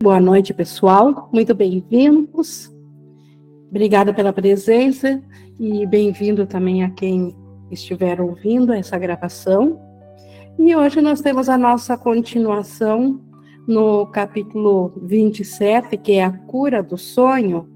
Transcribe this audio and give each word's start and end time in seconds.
Boa 0.00 0.20
noite, 0.20 0.54
pessoal. 0.54 1.28
Muito 1.32 1.52
bem-vindos. 1.56 2.72
Obrigada 3.68 4.14
pela 4.14 4.32
presença 4.32 5.20
e 5.58 5.84
bem-vindo 5.86 6.46
também 6.46 6.84
a 6.84 6.90
quem 6.90 7.36
estiver 7.68 8.20
ouvindo 8.20 8.72
essa 8.72 8.96
gravação. 8.96 9.76
E 10.56 10.74
hoje 10.74 11.00
nós 11.00 11.20
temos 11.20 11.48
a 11.48 11.58
nossa 11.58 11.98
continuação 11.98 13.20
no 13.66 14.06
capítulo 14.06 14.92
27, 15.02 15.96
que 15.96 16.12
é 16.12 16.24
a 16.24 16.30
cura 16.30 16.80
do 16.80 16.96
sonho. 16.96 17.68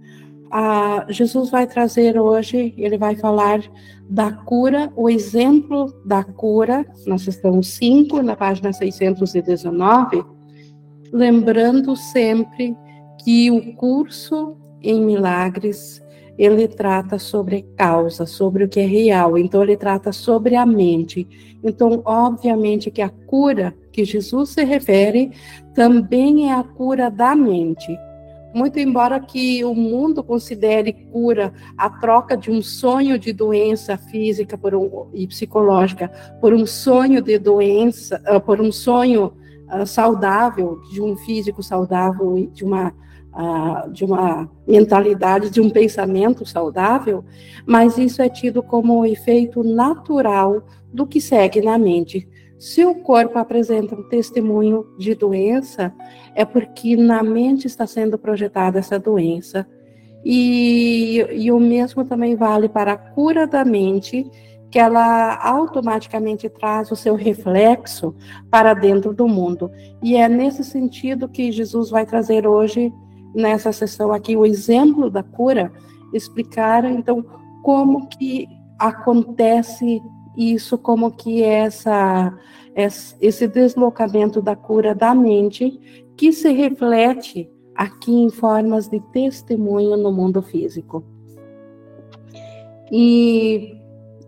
Jesus 1.08 1.50
vai 1.50 1.66
trazer 1.66 2.20
hoje, 2.20 2.72
ele 2.76 2.96
vai 2.96 3.16
falar 3.16 3.60
da 4.08 4.30
cura, 4.30 4.92
o 4.94 5.10
exemplo 5.10 5.92
da 6.06 6.22
cura, 6.22 6.86
na 7.04 7.18
sessão 7.18 7.60
5, 7.60 8.22
na 8.22 8.36
página 8.36 8.72
619 8.72 10.31
lembrando 11.12 11.94
sempre 11.94 12.74
que 13.22 13.50
o 13.50 13.74
curso 13.74 14.56
em 14.80 15.04
milagres 15.04 16.02
ele 16.38 16.66
trata 16.66 17.18
sobre 17.18 17.62
causa, 17.76 18.24
sobre 18.24 18.64
o 18.64 18.68
que 18.68 18.80
é 18.80 18.86
real. 18.86 19.36
Então 19.36 19.62
ele 19.62 19.76
trata 19.76 20.12
sobre 20.12 20.56
a 20.56 20.64
mente. 20.64 21.28
Então, 21.62 22.02
obviamente 22.04 22.90
que 22.90 23.02
a 23.02 23.10
cura 23.10 23.74
que 23.92 24.04
Jesus 24.04 24.50
se 24.50 24.64
refere 24.64 25.30
também 25.74 26.50
é 26.50 26.54
a 26.54 26.64
cura 26.64 27.10
da 27.10 27.36
mente. 27.36 27.96
Muito 28.54 28.78
embora 28.78 29.20
que 29.20 29.64
o 29.64 29.74
mundo 29.74 30.22
considere 30.22 30.92
cura 30.92 31.52
a 31.76 31.88
troca 31.88 32.36
de 32.36 32.50
um 32.50 32.60
sonho 32.60 33.18
de 33.18 33.32
doença 33.32 33.96
física 33.96 34.58
por 34.58 34.74
um, 34.74 35.06
e 35.14 35.26
psicológica 35.26 36.10
por 36.40 36.52
um 36.52 36.66
sonho 36.66 37.22
de 37.22 37.38
doença, 37.38 38.22
uh, 38.28 38.40
por 38.40 38.60
um 38.60 38.70
sonho 38.70 39.32
uh, 39.72 39.86
saudável, 39.86 40.80
de 40.90 41.00
um 41.00 41.16
físico 41.16 41.62
saudável 41.62 42.36
e 42.36 42.46
de 42.46 42.64
uma, 42.64 42.94
uh, 43.32 43.90
de 43.90 44.04
uma 44.04 44.50
mentalidade, 44.66 45.50
de 45.50 45.60
um 45.60 45.70
pensamento 45.70 46.44
saudável, 46.46 47.24
mas 47.66 47.98
isso 47.98 48.20
é 48.20 48.28
tido 48.28 48.62
como 48.62 49.00
um 49.00 49.04
efeito 49.04 49.62
natural 49.62 50.62
do 50.92 51.06
que 51.06 51.20
segue 51.20 51.60
na 51.60 51.78
mente. 51.78 52.28
Se 52.58 52.84
o 52.84 52.94
corpo 52.94 53.38
apresenta 53.38 53.96
um 53.96 54.04
testemunho 54.04 54.86
de 54.96 55.16
doença, 55.16 55.92
é 56.32 56.44
porque 56.44 56.96
na 56.96 57.20
mente 57.22 57.66
está 57.66 57.88
sendo 57.88 58.16
projetada 58.16 58.78
essa 58.78 59.00
doença. 59.00 59.66
E, 60.24 61.26
e 61.32 61.50
o 61.50 61.58
mesmo 61.58 62.04
também 62.04 62.36
vale 62.36 62.68
para 62.68 62.92
a 62.92 62.96
cura 62.96 63.48
da 63.48 63.64
mente, 63.64 64.30
que 64.72 64.78
ela 64.78 65.36
automaticamente 65.36 66.48
traz 66.48 66.90
o 66.90 66.96
seu 66.96 67.14
reflexo 67.14 68.14
para 68.50 68.72
dentro 68.72 69.12
do 69.12 69.28
mundo. 69.28 69.70
E 70.02 70.16
é 70.16 70.26
nesse 70.30 70.64
sentido 70.64 71.28
que 71.28 71.52
Jesus 71.52 71.90
vai 71.90 72.06
trazer 72.06 72.46
hoje, 72.46 72.90
nessa 73.34 73.70
sessão 73.70 74.10
aqui, 74.12 74.34
o 74.34 74.46
exemplo 74.46 75.10
da 75.10 75.22
cura, 75.22 75.70
explicar 76.14 76.86
então 76.86 77.22
como 77.62 78.08
que 78.08 78.48
acontece 78.78 80.02
isso, 80.34 80.78
como 80.78 81.10
que 81.10 81.42
essa, 81.42 82.34
esse 83.20 83.46
deslocamento 83.46 84.40
da 84.40 84.56
cura 84.56 84.94
da 84.94 85.14
mente, 85.14 86.06
que 86.16 86.32
se 86.32 86.50
reflete 86.50 87.46
aqui 87.74 88.10
em 88.10 88.30
formas 88.30 88.88
de 88.88 89.00
testemunho 89.12 89.98
no 89.98 90.10
mundo 90.10 90.40
físico. 90.40 91.04
E 92.90 93.81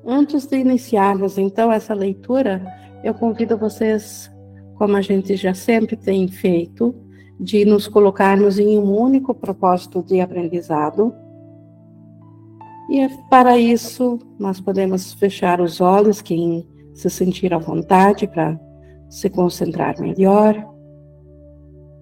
Antes 0.07 0.47
de 0.47 0.59
iniciarmos, 0.59 1.39
então, 1.39 1.73
essa 1.73 1.95
leitura, 1.95 2.63
eu 3.03 3.15
convido 3.15 3.57
vocês, 3.57 4.31
como 4.77 4.97
a 4.97 5.01
gente 5.01 5.35
já 5.35 5.55
sempre 5.55 5.97
tem 5.97 6.29
feito, 6.29 6.95
de 7.41 7.65
nos 7.65 7.89
colocarmos 7.89 8.59
em 8.59 8.79
um 8.79 8.95
único 8.97 9.35
propósito 9.35 10.03
de 10.03 10.21
aprendizado. 10.21 11.13
E 12.91 13.01
é 13.01 13.09
para 13.31 13.59
isso, 13.59 14.19
nós 14.39 14.61
podemos 14.61 15.15
fechar 15.15 15.61
os 15.61 15.81
olhos, 15.81 16.21
quem 16.21 16.69
se 16.95 17.09
sentir 17.09 17.53
à 17.53 17.59
vontade 17.59 18.27
para 18.27 18.61
se 19.09 19.31
concentrar 19.31 19.99
melhor, 20.01 20.55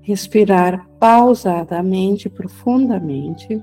respirar 0.03 0.89
pausadamente, 0.99 2.29
profundamente, 2.29 3.62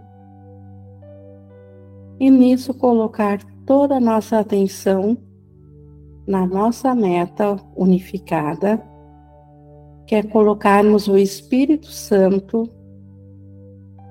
e 2.20 2.30
nisso 2.30 2.74
colocar 2.74 3.40
toda 3.70 3.98
a 3.98 4.00
nossa 4.00 4.40
atenção 4.40 5.16
na 6.26 6.48
nossa 6.48 6.96
meta 6.96 7.56
unificada, 7.76 8.84
que 10.08 10.16
é 10.16 10.24
colocarmos 10.24 11.08
o 11.08 11.16
Espírito 11.16 11.86
Santo 11.86 12.68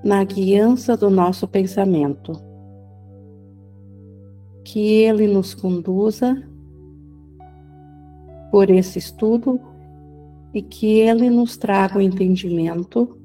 na 0.05 0.23
guiança 0.23 0.97
do 0.97 1.11
nosso 1.11 1.49
pensamento. 1.49 2.41
Que 4.65 5.03
ele 5.03 5.27
nos 5.27 5.55
conduza 5.55 6.41
por 8.53 8.71
esse 8.71 9.01
estudo 9.01 9.61
e 10.55 10.63
que 10.63 11.01
ele 11.01 11.29
nos 11.29 11.57
traga 11.57 11.99
o 11.99 12.01
entendimento 12.01 13.19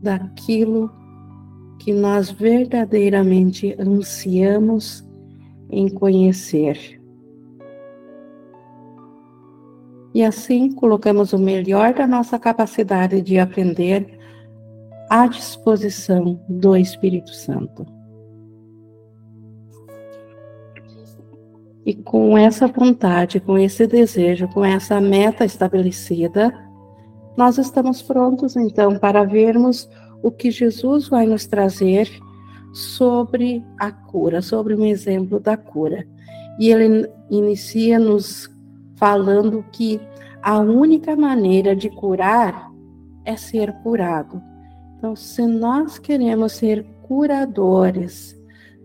daquilo 0.00 0.88
que 1.80 1.92
nós 1.92 2.30
verdadeiramente 2.30 3.74
ansiamos 3.76 5.04
em 5.70 5.88
conhecer. 5.88 7.00
E 10.14 10.24
assim 10.24 10.72
colocamos 10.72 11.32
o 11.32 11.38
melhor 11.38 11.92
da 11.92 12.06
nossa 12.06 12.38
capacidade 12.38 13.20
de 13.20 13.38
aprender 13.38 14.18
à 15.10 15.26
disposição 15.26 16.40
do 16.48 16.76
Espírito 16.76 17.34
Santo. 17.34 17.86
E 21.84 21.94
com 21.94 22.36
essa 22.36 22.66
vontade, 22.66 23.38
com 23.38 23.56
esse 23.56 23.86
desejo, 23.86 24.48
com 24.48 24.64
essa 24.64 25.00
meta 25.00 25.44
estabelecida, 25.44 26.52
nós 27.36 27.58
estamos 27.58 28.02
prontos 28.02 28.56
então 28.56 28.98
para 28.98 29.22
vermos 29.22 29.88
o 30.22 30.30
que 30.30 30.50
Jesus 30.50 31.08
vai 31.08 31.26
nos 31.26 31.46
trazer 31.46 32.10
sobre 32.76 33.64
a 33.78 33.90
cura, 33.90 34.42
sobre 34.42 34.74
um 34.74 34.84
exemplo 34.84 35.40
da 35.40 35.56
cura. 35.56 36.06
E 36.58 36.70
ele 36.70 37.10
inicia 37.30 37.98
nos 37.98 38.50
falando 38.96 39.64
que 39.72 39.98
a 40.42 40.58
única 40.58 41.16
maneira 41.16 41.74
de 41.74 41.88
curar 41.88 42.70
é 43.24 43.34
ser 43.34 43.72
curado. 43.82 44.42
Então, 44.98 45.16
se 45.16 45.46
nós 45.46 45.98
queremos 45.98 46.52
ser 46.52 46.84
curadores, 47.02 48.38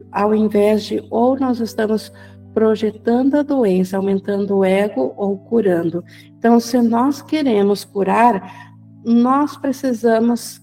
ao 0.10 0.34
invés 0.34 0.84
de 0.84 1.06
ou 1.10 1.38
nós 1.38 1.60
estamos 1.60 2.14
projetando 2.54 3.36
a 3.36 3.44
doença, 3.44 3.98
aumentando 3.98 4.60
o 4.60 4.64
ego 4.64 5.14
ou 5.18 5.38
curando. 5.38 6.02
Então, 6.38 6.62
se 6.62 6.82
nós 6.82 7.22
queremos 7.22 7.84
curar, 7.84 8.74
nós 9.04 9.58
precisamos 9.58 10.61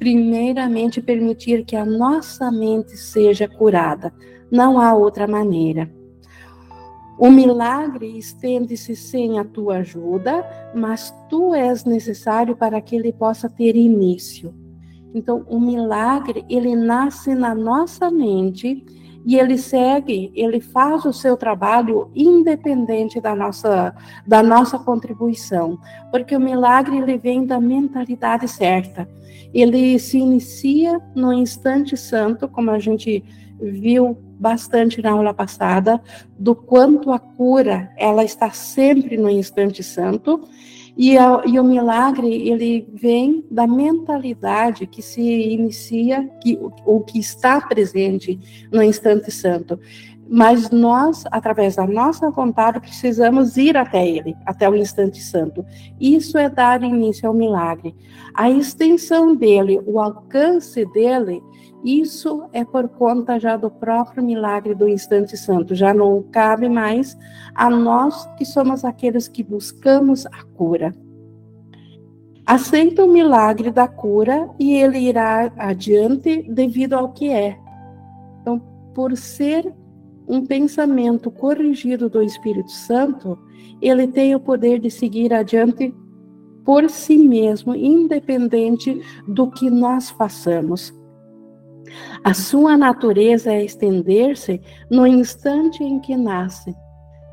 primeiramente 0.00 1.02
permitir 1.02 1.62
que 1.66 1.76
a 1.76 1.84
nossa 1.84 2.50
mente 2.50 2.96
seja 2.96 3.46
curada. 3.46 4.10
Não 4.50 4.80
há 4.80 4.94
outra 4.94 5.28
maneira. 5.28 5.92
O 7.18 7.30
milagre 7.30 8.16
estende-se 8.16 8.96
sem 8.96 9.38
a 9.38 9.44
tua 9.44 9.76
ajuda, 9.76 10.42
mas 10.74 11.14
tu 11.28 11.54
és 11.54 11.84
necessário 11.84 12.56
para 12.56 12.80
que 12.80 12.96
ele 12.96 13.12
possa 13.12 13.46
ter 13.46 13.76
início. 13.76 14.54
Então, 15.14 15.44
o 15.46 15.60
milagre, 15.60 16.46
ele 16.48 16.74
nasce 16.74 17.34
na 17.34 17.54
nossa 17.54 18.10
mente 18.10 18.82
e 19.24 19.36
ele 19.36 19.58
segue, 19.58 20.32
ele 20.34 20.60
faz 20.60 21.04
o 21.04 21.12
seu 21.12 21.36
trabalho 21.36 22.10
independente 22.14 23.20
da 23.20 23.34
nossa, 23.34 23.94
da 24.26 24.42
nossa 24.42 24.78
contribuição, 24.78 25.78
porque 26.10 26.34
o 26.34 26.40
milagre 26.40 26.96
ele 26.96 27.18
vem 27.18 27.44
da 27.44 27.60
mentalidade 27.60 28.48
certa. 28.48 29.08
Ele 29.52 29.98
se 29.98 30.18
inicia 30.18 31.00
no 31.14 31.32
instante 31.32 31.96
santo, 31.96 32.48
como 32.48 32.70
a 32.70 32.78
gente 32.78 33.22
viu 33.60 34.16
bastante 34.38 35.02
na 35.02 35.10
aula 35.10 35.34
passada, 35.34 36.00
do 36.38 36.54
quanto 36.54 37.12
a 37.12 37.18
cura 37.18 37.90
ela 37.96 38.24
está 38.24 38.50
sempre 38.50 39.18
no 39.18 39.28
instante 39.28 39.82
santo. 39.82 40.48
E, 41.02 41.16
a, 41.16 41.42
e, 41.46 41.58
o 41.58 41.64
milagre 41.64 42.30
ele 42.30 42.86
vem 42.92 43.42
da 43.50 43.66
mentalidade 43.66 44.86
que 44.86 45.00
se 45.00 45.22
inicia, 45.22 46.28
que 46.42 46.58
o 46.84 47.00
que 47.00 47.18
está 47.18 47.58
presente 47.58 48.38
no 48.70 48.82
instante 48.82 49.30
santo. 49.30 49.80
Mas 50.28 50.68
nós, 50.68 51.24
através 51.30 51.76
da 51.76 51.86
nossa 51.86 52.30
vontade, 52.30 52.80
precisamos 52.80 53.56
ir 53.56 53.78
até 53.78 54.06
ele, 54.06 54.36
até 54.44 54.68
o 54.68 54.76
instante 54.76 55.22
santo. 55.22 55.64
Isso 55.98 56.36
é 56.36 56.50
dar 56.50 56.82
início 56.82 57.26
ao 57.26 57.34
milagre. 57.34 57.96
A 58.34 58.50
extensão 58.50 59.34
dele, 59.34 59.80
o 59.86 59.98
alcance 59.98 60.84
dele, 60.84 61.42
isso 61.84 62.44
é 62.52 62.64
por 62.64 62.88
conta 62.88 63.38
já 63.38 63.56
do 63.56 63.70
próprio 63.70 64.22
milagre 64.22 64.74
do 64.74 64.88
instante 64.88 65.36
santo. 65.36 65.74
Já 65.74 65.94
não 65.94 66.22
cabe 66.30 66.68
mais 66.68 67.16
a 67.54 67.70
nós 67.70 68.26
que 68.36 68.44
somos 68.44 68.84
aqueles 68.84 69.28
que 69.28 69.42
buscamos 69.42 70.26
a 70.26 70.44
cura. 70.54 70.94
aceita 72.46 73.04
o 73.04 73.08
milagre 73.08 73.70
da 73.70 73.86
cura 73.86 74.50
e 74.58 74.74
ele 74.74 74.98
irá 74.98 75.52
adiante 75.56 76.42
devido 76.50 76.94
ao 76.94 77.12
que 77.12 77.30
é. 77.30 77.56
Então, 78.40 78.58
por 78.94 79.16
ser 79.16 79.72
um 80.28 80.44
pensamento 80.44 81.30
corrigido 81.30 82.10
do 82.10 82.22
Espírito 82.22 82.70
Santo, 82.70 83.38
ele 83.80 84.06
tem 84.06 84.34
o 84.34 84.40
poder 84.40 84.78
de 84.80 84.90
seguir 84.90 85.32
adiante 85.32 85.94
por 86.64 86.90
si 86.90 87.16
mesmo, 87.16 87.74
independente 87.74 89.00
do 89.26 89.50
que 89.50 89.70
nós 89.70 90.10
façamos. 90.10 90.99
A 92.22 92.34
sua 92.34 92.76
natureza 92.76 93.52
é 93.52 93.64
estender-se 93.64 94.60
no 94.90 95.06
instante 95.06 95.82
em 95.82 95.98
que 95.98 96.16
nasce. 96.16 96.74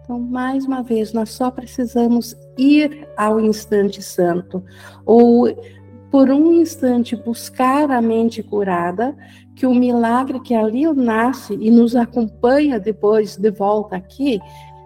Então, 0.01 0.19
mais 0.19 0.65
uma 0.65 0.81
vez, 0.81 1.11
nós 1.11 1.31
só 1.31 1.51
precisamos 1.51 2.35
ir 2.57 3.07
ao 3.17 3.39
instante 3.39 4.01
santo, 4.01 4.63
ou 5.05 5.53
por 6.09 6.29
um 6.29 6.53
instante 6.53 7.15
buscar 7.15 7.91
a 7.91 8.01
mente 8.01 8.41
curada, 8.41 9.13
que 9.53 9.65
o 9.65 9.73
milagre 9.73 10.39
que 10.39 10.55
ali 10.55 10.85
nasce 10.93 11.57
e 11.59 11.69
nos 11.69 11.95
acompanha 11.95 12.79
depois 12.79 13.35
de 13.35 13.51
volta 13.51 13.97
aqui, 13.97 14.39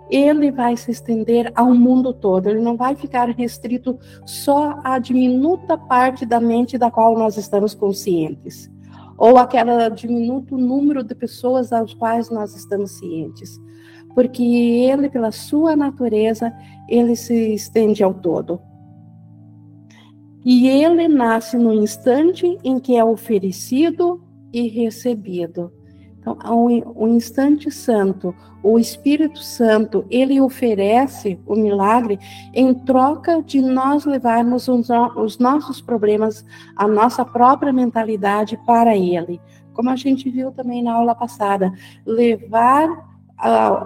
ele 0.09 0.51
vai 0.51 0.75
se 0.75 0.89
estender 0.89 1.51
ao 1.56 1.74
mundo 1.74 2.13
todo, 2.13 2.50
ele 2.50 2.59
não 2.59 2.75
vai 2.75 2.95
ficar 2.95 3.29
restrito 3.29 4.00
só 4.25 4.79
à 4.83 4.97
diminuta 4.97 5.77
parte 5.77 6.25
da 6.25 6.39
mente 6.39 6.77
da 6.77 6.89
qual 6.89 7.17
nós 7.17 7.38
estamos 7.38 7.75
conscientes 7.75 8.69
ou 9.21 9.38
aquele 9.38 9.88
diminuto 9.91 10.57
número 10.57 11.03
de 11.03 11.13
pessoas 11.13 11.71
aos 11.71 11.94
quais 11.94 12.31
nós 12.31 12.56
estamos 12.56 12.97
cientes. 12.97 13.56
Porque 14.15 14.41
ele, 14.41 15.12
pela 15.12 15.31
sua 15.31 15.75
natureza, 15.75 16.51
ele 16.89 17.15
se 17.15 17.53
estende 17.53 18.03
ao 18.03 18.15
todo. 18.15 18.59
E 20.44 20.68
ele 20.68 21.07
nasce 21.07 21.56
no 21.56 21.71
instante 21.71 22.57
em 22.63 22.79
que 22.79 22.97
é 22.97 23.06
oferecido 23.06 24.23
e 24.51 24.68
recebido. 24.68 25.71
Então, 26.21 26.38
o 26.95 27.07
instante 27.07 27.71
santo, 27.71 28.33
o 28.62 28.77
Espírito 28.77 29.39
Santo, 29.39 30.06
ele 30.07 30.39
oferece 30.39 31.39
o 31.47 31.56
milagre 31.56 32.19
em 32.53 32.75
troca 32.75 33.41
de 33.41 33.59
nós 33.59 34.06
levarmos 34.06 34.68
os 34.68 35.39
nossos 35.39 35.81
problemas, 35.81 36.45
a 36.75 36.88
nossa 36.88 37.25
própria 37.25 37.73
mentalidade 37.73 38.56
para 38.68 38.95
ele. 38.95 39.41
Como 39.73 39.89
a 39.89 39.95
gente 39.95 40.29
viu 40.29 40.51
também 40.51 40.83
na 40.83 40.94
aula 40.94 41.15
passada, 41.15 41.73
levar 42.06 43.09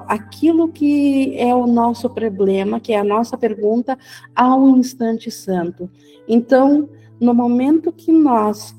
aquilo 0.10 0.68
que 0.68 1.38
é 1.38 1.56
o 1.56 1.66
nosso 1.66 2.10
problema, 2.10 2.78
que 2.81 2.92
é 2.92 3.00
a 3.00 3.04
nossa 3.06 3.38
pergunta, 3.38 3.98
ao 4.36 4.68
instante 4.68 5.31
santo. 5.31 5.90
Então, 6.28 6.90
no 7.18 7.34
momento 7.34 7.94
que 7.94 8.12
nós 8.12 8.76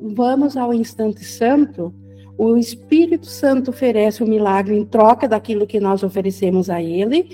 vamos 0.00 0.56
ao 0.56 0.72
instante 0.72 1.22
santo, 1.22 1.92
o 2.36 2.56
Espírito 2.56 3.26
Santo 3.26 3.70
oferece 3.70 4.22
o 4.22 4.26
milagre 4.26 4.76
em 4.76 4.84
troca 4.84 5.28
daquilo 5.28 5.66
que 5.66 5.78
nós 5.78 6.02
oferecemos 6.02 6.68
a 6.68 6.82
Ele, 6.82 7.28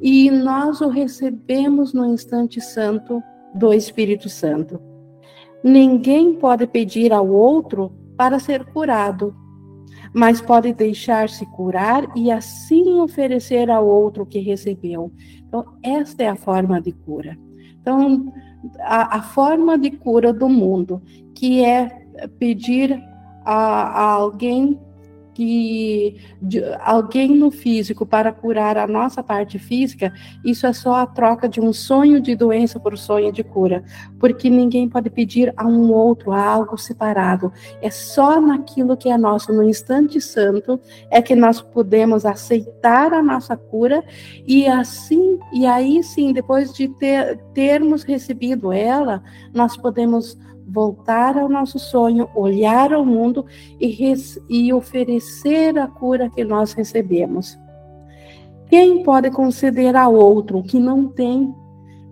e 0.00 0.30
nós 0.30 0.80
o 0.80 0.88
recebemos 0.88 1.92
no 1.92 2.04
instante 2.06 2.60
santo 2.60 3.22
do 3.54 3.72
Espírito 3.72 4.28
Santo. 4.28 4.80
Ninguém 5.62 6.34
pode 6.34 6.66
pedir 6.66 7.12
ao 7.12 7.28
outro 7.28 7.92
para 8.16 8.38
ser 8.38 8.64
curado, 8.66 9.34
mas 10.12 10.40
pode 10.40 10.72
deixar-se 10.72 11.46
curar 11.46 12.06
e 12.14 12.30
assim 12.30 13.00
oferecer 13.00 13.70
ao 13.70 13.86
outro 13.86 14.24
o 14.24 14.26
que 14.26 14.38
recebeu. 14.38 15.12
Então, 15.46 15.64
esta 15.82 16.24
é 16.24 16.28
a 16.28 16.36
forma 16.36 16.80
de 16.80 16.92
cura. 16.92 17.38
Então, 17.80 18.32
a, 18.80 19.16
a 19.16 19.22
forma 19.22 19.78
de 19.78 19.90
cura 19.90 20.32
do 20.32 20.48
mundo, 20.48 21.00
que 21.34 21.64
é 21.64 22.06
pedir 22.38 23.02
a, 23.44 23.54
a 23.54 24.02
alguém 24.12 24.78
que 25.34 26.16
de, 26.40 26.62
alguém 26.80 27.36
no 27.36 27.50
físico 27.50 28.04
para 28.04 28.32
curar 28.32 28.76
a 28.76 28.86
nossa 28.86 29.22
parte 29.22 29.58
física, 29.58 30.12
isso 30.44 30.66
é 30.66 30.72
só 30.72 30.96
a 30.96 31.06
troca 31.06 31.48
de 31.48 31.60
um 31.60 31.72
sonho 31.72 32.20
de 32.20 32.34
doença 32.34 32.78
por 32.78 32.96
sonho 32.98 33.32
de 33.32 33.42
cura, 33.42 33.82
porque 34.18 34.50
ninguém 34.50 34.88
pode 34.88 35.08
pedir 35.10 35.52
a 35.56 35.66
um 35.66 35.92
outro 35.92 36.32
a 36.32 36.44
algo 36.44 36.76
separado. 36.76 37.52
É 37.80 37.90
só 37.90 38.40
naquilo 38.40 38.96
que 38.96 39.08
é 39.08 39.16
nosso, 39.16 39.52
no 39.52 39.62
instante 39.62 40.20
santo, 40.20 40.78
é 41.10 41.22
que 41.22 41.34
nós 41.34 41.60
podemos 41.60 42.26
aceitar 42.26 43.12
a 43.12 43.22
nossa 43.22 43.56
cura 43.56 44.04
e 44.46 44.66
assim 44.66 45.38
e 45.52 45.66
aí 45.66 46.02
sim, 46.02 46.32
depois 46.32 46.72
de 46.72 46.88
ter, 46.88 47.38
termos 47.54 48.02
recebido 48.02 48.72
ela, 48.72 49.22
nós 49.52 49.76
podemos 49.76 50.36
voltar 50.66 51.36
ao 51.36 51.48
nosso 51.48 51.78
sonho, 51.78 52.28
olhar 52.34 52.92
ao 52.92 53.04
mundo 53.04 53.44
e, 53.80 54.14
e 54.48 54.72
oferecer 54.72 55.78
a 55.78 55.86
cura 55.86 56.30
que 56.30 56.44
nós 56.44 56.72
recebemos. 56.72 57.58
Quem 58.68 59.02
pode 59.02 59.30
conceder 59.30 59.94
a 59.96 60.08
outro 60.08 60.58
o 60.58 60.62
que 60.62 60.78
não 60.78 61.06
tem? 61.06 61.54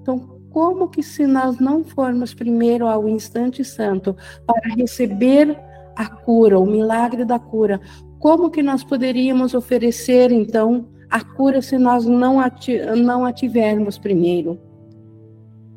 Então, 0.03 0.19
como 0.51 0.89
que 0.89 1.03
se 1.03 1.27
nós 1.27 1.59
não 1.59 1.85
formos 1.85 2.35
primeiro 2.35 2.87
ao 2.87 3.09
instante 3.09 3.65
santo 3.65 4.17
para 4.47 4.75
receber 4.75 5.59
a 5.97 6.07
cura, 6.07 6.59
o 6.59 6.67
milagre 6.67 7.25
da 7.25 7.39
cura, 7.39 7.81
como 8.19 8.51
que 8.51 8.63
nós 8.63 8.85
poderíamos 8.85 9.55
oferecer 9.55 10.31
então 10.31 10.89
a 11.09 11.25
cura 11.25 11.63
se 11.63 11.79
nós 11.79 12.05
não 12.05 12.39
a, 12.39 12.53
não 12.97 13.25
a 13.25 13.33
tivermos 13.33 13.99
primeiro? 13.99 14.59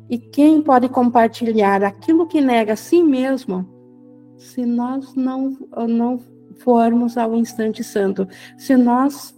E 0.08 0.18
quem 0.18 0.60
pode 0.60 0.88
compartilhar 0.88 1.82
aquilo 1.82 2.26
que 2.26 2.40
nega 2.40 2.74
a 2.74 2.76
si 2.76 3.02
mesmo, 3.02 3.66
se 4.36 4.66
nós 4.66 5.14
não, 5.14 5.56
não 5.88 6.20
formos 6.58 7.16
ao 7.16 7.34
instante 7.34 7.82
santo, 7.82 8.28
se 8.58 8.76
nós 8.76 9.34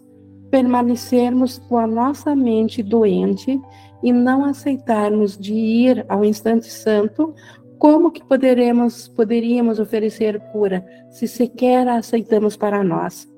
permanecermos 0.50 1.58
com 1.58 1.78
a 1.78 1.86
nossa 1.86 2.34
mente 2.34 2.82
doente 2.82 3.60
e 4.02 4.12
não 4.12 4.44
aceitarmos 4.44 5.36
de 5.36 5.54
ir 5.54 6.04
ao 6.08 6.24
instante 6.24 6.66
santo, 6.66 7.34
como 7.78 8.10
que 8.10 8.24
poderemos, 8.24 9.08
poderíamos 9.08 9.78
oferecer 9.78 10.40
cura 10.52 10.84
se 11.10 11.28
sequer 11.28 11.86
a 11.88 11.96
aceitamos 11.96 12.56
para 12.56 12.82
nós? 12.82 13.28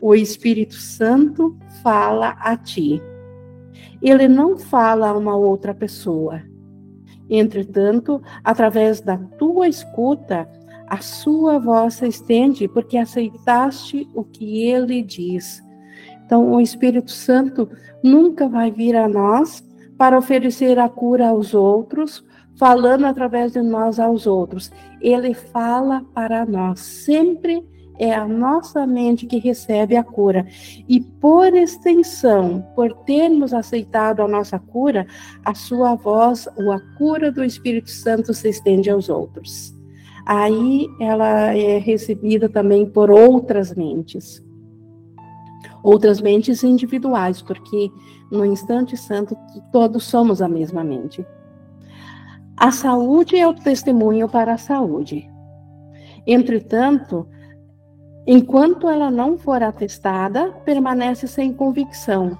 O 0.00 0.14
Espírito 0.14 0.74
Santo 0.74 1.56
fala 1.82 2.36
a 2.40 2.56
ti 2.56 3.02
ele 4.02 4.28
não 4.28 4.56
fala 4.56 5.08
a 5.08 5.16
uma 5.16 5.36
outra 5.36 5.74
pessoa. 5.74 6.42
Entretanto, 7.28 8.22
através 8.42 9.00
da 9.00 9.16
tua 9.16 9.68
escuta, 9.68 10.48
a 10.86 10.98
sua 10.98 11.58
voz 11.58 11.94
se 11.94 12.08
estende 12.08 12.66
porque 12.66 12.96
aceitaste 12.96 14.08
o 14.14 14.24
que 14.24 14.62
ele 14.62 15.02
diz. 15.02 15.62
Então, 16.24 16.52
o 16.52 16.60
Espírito 16.60 17.10
Santo 17.10 17.68
nunca 18.02 18.48
vai 18.48 18.70
vir 18.70 18.96
a 18.96 19.08
nós 19.08 19.64
para 19.98 20.16
oferecer 20.16 20.78
a 20.78 20.88
cura 20.88 21.28
aos 21.28 21.54
outros, 21.54 22.24
falando 22.56 23.04
através 23.04 23.52
de 23.52 23.60
nós 23.60 23.98
aos 23.98 24.26
outros. 24.26 24.70
Ele 25.00 25.34
fala 25.34 26.04
para 26.14 26.46
nós, 26.46 26.80
sempre 26.80 27.64
é 27.98 28.14
a 28.14 28.26
nossa 28.26 28.86
mente 28.86 29.26
que 29.26 29.38
recebe 29.38 29.96
a 29.96 30.04
cura. 30.04 30.46
E 30.88 31.00
por 31.00 31.52
extensão, 31.54 32.64
por 32.74 32.92
termos 33.04 33.52
aceitado 33.52 34.20
a 34.20 34.28
nossa 34.28 34.58
cura, 34.58 35.06
a 35.44 35.54
sua 35.54 35.94
voz, 35.96 36.48
ou 36.56 36.72
a 36.72 36.80
cura 36.96 37.32
do 37.32 37.44
Espírito 37.44 37.90
Santo 37.90 38.32
se 38.32 38.48
estende 38.48 38.88
aos 38.88 39.08
outros. 39.08 39.74
Aí 40.24 40.86
ela 41.00 41.54
é 41.56 41.78
recebida 41.78 42.48
também 42.48 42.86
por 42.86 43.10
outras 43.10 43.74
mentes. 43.74 44.44
Outras 45.82 46.20
mentes 46.20 46.62
individuais, 46.62 47.42
porque 47.42 47.90
no 48.30 48.44
instante 48.44 48.96
santo 48.96 49.36
todos 49.72 50.04
somos 50.04 50.42
a 50.42 50.48
mesma 50.48 50.84
mente. 50.84 51.26
A 52.56 52.70
saúde 52.70 53.36
é 53.36 53.46
o 53.46 53.54
testemunho 53.54 54.28
para 54.28 54.54
a 54.54 54.58
saúde. 54.58 55.28
Entretanto, 56.26 57.26
Enquanto 58.30 58.90
ela 58.90 59.10
não 59.10 59.38
for 59.38 59.62
atestada, 59.62 60.52
permanece 60.62 61.26
sem 61.26 61.50
convicção. 61.50 62.36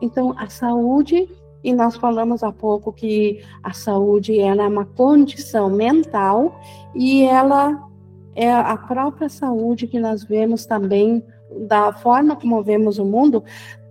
Então, 0.00 0.32
a 0.38 0.48
saúde, 0.48 1.28
e 1.64 1.72
nós 1.72 1.96
falamos 1.96 2.44
há 2.44 2.52
pouco 2.52 2.92
que 2.92 3.42
a 3.60 3.72
saúde 3.72 4.38
ela 4.38 4.62
é 4.62 4.68
uma 4.68 4.84
condição 4.84 5.68
mental 5.68 6.60
e 6.94 7.24
ela 7.24 7.88
é 8.36 8.52
a 8.52 8.76
própria 8.76 9.28
saúde 9.28 9.88
que 9.88 9.98
nós 9.98 10.22
vemos 10.22 10.64
também 10.64 11.24
da 11.66 11.92
forma 11.92 12.36
como 12.36 12.62
vemos 12.62 13.00
o 13.00 13.04
mundo, 13.04 13.42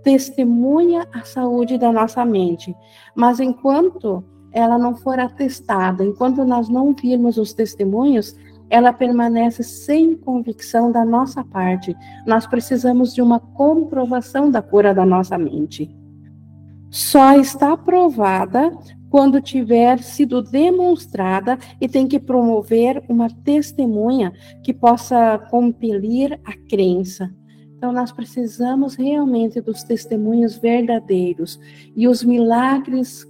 testemunha 0.03 1.05
a 1.11 1.25
saúde 1.25 1.77
da 1.77 1.91
nossa 1.91 2.23
mente. 2.23 2.73
Mas 3.13 3.41
enquanto 3.41 4.23
ela 4.53 4.77
não 4.77 4.95
for 4.95 5.19
atestada, 5.19 6.01
enquanto 6.05 6.45
nós 6.45 6.69
não 6.69 6.93
virmos 6.93 7.37
os 7.37 7.53
testemunhos, 7.53 8.37
ela 8.71 8.93
permanece 8.93 9.61
sem 9.61 10.15
convicção 10.15 10.91
da 10.91 11.03
nossa 11.03 11.43
parte. 11.43 11.95
Nós 12.25 12.47
precisamos 12.47 13.13
de 13.13 13.21
uma 13.21 13.39
comprovação 13.39 14.49
da 14.49 14.61
cura 14.61 14.93
da 14.93 15.05
nossa 15.05 15.37
mente. 15.37 15.93
Só 16.89 17.35
está 17.37 17.75
provada 17.75 18.71
quando 19.09 19.41
tiver 19.41 20.01
sido 20.01 20.41
demonstrada 20.41 21.59
e 21.81 21.87
tem 21.89 22.07
que 22.07 22.17
promover 22.17 23.03
uma 23.09 23.29
testemunha 23.29 24.31
que 24.63 24.73
possa 24.73 25.37
compelir 25.49 26.39
a 26.45 26.53
crença. 26.69 27.29
Então, 27.75 27.91
nós 27.91 28.11
precisamos 28.11 28.95
realmente 28.95 29.59
dos 29.59 29.83
testemunhos 29.83 30.55
verdadeiros 30.55 31.59
e 31.93 32.07
os 32.07 32.23
milagres 32.23 33.27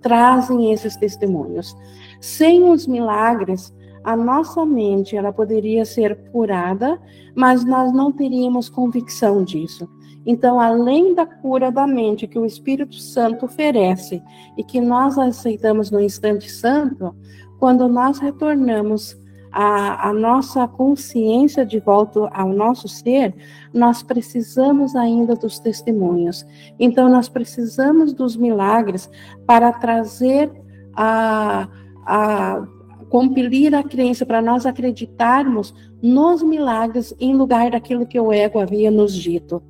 trazem 0.00 0.72
esses 0.72 0.96
testemunhos. 0.96 1.74
Sem 2.20 2.62
os 2.64 2.86
milagres, 2.86 3.74
a 4.06 4.14
nossa 4.14 4.64
mente 4.64 5.16
ela 5.16 5.32
poderia 5.32 5.84
ser 5.84 6.16
curada, 6.30 6.96
mas 7.34 7.64
nós 7.64 7.92
não 7.92 8.12
teríamos 8.12 8.68
convicção 8.68 9.42
disso. 9.42 9.88
Então, 10.24 10.60
além 10.60 11.12
da 11.12 11.26
cura 11.26 11.72
da 11.72 11.88
mente 11.88 12.28
que 12.28 12.38
o 12.38 12.46
Espírito 12.46 12.94
Santo 12.94 13.46
oferece 13.46 14.22
e 14.56 14.62
que 14.62 14.80
nós 14.80 15.18
aceitamos 15.18 15.90
no 15.90 16.00
instante 16.00 16.48
santo, 16.48 17.16
quando 17.58 17.88
nós 17.88 18.20
retornamos 18.20 19.18
a, 19.50 20.10
a, 20.10 20.12
nossa 20.12 20.68
consciência 20.68 21.66
de 21.66 21.80
volta 21.80 22.28
ao 22.32 22.50
nosso 22.50 22.86
ser, 22.86 23.34
nós 23.74 24.04
precisamos 24.04 24.94
ainda 24.94 25.34
dos 25.34 25.58
testemunhos. 25.58 26.46
Então, 26.78 27.08
nós 27.08 27.28
precisamos 27.28 28.12
dos 28.12 28.36
milagres 28.36 29.10
para 29.44 29.72
trazer 29.72 30.52
a, 30.94 31.68
a 32.06 32.68
compelir 33.08 33.74
a 33.74 33.82
crença, 33.82 34.26
para 34.26 34.42
nós 34.42 34.66
acreditarmos 34.66 35.74
nos 36.02 36.42
milagres 36.42 37.14
em 37.18 37.34
lugar 37.34 37.70
daquilo 37.70 38.06
que 38.06 38.18
o 38.18 38.32
ego 38.32 38.58
havia 38.58 38.90
nos 38.90 39.14
dito. 39.14 39.62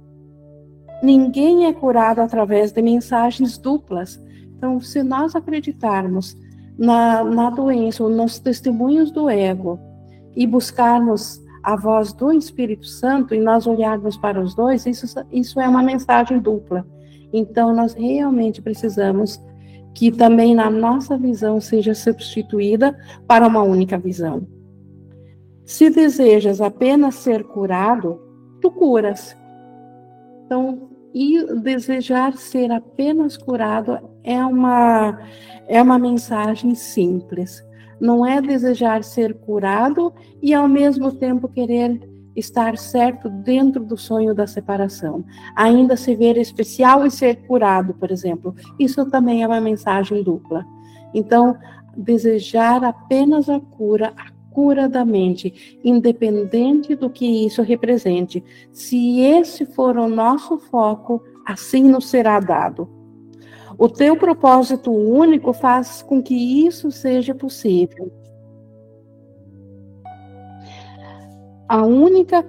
Ninguém 1.03 1.67
é 1.67 1.73
curado 1.73 2.21
através 2.21 2.73
de 2.73 2.81
mensagens 2.81 3.59
duplas. 3.59 4.23
Então, 4.57 4.81
se 4.81 5.03
nós 5.03 5.37
acreditarmos 5.37 6.37
na, 6.79 7.23
na 7.23 7.51
doença 7.51 8.03
ou 8.03 8.11
nos 8.11 8.39
testemunhos 8.39 9.11
do 9.11 9.29
ego 9.29 9.79
e 10.35 10.47
buscarmos 10.47 11.41
a 11.63 11.77
voz 11.77 12.13
do 12.13 12.33
Espírito 12.33 12.87
Santo 12.87 13.35
e 13.35 13.41
nós 13.41 13.67
olharmos 13.67 14.17
para 14.17 14.41
os 14.41 14.55
dois, 14.55 14.87
isso, 14.87 15.07
isso 15.31 15.61
é 15.61 15.69
uma 15.69 15.83
mensagem 15.83 16.39
dupla. 16.39 16.87
Então, 17.33 17.75
nós 17.75 17.93
realmente 17.93 18.63
precisamos 18.63 19.41
que 19.97 20.13
também 20.13 20.55
na 20.55 20.69
nossa 20.69 21.17
visão 21.17 21.59
seja 21.59 21.95
substituída 21.95 22.95
para 23.27 23.47
uma 23.47 23.63
única 23.63 23.97
visão. 23.97 24.47
Se 25.65 25.89
desejas 25.89 26.61
apenas 26.61 27.15
ser 27.15 27.45
curado, 27.45 28.21
tu 28.61 28.71
curas. 28.71 29.35
Então, 30.45 30.91
e 31.15 31.43
desejar 31.63 32.35
ser 32.35 32.71
apenas 32.71 33.39
curado 33.39 33.99
é 34.23 34.45
uma 34.45 35.19
é 35.67 35.81
uma 35.81 35.99
mensagem 35.99 36.75
simples. 36.75 37.65
Não 37.99 38.25
é 38.25 38.43
desejar 38.43 39.03
ser 39.03 39.33
curado 39.33 40.13
e 40.43 40.53
ao 40.53 40.69
mesmo 40.69 41.11
tempo 41.11 41.49
querer 41.49 42.07
estar 42.37 42.77
certo 42.77 43.29
dentro 43.31 43.83
do 43.83 43.97
sonho 43.97 44.35
da 44.35 44.47
separação. 44.47 45.25
Ainda 45.57 45.97
se 45.97 46.15
ver 46.15 46.37
especial 46.37 47.07
e 47.07 47.11
ser 47.11 47.47
curado, 47.47 47.95
por 47.95 48.11
exemplo. 48.11 48.55
Isso 48.79 49.05
também 49.11 49.43
é 49.43 49.47
uma 49.47 49.61
mensagem 49.61 50.23
dupla. 50.23 50.65
Então, 51.15 51.57
desejar 51.97 52.85
apenas 52.85 53.49
a 53.49 53.59
cura, 53.59 54.13
a 54.17 54.31
cura 54.53 54.89
da 54.89 55.05
mente, 55.05 55.79
independente 55.83 56.95
do 56.95 57.09
que 57.09 57.47
isso 57.47 57.63
represente. 57.63 58.45
Se 58.71 59.21
esse 59.21 59.65
for 59.65 59.97
o 59.97 60.09
nosso 60.09 60.59
foco, 60.59 61.23
assim 61.47 61.85
nos 61.85 62.09
será 62.09 62.39
dado. 62.39 62.89
O 63.79 63.89
teu 63.89 64.17
propósito 64.17 64.91
único 64.91 65.53
faz 65.53 66.03
com 66.03 66.23
que 66.23 66.67
isso 66.67 66.91
seja 66.91 67.35
possível. 67.35 68.11
A 71.69 71.85
única 71.85 72.45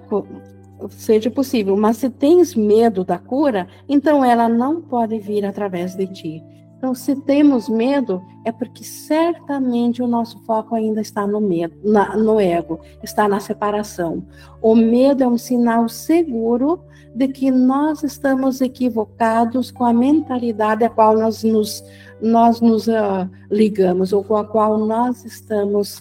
seja 0.90 1.30
possível, 1.30 1.76
mas 1.76 1.96
se 1.96 2.08
tens 2.08 2.54
medo 2.54 3.04
da 3.04 3.18
cura, 3.18 3.66
então 3.88 4.24
ela 4.24 4.48
não 4.48 4.80
pode 4.80 5.18
vir 5.18 5.44
através 5.44 5.94
de 5.94 6.06
ti. 6.06 6.44
Então, 6.78 6.94
se 6.94 7.16
temos 7.16 7.68
medo, 7.68 8.22
é 8.44 8.52
porque 8.52 8.84
certamente 8.84 10.00
o 10.00 10.06
nosso 10.06 10.38
foco 10.44 10.76
ainda 10.76 11.00
está 11.00 11.26
no 11.26 11.40
medo, 11.40 11.76
na, 11.82 12.16
no 12.16 12.38
ego, 12.38 12.78
está 13.02 13.26
na 13.26 13.40
separação. 13.40 14.24
O 14.62 14.76
medo 14.76 15.24
é 15.24 15.26
um 15.26 15.36
sinal 15.36 15.88
seguro 15.88 16.80
de 17.12 17.26
que 17.26 17.50
nós 17.50 18.04
estamos 18.04 18.60
equivocados 18.60 19.72
com 19.72 19.84
a 19.84 19.92
mentalidade 19.92 20.84
a 20.84 20.88
qual 20.88 21.18
nós 21.18 21.42
nos, 21.42 21.82
nós 22.22 22.60
nos 22.60 22.86
uh, 22.86 23.28
ligamos, 23.50 24.12
ou 24.12 24.22
com 24.22 24.36
a 24.36 24.44
qual 24.44 24.78
nós 24.78 25.24
estamos 25.24 25.98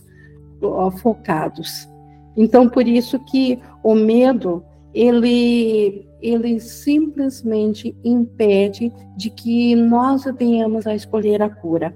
uh, 0.61 0.91
focados. 0.91 1.89
Então, 2.37 2.69
por 2.69 2.87
isso 2.87 3.19
que 3.19 3.59
o 3.83 3.95
medo, 3.95 4.63
ele 4.93 6.07
ele 6.19 6.59
simplesmente 6.59 7.95
impede 8.03 8.91
de 9.15 9.29
que 9.29 9.75
nós 9.75 10.23
venhamos 10.37 10.87
a 10.87 10.95
escolher 10.95 11.41
a 11.43 11.49
cura. 11.49 11.95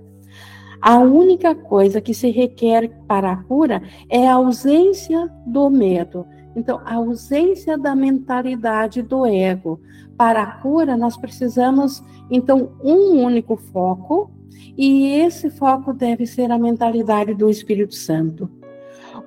A 0.82 0.98
única 1.00 1.54
coisa 1.54 2.02
que 2.02 2.14
se 2.14 2.30
requer 2.32 2.90
para 3.08 3.32
a 3.32 3.44
cura 3.44 3.82
é 4.10 4.28
a 4.28 4.36
ausência 4.36 5.30
do 5.46 5.70
medo. 5.70 6.26
Então, 6.56 6.82
a 6.84 6.96
ausência 6.96 7.78
da 7.78 7.96
mentalidade 7.96 9.02
do 9.02 9.26
ego. 9.26 9.80
Para 10.18 10.44
a 10.44 10.52
cura, 10.60 10.98
nós 10.98 11.16
precisamos, 11.16 12.04
então, 12.30 12.72
um 12.84 13.24
único 13.24 13.56
foco, 13.56 14.32
e 14.78 15.08
esse 15.08 15.50
foco 15.50 15.94
deve 15.94 16.26
ser 16.26 16.52
a 16.52 16.58
mentalidade 16.58 17.34
do 17.34 17.50
Espírito 17.50 17.96
Santo. 17.96 18.50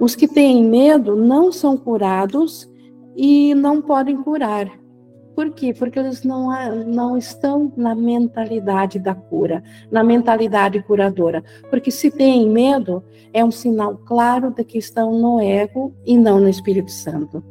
Os 0.04 0.14
que 0.14 0.28
têm 0.28 0.62
medo 0.62 1.16
não 1.16 1.50
são 1.50 1.78
curados 1.78 2.70
e 3.16 3.54
não 3.54 3.80
podem 3.80 4.22
curar. 4.22 4.70
Por 5.34 5.50
quê? 5.52 5.72
Porque 5.72 5.98
eles 5.98 6.22
não, 6.22 6.50
não 6.84 7.16
estão 7.16 7.72
na 7.74 7.94
mentalidade 7.94 8.98
da 8.98 9.14
cura, 9.14 9.64
na 9.90 10.04
mentalidade 10.04 10.82
curadora. 10.82 11.42
Porque 11.70 11.90
se 11.90 12.10
têm 12.10 12.50
medo, 12.50 13.02
é 13.32 13.42
um 13.42 13.50
sinal 13.50 13.96
claro 13.96 14.50
de 14.50 14.62
que 14.62 14.76
estão 14.76 15.18
no 15.18 15.40
ego 15.40 15.94
e 16.04 16.18
não 16.18 16.38
no 16.38 16.50
Espírito 16.50 16.90
Santo. 16.90 17.42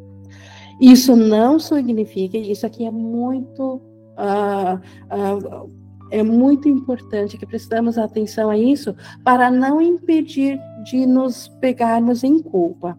Isso 0.80 1.16
não 1.16 1.58
significa, 1.58 2.38
isso 2.38 2.68
aqui 2.68 2.86
é 2.86 2.92
muito. 2.92 3.82
Uh, 4.14 4.78
uh, 5.12 5.84
é 6.12 6.22
muito 6.22 6.70
importante 6.70 7.36
que 7.36 7.48
prestamos 7.48 7.98
atenção 7.98 8.52
a 8.52 8.56
isso 8.56 8.96
para 9.24 9.50
não 9.50 9.82
impedir 9.82 10.60
de 10.84 11.06
nos 11.06 11.48
pegarmos 11.60 12.24
em 12.24 12.42
culpa. 12.42 12.98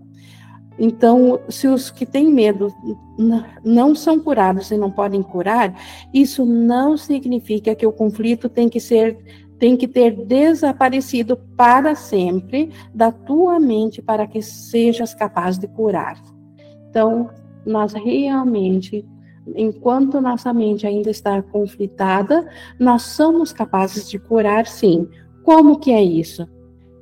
Então, 0.78 1.40
se 1.48 1.68
os 1.68 1.90
que 1.90 2.04
têm 2.04 2.32
medo 2.32 2.72
não 3.64 3.94
são 3.94 4.18
curados 4.18 4.70
e 4.70 4.76
não 4.76 4.90
podem 4.90 5.22
curar, 5.22 5.72
isso 6.12 6.44
não 6.44 6.96
significa 6.96 7.74
que 7.74 7.86
o 7.86 7.92
conflito 7.92 8.48
tem 8.48 8.68
que 8.68 8.80
ser 8.80 9.44
tem 9.56 9.76
que 9.76 9.86
ter 9.86 10.10
desaparecido 10.26 11.36
para 11.56 11.94
sempre 11.94 12.70
da 12.92 13.12
tua 13.12 13.60
mente 13.60 14.02
para 14.02 14.26
que 14.26 14.42
sejas 14.42 15.14
capaz 15.14 15.56
de 15.56 15.68
curar. 15.68 16.20
Então, 16.90 17.30
nós 17.64 17.92
realmente, 17.92 19.06
enquanto 19.54 20.20
nossa 20.20 20.52
mente 20.52 20.86
ainda 20.86 21.08
está 21.08 21.40
conflitada, 21.40 22.46
nós 22.78 23.02
somos 23.02 23.52
capazes 23.52 24.10
de 24.10 24.18
curar 24.18 24.66
sim. 24.66 25.08
Como 25.44 25.78
que 25.78 25.92
é 25.92 26.02
isso? 26.02 26.46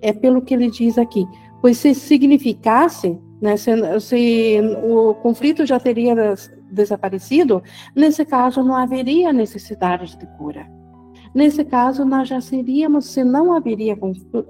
É 0.02 0.12
pelo 0.12 0.42
que 0.42 0.52
ele 0.52 0.70
diz 0.70 0.98
aqui. 0.98 1.26
Pois 1.60 1.78
se 1.78 1.94
significasse 1.94 3.18
né? 3.42 3.56
Se, 3.56 3.72
se 4.00 4.60
o 4.84 5.14
conflito 5.14 5.66
já 5.66 5.80
teria 5.80 6.14
desaparecido, 6.70 7.60
nesse 7.94 8.24
caso 8.24 8.62
não 8.62 8.76
haveria 8.76 9.32
necessidade 9.32 10.16
de 10.16 10.26
cura. 10.38 10.64
Nesse 11.34 11.64
caso, 11.64 12.04
nós 12.04 12.28
já 12.28 12.42
seríamos, 12.42 13.06
se 13.06 13.24
não 13.24 13.54
haveria 13.54 13.96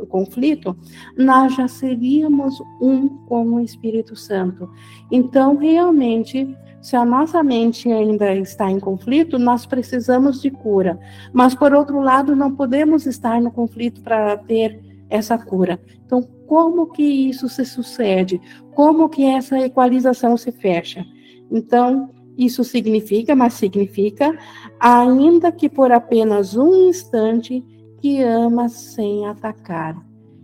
conflito, 0.08 0.76
nós 1.16 1.54
já 1.54 1.68
seríamos 1.68 2.60
um 2.80 3.08
com 3.08 3.54
o 3.54 3.60
Espírito 3.60 4.16
Santo. 4.16 4.68
Então, 5.08 5.56
realmente, 5.56 6.56
se 6.80 6.96
a 6.96 7.04
nossa 7.04 7.40
mente 7.40 7.90
ainda 7.90 8.34
está 8.34 8.68
em 8.68 8.80
conflito, 8.80 9.38
nós 9.38 9.64
precisamos 9.64 10.42
de 10.42 10.50
cura. 10.50 10.98
Mas, 11.32 11.54
por 11.54 11.72
outro 11.72 12.00
lado, 12.00 12.34
não 12.34 12.52
podemos 12.52 13.06
estar 13.06 13.40
no 13.40 13.52
conflito 13.52 14.02
para 14.02 14.36
ter 14.36 14.91
essa 15.12 15.36
cura. 15.36 15.80
Então, 16.04 16.22
como 16.46 16.86
que 16.86 17.02
isso 17.02 17.48
se 17.48 17.64
sucede? 17.64 18.40
Como 18.74 19.08
que 19.08 19.24
essa 19.24 19.58
equalização 19.60 20.36
se 20.36 20.50
fecha? 20.50 21.04
Então, 21.50 22.10
isso 22.36 22.64
significa, 22.64 23.36
mas 23.36 23.54
significa, 23.54 24.36
ainda 24.80 25.52
que 25.52 25.68
por 25.68 25.92
apenas 25.92 26.56
um 26.56 26.88
instante, 26.88 27.62
que 28.00 28.22
ama 28.22 28.68
sem 28.68 29.26
atacar. 29.26 29.94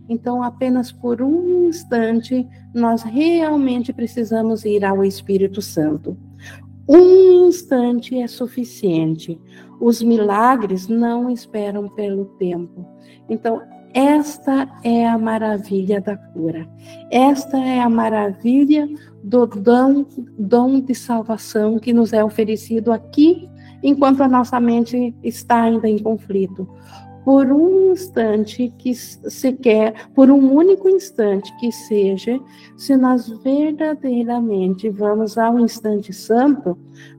Então, 0.08 0.42
apenas 0.42 0.92
por 0.92 1.20
um 1.20 1.68
instante, 1.68 2.46
nós 2.74 3.02
realmente 3.02 3.92
precisamos 3.92 4.64
ir 4.64 4.84
ao 4.84 5.04
Espírito 5.04 5.60
Santo. 5.60 6.16
Um 6.88 7.48
instante 7.48 8.18
é 8.18 8.26
suficiente. 8.26 9.38
Os 9.80 10.00
milagres 10.02 10.88
não 10.88 11.28
esperam 11.28 11.88
pelo 11.88 12.24
tempo. 12.38 12.86
Então, 13.28 13.60
esta 13.94 14.68
é 14.82 15.06
a 15.06 15.18
maravilha 15.18 16.00
da 16.00 16.16
cura. 16.16 16.68
Esta 17.10 17.58
é 17.58 17.80
a 17.80 17.88
maravilha 17.88 18.88
do 19.22 19.46
dom, 19.46 20.04
dom 20.38 20.80
de 20.80 20.94
salvação 20.94 21.78
que 21.78 21.92
nos 21.92 22.12
é 22.12 22.22
oferecido 22.22 22.92
aqui, 22.92 23.48
enquanto 23.82 24.22
a 24.22 24.28
nossa 24.28 24.60
mente 24.60 25.14
está 25.22 25.62
ainda 25.62 25.88
em 25.88 25.98
conflito 25.98 26.68
por 27.24 27.46
um 27.46 27.92
instante 27.92 28.72
que 28.78 28.94
se 28.94 29.52
quer, 29.52 30.08
por 30.14 30.30
um 30.30 30.52
único 30.52 30.88
instante 30.88 31.54
que 31.58 31.70
seja, 31.70 32.38
se 32.76 32.96
nós 32.96 33.28
verdadeiramente 33.42 34.88
vamos 34.88 35.36
ao 35.36 35.58
instante 35.58 36.12
santo, 36.12 36.78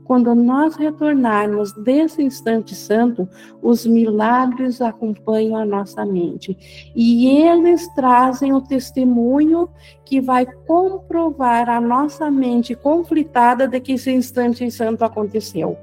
quando 0.09 0.33
nós 0.33 0.75
retornarmos 0.75 1.71
desse 1.83 2.23
instante 2.23 2.73
santo, 2.73 3.29
os 3.61 3.85
milagres 3.85 4.81
acompanham 4.81 5.55
a 5.55 5.63
nossa 5.63 6.03
mente. 6.03 6.57
E 6.95 7.27
eles 7.27 7.87
trazem 7.89 8.51
o 8.51 8.59
testemunho 8.59 9.69
que 10.03 10.19
vai 10.19 10.47
comprovar 10.47 11.69
a 11.69 11.79
nossa 11.79 12.31
mente 12.31 12.73
conflitada 12.73 13.67
de 13.67 13.79
que 13.79 13.91
esse 13.91 14.11
instante 14.11 14.71
santo 14.71 15.05
aconteceu. 15.05 15.77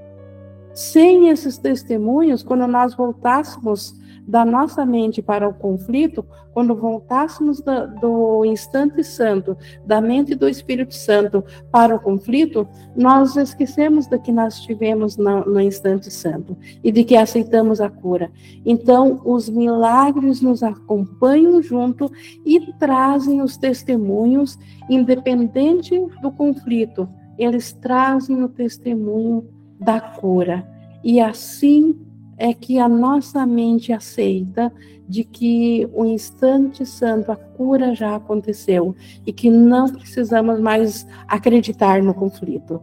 Sem 0.75 1.28
esses 1.28 1.56
testemunhos, 1.56 2.42
quando 2.42 2.66
nós 2.66 2.96
voltássemos 2.96 3.94
da 4.26 4.45
nossa 4.45 4.85
mente 4.85 5.23
para 5.23 5.49
o 5.49 5.54
conflito, 5.54 6.26
quando 6.52 6.75
voltássemos 6.75 7.61
do, 7.61 7.87
do, 8.00 8.45
instante 8.45 9.04
santo, 9.04 9.56
da 9.85 10.00
mente 10.00 10.35
do 10.35 10.49
Espírito 10.49 10.95
Santo 10.95 11.45
para 11.71 11.95
o 11.95 12.00
conflito, 12.00 12.66
nós 12.97 13.37
esquecemos 13.37 14.06
do 14.06 14.18
que 14.18 14.33
nós 14.33 14.61
tivemos 14.61 15.16
no, 15.16 15.45
no 15.45 15.61
instante 15.61 16.11
santo 16.11 16.56
e 16.83 16.90
de 16.90 17.04
que 17.04 17.14
aceitamos 17.14 17.80
a 17.80 17.88
cura. 17.88 18.33
Então, 18.64 19.21
os 19.25 19.49
milagres 19.49 20.40
nos 20.40 20.62
acompanham 20.62 21.62
junto 21.62 22.11
e 22.45 22.73
trazem 22.78 23.42
os 23.42 23.56
testemunhos, 23.56 24.59
independente 24.90 25.99
do 26.21 26.33
conflito, 26.33 27.09
eles 27.38 27.73
trazem 27.73 28.42
o 28.42 28.49
testemunho 28.49 29.47
da 29.78 30.00
cura. 30.00 30.66
E 31.04 31.21
assim 31.21 31.95
é 32.38 32.52
que 32.52 32.78
a 32.78 32.88
nossa 32.88 33.46
mente 33.46 33.92
aceita 33.92 34.72
de 35.08 35.24
que 35.24 35.88
o 35.92 36.04
instante 36.04 36.84
santo, 36.84 37.30
a 37.30 37.36
cura 37.36 37.94
já 37.94 38.16
aconteceu 38.16 38.94
e 39.24 39.32
que 39.32 39.50
não 39.50 39.88
precisamos 39.88 40.60
mais 40.60 41.06
acreditar 41.28 42.02
no 42.02 42.12
conflito. 42.12 42.80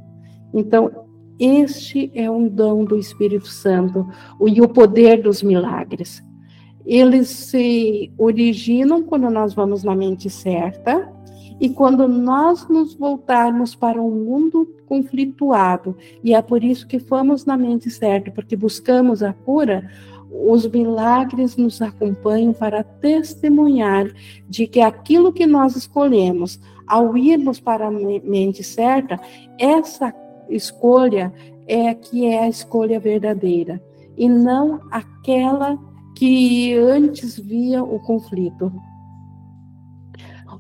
Então, 0.54 0.92
este 1.40 2.12
é 2.14 2.30
um 2.30 2.48
dom 2.48 2.86
do 2.86 2.98
Espírito 2.98 3.48
Santo 3.48 4.08
e 4.48 4.62
o 4.62 4.68
poder 4.68 5.22
dos 5.22 5.44
milagres. 5.44 6.24
Eles 6.86 7.30
se 7.30 8.12
originam 8.18 9.04
quando 9.04 9.30
nós 9.30 9.54
vamos 9.54 9.84
na 9.84 9.96
mente 9.96 10.30
certa, 10.30 11.12
e 11.60 11.70
quando 11.70 12.08
nós 12.08 12.68
nos 12.68 12.94
voltarmos 12.94 13.76
para 13.76 14.02
um 14.02 14.12
mundo 14.12 14.68
conflituado, 14.86 15.96
e 16.24 16.34
é 16.34 16.42
por 16.42 16.64
isso 16.64 16.88
que 16.88 17.00
fomos 17.00 17.46
na 17.46 17.58
mente 17.58 17.90
certa, 17.90 18.32
porque 18.32 18.56
buscamos 18.56 19.24
a 19.24 19.34
cura, 19.34 19.90
os 20.32 20.68
milagres 20.68 21.56
nos 21.56 21.82
acompanham 21.82 22.54
para 22.54 22.84
testemunhar 22.84 24.12
de 24.50 24.66
que 24.66 24.82
aquilo 24.82 25.32
que 25.32 25.46
nós 25.46 25.76
escolhemos, 25.76 26.60
ao 26.88 27.16
irmos 27.16 27.60
para 27.60 27.88
a 27.88 27.92
mente 27.92 28.64
certa, 28.64 29.20
essa 29.60 30.14
escolha 30.50 31.32
é 31.68 31.94
que 31.94 32.26
é 32.26 32.44
a 32.44 32.50
escolha 32.50 33.00
verdadeira, 33.00 33.82
e 34.18 34.28
não 34.28 34.82
aquela 34.92 35.78
que 36.16 36.76
antes 36.76 37.40
via 37.40 37.84
o 37.84 38.00
conflito. 38.00 38.72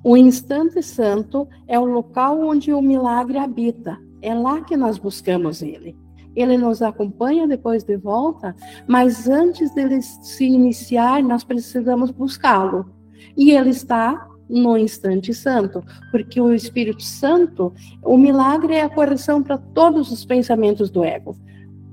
O 0.03 0.17
instante 0.17 0.83
santo 0.83 1.47
é 1.65 1.79
o 1.79 1.85
local 1.85 2.41
onde 2.41 2.73
o 2.73 2.81
milagre 2.81 3.37
habita. 3.37 3.97
É 4.21 4.33
lá 4.33 4.61
que 4.61 4.75
nós 4.75 4.97
buscamos 4.97 5.61
ele. 5.61 5.95
Ele 6.35 6.57
nos 6.57 6.81
acompanha 6.81 7.47
depois 7.47 7.83
de 7.83 7.95
volta, 7.95 8.55
mas 8.87 9.29
antes 9.29 9.73
dele 9.73 10.01
se 10.01 10.45
iniciar, 10.45 11.23
nós 11.23 11.43
precisamos 11.43 12.11
buscá-lo. 12.11 12.91
E 13.37 13.51
ele 13.51 13.69
está 13.69 14.27
no 14.49 14.77
instante 14.77 15.33
santo, 15.33 15.81
porque 16.11 16.41
o 16.41 16.53
Espírito 16.53 17.03
Santo, 17.03 17.73
o 18.03 18.17
milagre 18.17 18.75
é 18.75 18.81
a 18.81 18.89
correção 18.89 19.41
para 19.41 19.57
todos 19.57 20.11
os 20.11 20.25
pensamentos 20.25 20.89
do 20.89 21.03
ego. 21.03 21.35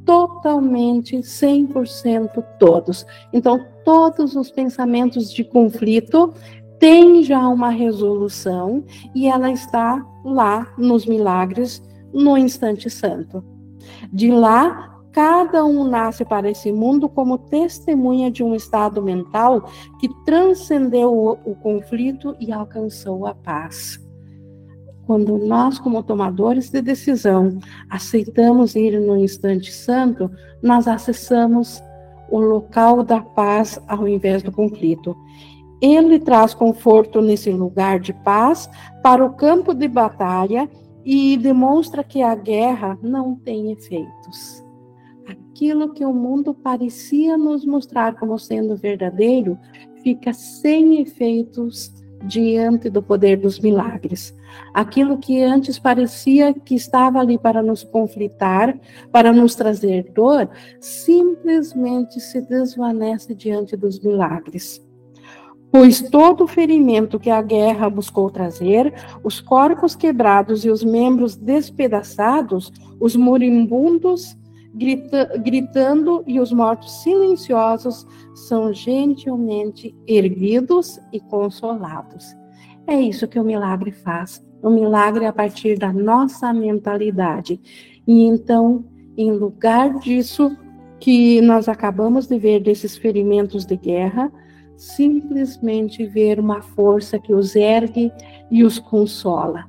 Totalmente, 0.05 1.17
100% 1.19 2.43
todos. 2.59 3.07
Então, 3.33 3.65
todos 3.85 4.35
os 4.35 4.51
pensamentos 4.51 5.33
de 5.33 5.45
conflito 5.45 6.33
tem 6.81 7.23
já 7.23 7.47
uma 7.47 7.69
resolução 7.69 8.83
e 9.15 9.29
ela 9.29 9.53
está 9.53 10.05
lá 10.25 10.67
nos 10.79 11.05
milagres 11.05 11.83
no 12.13 12.37
instante 12.37 12.89
santo. 12.89 13.45
De 14.11 14.31
lá, 14.31 14.99
cada 15.13 15.65
um 15.65 15.85
nasce 15.85 16.25
para 16.25 16.51
esse 16.51 16.73
mundo 16.73 17.09
como 17.09 17.37
testemunha 17.37 18.31
de 18.31 18.43
um 18.43 18.55
estado 18.55 19.03
mental 19.03 19.71
que 20.01 20.09
transcendeu 20.25 21.13
o, 21.13 21.33
o 21.45 21.55
conflito 21.55 22.35
e 22.41 22.51
alcançou 22.51 23.27
a 23.27 23.35
paz. 23.35 24.01
Quando 25.07 25.37
nós, 25.37 25.79
como 25.79 26.03
tomadores 26.03 26.71
de 26.71 26.81
decisão, 26.81 27.59
aceitamos 27.91 28.75
ir 28.75 28.99
no 29.01 29.17
instante 29.19 29.71
santo, 29.71 30.31
nós 30.63 30.89
acessamos 30.89 31.83
o 32.31 32.39
local 32.39 33.03
da 33.03 33.21
paz 33.21 33.79
ao 33.89 34.07
invés 34.07 34.43
do 34.43 34.53
conflito. 34.53 35.17
Ele 35.81 36.19
traz 36.19 36.53
conforto 36.53 37.21
nesse 37.23 37.51
lugar 37.51 37.99
de 38.01 38.13
paz 38.13 38.69
para 39.03 39.25
o 39.25 39.33
campo 39.33 39.73
de 39.75 39.89
batalha 39.89 40.69
e 41.05 41.37
demonstra 41.37 42.05
que 42.05 42.23
a 42.23 42.35
guerra 42.35 42.99
não 43.03 43.35
tem 43.35 43.73
efeitos. 43.73 44.63
Aquilo 45.27 45.93
que 45.93 46.05
o 46.05 46.13
mundo 46.13 46.53
parecia 46.53 47.37
nos 47.37 47.65
mostrar 47.65 48.19
como 48.19 48.39
sendo 48.39 48.77
verdadeiro 48.77 49.59
fica 50.03 50.33
sem 50.33 51.01
efeitos 51.01 51.93
diante 52.25 52.91
do 52.91 53.03
poder 53.03 53.39
dos 53.39 53.59
milagres. 53.59 54.35
Aquilo 54.75 55.19
que 55.19 55.43
antes 55.43 55.79
parecia 55.79 56.53
que 56.53 56.75
estava 56.75 57.19
ali 57.19 57.39
para 57.39 57.63
nos 57.63 57.83
conflitar, 57.83 58.79
para 59.11 59.33
nos 59.33 59.55
trazer 59.55 60.13
dor, 60.13 60.49
simplesmente 60.81 62.21
se 62.21 62.41
desvanece 62.43 63.35
diante 63.35 63.77
dos 63.77 64.01
milagres. 64.01 64.85
Pois 65.73 66.01
todo 66.01 66.45
o 66.45 66.49
ferimento 66.49 67.19
que 67.19 67.31
a 67.31 67.41
guerra 67.41 67.89
buscou 67.89 68.29
trazer, 68.29 68.93
os 69.23 69.41
corpos 69.41 69.95
quebrados 69.95 70.65
e 70.65 70.71
os 70.71 70.83
membros 70.83 71.37
despedaçados, 71.37 72.73
os 72.99 73.15
moribundos 73.15 74.37
grita, 74.75 75.39
gritando 75.39 76.25
e 76.27 76.41
os 76.41 76.53
mortos 76.53 77.03
silenciosos 77.03 78.07
são 78.35 78.73
gentilmente 78.73 79.95
erguidos 80.07 81.01
e 81.13 81.21
consolados. 81.21 82.35
É 82.87 83.01
isso 83.01 83.29
que 83.29 83.39
o 83.39 83.45
milagre 83.45 83.93
faz. 83.93 84.45
O 84.63 84.71
milagre 84.71 85.25
é 85.25 85.29
a 85.29 85.33
partir 85.33 85.79
da 85.79 85.93
nossa 85.93 86.53
mentalidade. 86.53 87.61
E 88.07 88.25
então, 88.25 88.85
em 89.17 89.33
lugar 89.33 89.99
disso 89.99 90.57
que 90.99 91.41
nós 91.41 91.69
acabamos 91.69 92.27
de 92.27 92.39
ver 92.39 92.61
desses 92.61 92.97
ferimentos 92.97 93.65
de 93.65 93.77
guerra, 93.77 94.31
simplesmente 94.81 96.07
ver 96.07 96.41
uma 96.41 96.63
força 96.63 97.19
que 97.19 97.35
os 97.35 97.55
ergue 97.55 98.11
e 98.51 98.65
os 98.65 98.79
consola. 98.79 99.67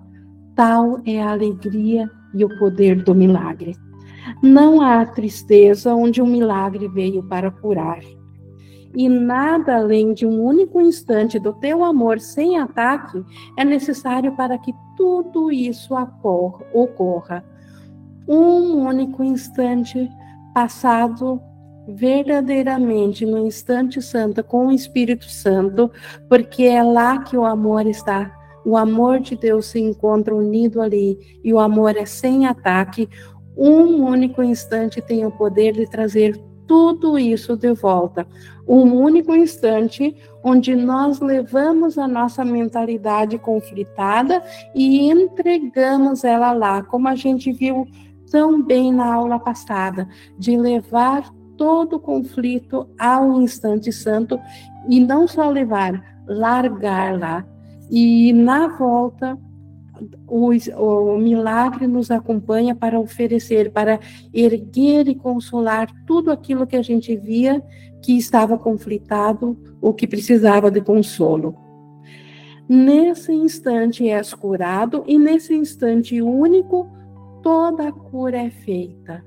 Tal 0.56 1.02
é 1.06 1.22
a 1.22 1.32
alegria 1.32 2.10
e 2.34 2.46
o 2.46 2.58
poder 2.58 3.04
do 3.04 3.14
milagre. 3.14 3.76
Não 4.42 4.80
há 4.80 5.06
tristeza 5.06 5.94
onde 5.94 6.22
um 6.22 6.26
milagre 6.26 6.88
veio 6.88 7.22
para 7.24 7.52
curar. 7.52 8.00
E 8.96 9.10
nada 9.10 9.76
além 9.76 10.14
de 10.14 10.26
um 10.26 10.42
único 10.42 10.80
instante 10.80 11.38
do 11.38 11.52
teu 11.54 11.84
amor 11.84 12.22
sem 12.22 12.58
ataque 12.58 13.22
é 13.58 13.66
necessário 13.66 14.34
para 14.38 14.58
que 14.58 14.74
tudo 14.96 15.52
isso 15.52 15.94
ocorra. 16.74 17.44
Um 18.26 18.88
único 18.88 19.22
instante 19.24 20.10
passado 20.54 21.42
verdadeiramente 21.88 23.26
no 23.26 23.38
instante 23.46 24.02
santo 24.02 24.44
com 24.44 24.68
o 24.68 24.72
Espírito 24.72 25.26
Santo, 25.30 25.92
porque 26.30 26.64
é 26.64 26.84
lá 26.84 27.20
que 27.24 27.36
o 27.36 27.46
amor 27.46 27.86
está. 27.86 28.32
O 28.64 28.78
amor 28.78 29.20
de 29.20 29.36
Deus 29.36 29.68
se 29.68 29.80
encontra 29.80 30.36
unido 30.36 30.82
ali 30.82 31.18
e 31.44 31.52
o 31.52 31.60
amor 31.60 31.98
é 31.98 32.06
sem 32.06 32.46
ataque. 32.46 33.10
Um 33.58 34.04
único 34.06 34.44
instante 34.44 35.02
tem 35.02 35.26
o 35.26 35.32
poder 35.32 35.74
de 35.74 35.90
trazer 35.90 36.40
tudo 36.68 37.18
isso 37.18 37.58
de 37.58 37.74
volta. 37.74 38.26
Um 38.68 38.94
único 38.96 39.36
instante 39.36 40.16
onde 40.44 40.76
nós 40.76 41.20
levamos 41.20 41.98
a 41.98 42.08
nossa 42.08 42.46
mentalidade 42.46 43.38
conflitada 43.38 44.42
e 44.74 45.12
entregamos 45.12 46.24
ela 46.24 46.54
lá, 46.54 46.82
como 46.84 47.08
a 47.08 47.16
gente 47.16 47.52
viu 47.52 47.86
tão 48.32 48.64
bem 48.64 48.94
na 48.94 49.14
aula 49.14 49.38
passada, 49.38 50.08
de 50.38 50.56
levar 50.56 51.30
todo 51.62 52.00
conflito 52.00 52.90
ao 52.98 53.40
instante 53.40 53.92
santo 53.92 54.40
e 54.90 55.00
não 55.00 55.28
só 55.28 55.48
levar, 55.48 56.04
largar 56.26 57.20
lá. 57.20 57.46
E 57.88 58.34
na 58.34 58.68
volta, 58.68 59.38
o, 60.28 60.50
o, 60.50 61.18
milagre 61.20 61.86
nos 61.86 62.10
acompanha 62.10 62.74
para 62.74 63.00
oferecer, 63.00 63.72
para 63.72 64.00
erguer 64.34 65.08
e 65.08 65.14
consolar 65.14 65.88
tudo 66.08 66.32
aquilo 66.32 66.66
que 66.66 66.76
a 66.76 66.82
gente 66.82 67.16
via 67.16 67.62
que 68.02 68.18
estava 68.18 68.58
conflitado 68.58 69.56
ou 69.80 69.94
que 69.94 70.08
precisava 70.08 70.72
de 70.72 70.82
consolo. 70.82 71.56
Nesse 72.68 73.32
instante 73.32 74.10
és 74.10 74.34
curado 74.34 75.04
e 75.06 75.20
nesse 75.20 75.54
instante 75.54 76.24
único 76.24 76.90
toda 77.44 77.90
a 77.90 77.92
cura 77.92 78.40
é 78.40 78.50
feita. 78.50 79.24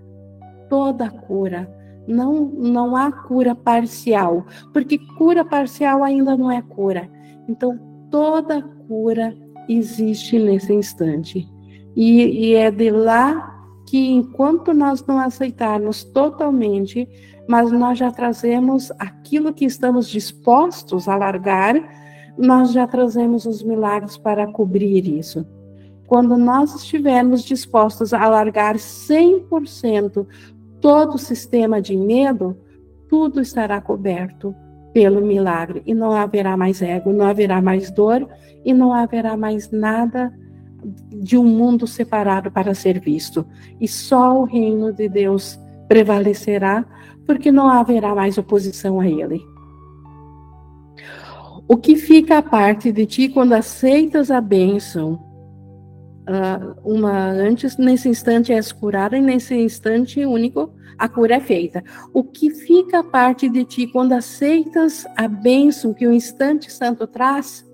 Toda 0.69 1.05
a 1.05 1.11
cura. 1.11 1.84
Não, 2.07 2.45
não 2.45 2.97
há 2.97 3.11
cura 3.11 3.55
parcial, 3.55 4.45
porque 4.73 4.99
cura 5.17 5.45
parcial 5.45 6.03
ainda 6.03 6.37
não 6.37 6.51
é 6.51 6.61
cura. 6.61 7.09
Então, 7.49 7.79
toda 8.11 8.63
cura 8.87 9.35
existe 9.69 10.39
nesse 10.39 10.73
instante. 10.73 11.49
E, 11.97 12.49
e 12.49 12.55
é 12.55 12.71
de 12.71 12.91
lá 12.91 13.55
que, 13.87 14.11
enquanto 14.11 14.73
nós 14.73 15.05
não 15.07 15.19
aceitarmos 15.19 16.05
totalmente, 16.05 17.09
mas 17.49 17.71
nós 17.71 17.99
já 17.99 18.11
trazemos 18.11 18.91
aquilo 18.99 19.53
que 19.53 19.65
estamos 19.65 20.09
dispostos 20.09 21.09
a 21.09 21.17
largar, 21.17 21.75
nós 22.37 22.73
já 22.73 22.87
trazemos 22.87 23.47
os 23.47 23.63
milagres 23.63 24.17
para 24.17 24.47
cobrir 24.51 25.07
isso. 25.07 25.47
Quando 26.07 26.37
nós 26.37 26.75
estivermos 26.75 27.43
dispostos 27.43 28.13
a 28.13 28.29
largar 28.29 28.77
100% 28.77 30.27
todo 30.85 31.17
sistema 31.17 31.81
de 31.81 31.97
medo, 31.97 32.59
tudo 33.09 33.41
estará 33.41 33.81
coberto 33.81 34.55
pelo 34.93 35.23
milagre 35.23 35.83
e 35.87 35.95
não 35.95 36.13
haverá 36.13 36.59
mais 36.59 36.83
ego, 36.83 37.11
não 37.11 37.25
haverá 37.25 37.63
mais 37.63 37.91
dor 37.91 38.29
e 38.63 38.75
não 38.75 38.93
haverá 38.93 39.35
mais 39.35 39.71
nada 39.71 40.31
de 41.11 41.39
um 41.39 41.45
mundo 41.45 41.87
separado 41.87 42.51
para 42.51 42.75
ser 42.75 43.01
visto. 43.01 43.47
E 43.81 43.89
só 43.89 44.39
o 44.39 44.45
reino 44.45 44.93
de 44.93 45.09
Deus 45.09 45.59
prevalecerá, 45.89 46.85
porque 47.27 47.51
não 47.51 47.71
haverá 47.71 48.15
mais 48.15 48.37
oposição 48.37 49.01
a 49.01 49.09
ele. 49.09 49.41
O 51.67 51.79
que 51.79 51.97
fica 51.97 52.37
a 52.37 52.43
parte 52.43 52.93
de 52.93 53.07
ti 53.07 53.31
quando 53.31 53.55
aceitas 53.55 54.31
a 54.31 54.39
bênção? 54.39 55.15
Uh, 56.29 56.77
uma 56.85 57.27
antes, 57.31 57.79
nesse 57.79 58.07
instante 58.07 58.53
és 58.53 58.71
curada, 58.71 59.17
e 59.17 59.21
nesse 59.23 59.55
instante 59.55 60.27
único 60.27 60.74
a 60.99 61.09
cura 61.09 61.37
é 61.37 61.41
feita. 61.41 61.83
O 62.13 62.23
que 62.23 62.51
fica 62.51 63.01
a 63.01 63.05
parte 63.05 63.49
de 63.49 63.65
ti 63.65 63.87
quando 63.87 64.13
aceitas 64.13 65.07
a 65.17 65.29
bênção 65.29 65.95
que 65.95 66.07
o 66.07 66.13
instante 66.13 66.73
santo 66.73 67.07
traz? 67.07 67.65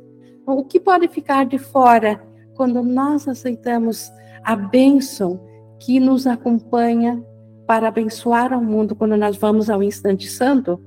O 0.46 0.64
que 0.64 0.80
pode 0.80 1.09
ficar 1.09 1.46
de 1.46 1.59
fora 1.59 2.20
quando 2.54 2.83
nós 2.83 3.28
aceitamos 3.28 4.11
a 4.42 4.56
bênção 4.56 5.40
que 5.78 6.00
nos 6.00 6.26
acompanha 6.26 7.22
para 7.66 7.88
abençoar 7.88 8.52
ao 8.52 8.62
mundo 8.62 8.96
quando 8.96 9.16
nós 9.16 9.37
vamos 9.37 9.70
ao 9.70 9.83
instante 9.83 10.28
santo? 10.28 10.83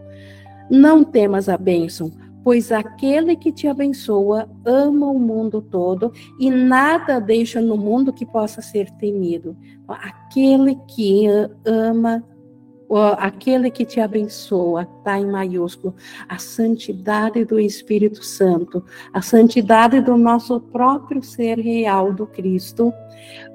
Não 0.69 1.04
temas 1.04 1.48
a 1.50 1.58
bênção, 1.58 2.12
pois 2.43 2.71
aquele 2.71 3.36
que 3.36 3.51
te 3.51 3.67
abençoa 3.67 4.49
ama 4.65 5.08
o 5.08 5.17
mundo 5.17 5.62
todo 5.62 6.12
e 6.39 6.49
nada 6.49 7.19
deixa 7.19 7.62
no 7.62 7.77
mundo 7.77 8.12
que 8.12 8.25
possa 8.25 8.62
ser 8.62 8.89
temido. 8.91 9.56
Aquele 9.88 10.75
que 10.88 11.25
ama, 11.65 12.23
aquele 13.17 13.71
que 13.71 13.86
te 13.86 13.99
abençoa, 13.99 14.84
está 14.84 15.19
em 15.19 15.25
maiúsculo, 15.25 15.95
a 16.27 16.38
santidade 16.38 17.45
do 17.45 17.60
Espírito 17.60 18.23
Santo, 18.23 18.84
a 19.13 19.21
santidade 19.21 20.01
do 20.01 20.17
nosso 20.17 20.60
próprio 20.60 21.23
ser 21.23 21.58
real 21.60 22.12
do 22.12 22.27
Cristo, 22.27 22.93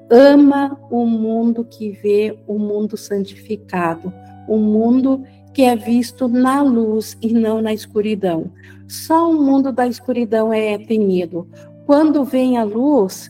ama 0.09 0.77
o 0.89 1.05
mundo 1.05 1.63
que 1.63 1.91
vê 1.91 2.37
o 2.47 2.57
mundo 2.57 2.97
santificado, 2.97 4.11
o 4.47 4.57
mundo 4.57 5.23
que 5.53 5.61
é 5.63 5.75
visto 5.75 6.27
na 6.27 6.61
luz 6.61 7.17
e 7.21 7.33
não 7.33 7.61
na 7.61 7.73
escuridão. 7.73 8.51
Só 8.89 9.29
o 9.29 9.41
mundo 9.41 9.71
da 9.71 9.87
escuridão 9.87 10.51
é 10.51 10.77
temido. 10.77 11.47
Quando 11.85 12.25
vem 12.25 12.57
a 12.57 12.63
luz, 12.63 13.29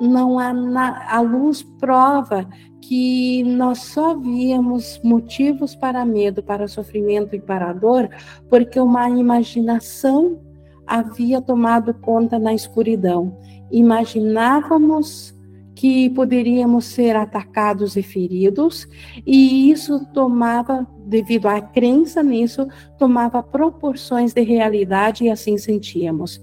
não 0.00 0.38
há 0.38 0.52
na, 0.52 1.06
a 1.08 1.20
luz 1.20 1.62
prova 1.78 2.46
que 2.80 3.44
nós 3.44 3.78
só 3.78 4.16
víamos 4.16 5.00
motivos 5.04 5.76
para 5.76 6.04
medo, 6.04 6.42
para 6.42 6.66
sofrimento 6.66 7.36
e 7.36 7.40
para 7.40 7.72
dor, 7.72 8.08
porque 8.48 8.80
uma 8.80 9.08
imaginação 9.08 10.40
havia 10.86 11.40
tomado 11.40 11.94
conta 11.94 12.36
na 12.36 12.52
escuridão. 12.52 13.38
Imaginávamos 13.70 15.32
que 15.76 16.10
poderíamos 16.10 16.86
ser 16.86 17.14
atacados 17.14 17.96
e 17.96 18.02
feridos, 18.02 18.88
e 19.24 19.70
isso 19.70 20.04
tomava, 20.12 20.86
devido 21.10 21.46
à 21.46 21.60
crença 21.60 22.22
nisso, 22.22 22.66
tomava 22.96 23.42
proporções 23.42 24.32
de 24.32 24.42
realidade 24.42 25.24
e 25.24 25.30
assim 25.30 25.58
sentíamos. 25.58 26.40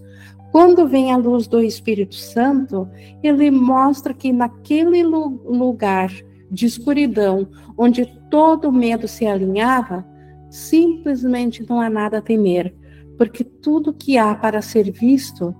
Quando 0.51 0.87
vem 0.87 1.11
a 1.11 1.17
luz 1.17 1.47
do 1.47 1.61
Espírito 1.61 2.15
Santo, 2.15 2.87
ele 3.23 3.49
mostra 3.49 4.13
que 4.13 4.31
naquele 4.31 5.03
lugar 5.03 6.11
de 6.51 6.65
escuridão, 6.65 7.47
onde 7.77 8.05
todo 8.29 8.71
medo 8.71 9.07
se 9.07 9.25
alinhava, 9.25 10.05
simplesmente 10.49 11.65
não 11.67 11.81
há 11.81 11.89
nada 11.89 12.17
a 12.17 12.21
temer, 12.21 12.73
porque 13.17 13.43
tudo 13.43 13.93
que 13.93 14.17
há 14.17 14.35
para 14.35 14.61
ser 14.61 14.91
visto 14.91 15.55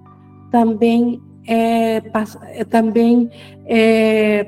também 0.52 1.22
é, 1.48 2.02
também 2.70 3.30
é, 3.66 4.46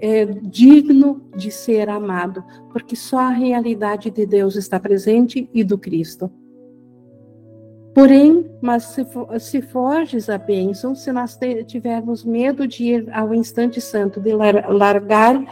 é 0.00 0.24
digno 0.24 1.22
de 1.36 1.50
ser 1.50 1.88
amado, 1.88 2.42
porque 2.72 2.96
só 2.96 3.18
a 3.18 3.30
realidade 3.30 4.10
de 4.10 4.26
Deus 4.26 4.56
está 4.56 4.78
presente 4.78 5.48
e 5.52 5.62
do 5.64 5.78
Cristo. 5.78 6.30
Porém, 7.94 8.50
mas 8.60 8.82
se, 8.84 9.06
se 9.40 9.62
forges 9.62 10.28
a 10.28 10.36
bênção, 10.36 10.94
se 10.94 11.10
nós 11.10 11.38
tivermos 11.66 12.24
medo 12.24 12.68
de 12.68 12.84
ir 12.84 13.08
ao 13.10 13.32
instante 13.32 13.80
santo, 13.80 14.20
de 14.20 14.34
largar 14.34 15.42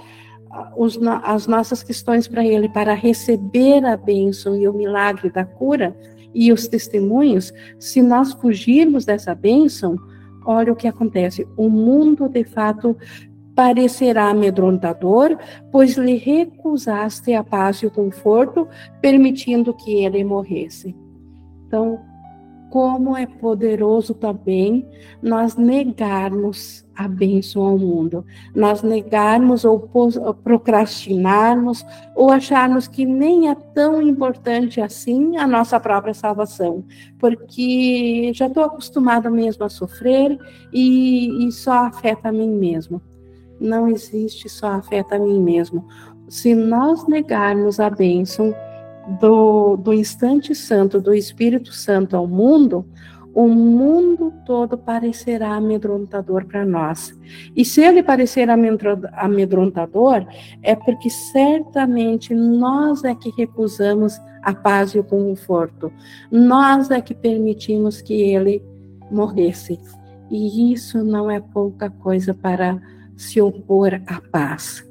os, 0.77 0.99
as 1.23 1.47
nossas 1.47 1.83
questões 1.83 2.29
para 2.29 2.45
Ele, 2.45 2.69
para 2.69 2.93
receber 2.93 3.85
a 3.85 3.97
bênção 3.97 4.57
e 4.57 4.69
o 4.69 4.75
milagre 4.75 5.31
da 5.31 5.45
cura 5.45 5.97
e 6.35 6.53
os 6.53 6.69
testemunhos, 6.69 7.53
se 7.79 8.03
nós 8.03 8.35
fugirmos 8.35 9.05
dessa 9.05 9.35
bênção, 9.35 9.97
olha 10.45 10.73
o 10.73 10.77
que 10.77 10.87
acontece. 10.87 11.49
O 11.57 11.71
mundo, 11.71 12.29
de 12.29 12.45
fato, 12.45 12.97
parecerá 13.55 14.31
amedrontador, 14.31 15.39
pois 15.71 15.97
lhe 15.97 16.17
recusaste 16.17 17.33
a 17.35 17.45
paz 17.45 17.79
e 17.79 17.87
o 17.87 17.91
conforto, 17.91 18.69
permitindo 19.01 19.73
que 19.73 20.05
ele 20.05 20.25
morresse. 20.25 20.95
Então, 21.67 22.01
como 22.75 23.17
é 23.17 23.25
poderoso 23.25 24.15
também 24.15 24.85
nós 25.23 25.55
negarmos 25.55 26.85
a 26.93 27.07
bênção 27.07 27.63
ao 27.63 27.79
mundo, 27.79 28.25
nós 28.53 28.83
negarmos 28.83 29.65
ou 29.65 29.79
procrastinarmos 30.43 31.87
ou 32.17 32.33
acharmos 32.33 32.89
que 32.89 33.07
nem 33.07 33.49
é 33.49 33.55
tão 33.55 34.03
importante 34.03 34.81
assim 34.81 35.37
a 35.37 35.47
nossa 35.47 35.79
própria 35.79 36.15
salvação, 36.15 36.85
porque 37.17 38.33
já 38.35 38.49
estou 38.49 38.65
acostumado 38.65 39.31
mesmo 39.31 39.65
a 39.65 39.69
sofrer 39.69 40.37
e, 40.73 41.47
e 41.47 41.53
só 41.53 41.87
afeta 41.87 42.31
a 42.31 42.33
mim 42.33 42.51
mesmo. 42.51 43.01
Não 43.61 43.89
existe 43.89 44.49
só 44.49 44.69
afeta 44.69 45.17
a 45.17 45.19
mim 45.19 45.41
mesmo. 45.41 45.87
Se 46.29 46.55
nós 46.55 47.07
negarmos 47.07 47.79
a 47.81 47.91
bênção, 47.91 48.55
do, 49.21 49.77
do 49.77 49.93
instante 49.93 50.55
santo, 50.55 51.01
do 51.01 51.15
Espírito 51.15 51.73
Santo 51.73 52.17
ao 52.17 52.27
mundo, 52.27 52.87
o 53.35 53.49
mundo 53.49 54.33
todo 54.47 54.79
parecerá 54.79 55.55
amedrontador 55.55 56.47
para 56.47 56.65
nós. 56.65 57.13
E 57.55 57.65
se 57.65 57.83
ele 57.83 58.03
parecer 58.03 58.49
amedrontador, 58.49 60.25
é 60.63 60.77
porque 60.77 61.11
certamente 61.11 62.33
nós 62.33 63.03
é 63.03 63.15
que 63.15 63.33
recusamos 63.37 64.21
a 64.41 64.55
paz 64.55 64.95
e 64.95 65.01
o 65.01 65.05
conforto. 65.05 65.93
Nós 66.31 66.91
é 66.91 67.01
que 67.01 67.15
permitimos 67.15 68.01
que 68.01 68.15
ele 68.15 68.63
morresse. 69.11 69.81
E 70.31 70.73
isso 70.73 71.03
não 71.03 71.29
é 71.29 71.41
pouca 71.41 71.91
coisa 71.91 72.33
para 72.33 72.81
se 73.17 73.41
opor 73.41 74.01
à 74.07 74.21
paz. 74.21 74.85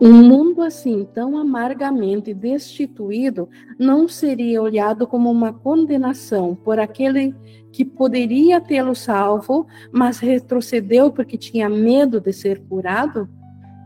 Um 0.00 0.12
mundo 0.12 0.62
assim, 0.62 1.06
tão 1.14 1.38
amargamente 1.38 2.34
destituído, 2.34 3.48
não 3.78 4.08
seria 4.08 4.60
olhado 4.60 5.06
como 5.06 5.30
uma 5.30 5.52
condenação 5.52 6.54
por 6.54 6.78
aquele 6.78 7.34
que 7.72 7.84
poderia 7.84 8.60
tê-lo 8.60 8.94
salvo, 8.94 9.66
mas 9.92 10.18
retrocedeu 10.18 11.10
porque 11.10 11.38
tinha 11.38 11.68
medo 11.68 12.20
de 12.20 12.32
ser 12.32 12.60
curado? 12.68 13.28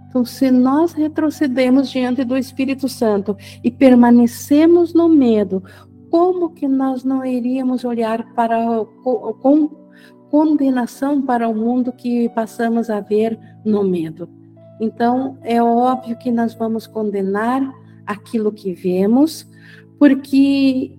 Então, 0.08 0.24
se 0.24 0.50
nós 0.50 0.92
retrocedemos 0.92 1.90
diante 1.90 2.24
do 2.24 2.36
Espírito 2.36 2.88
Santo 2.88 3.36
e 3.62 3.70
permanecemos 3.70 4.94
no 4.94 5.08
medo, 5.08 5.62
como 6.10 6.50
que 6.50 6.66
nós 6.66 7.04
não 7.04 7.24
iríamos 7.24 7.84
olhar 7.84 8.32
para 8.34 8.84
com 9.04 9.87
condenação 10.30 11.22
para 11.22 11.48
o 11.48 11.54
mundo 11.54 11.92
que 11.92 12.28
passamos 12.30 12.90
a 12.90 13.00
ver 13.00 13.38
no 13.64 13.84
medo? 13.84 14.28
Então, 14.80 15.38
é 15.42 15.62
óbvio 15.62 16.16
que 16.16 16.30
nós 16.30 16.54
vamos 16.54 16.86
condenar 16.86 17.62
aquilo 18.06 18.52
que 18.52 18.72
vemos, 18.72 19.46
porque 19.98 20.96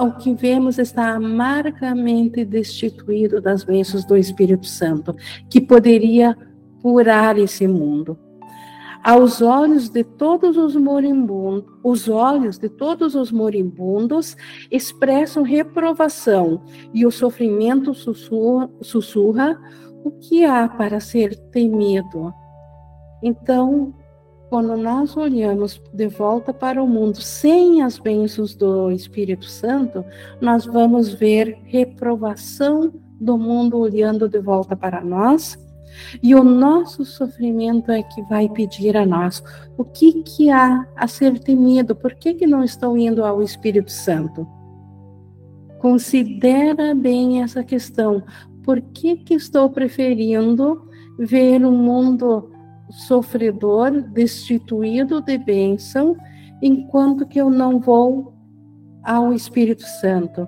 o 0.00 0.12
que 0.12 0.34
vemos 0.34 0.78
está 0.78 1.14
amargamente 1.14 2.44
destituído 2.44 3.40
das 3.40 3.64
bênçãos 3.64 4.04
do 4.04 4.16
Espírito 4.16 4.66
Santo, 4.66 5.14
que 5.48 5.60
poderia 5.60 6.36
curar 6.82 7.38
esse 7.38 7.66
mundo. 7.68 8.18
Aos 9.02 9.42
olhos 9.42 9.88
de 9.88 10.04
todos 10.04 10.56
os 10.56 10.76
moribundos, 10.76 11.64
os 11.82 12.08
olhos 12.08 12.56
de 12.56 12.68
todos 12.68 13.16
os 13.16 13.32
moribundos 13.32 14.36
expressam 14.70 15.42
reprovação 15.42 16.62
e 16.94 17.04
o 17.04 17.10
sofrimento 17.10 17.92
sussurra, 17.94 18.70
sussurra 18.80 19.60
o 20.04 20.10
que 20.12 20.44
há 20.44 20.68
para 20.68 21.00
ser 21.00 21.36
temido. 21.50 22.32
Então, 23.22 23.92
quando 24.48 24.76
nós 24.76 25.16
olhamos 25.16 25.80
de 25.92 26.08
volta 26.08 26.52
para 26.52 26.82
o 26.82 26.86
mundo 26.86 27.20
sem 27.20 27.82
as 27.82 27.98
bênçãos 27.98 28.54
do 28.54 28.90
Espírito 28.90 29.46
Santo, 29.46 30.04
nós 30.40 30.64
vamos 30.66 31.12
ver 31.12 31.58
reprovação 31.64 32.92
do 33.20 33.38
mundo 33.38 33.78
olhando 33.78 34.28
de 34.28 34.38
volta 34.40 34.76
para 34.76 35.02
nós. 35.02 35.58
E 36.22 36.34
o 36.34 36.42
nosso 36.42 37.04
sofrimento 37.04 37.90
é 37.90 38.02
que 38.02 38.22
vai 38.22 38.48
pedir 38.48 38.96
a 38.96 39.04
nós 39.04 39.42
o 39.76 39.84
que, 39.84 40.22
que 40.22 40.50
há 40.50 40.86
a 40.96 41.06
ser 41.06 41.38
temido, 41.38 41.94
por 41.94 42.14
que, 42.14 42.34
que 42.34 42.46
não 42.46 42.62
estou 42.62 42.96
indo 42.96 43.24
ao 43.24 43.42
Espírito 43.42 43.90
Santo? 43.90 44.46
Considera 45.78 46.94
bem 46.94 47.42
essa 47.42 47.64
questão. 47.64 48.22
Por 48.64 48.80
que, 48.80 49.16
que 49.16 49.34
estou 49.34 49.68
preferindo 49.70 50.88
ver 51.18 51.64
um 51.64 51.76
mundo 51.76 52.50
sofredor, 52.90 54.02
destituído 54.02 55.20
de 55.20 55.38
bênção, 55.38 56.16
enquanto 56.60 57.26
que 57.26 57.40
eu 57.40 57.50
não 57.50 57.80
vou 57.80 58.34
ao 59.02 59.32
Espírito 59.32 59.82
Santo. 59.82 60.46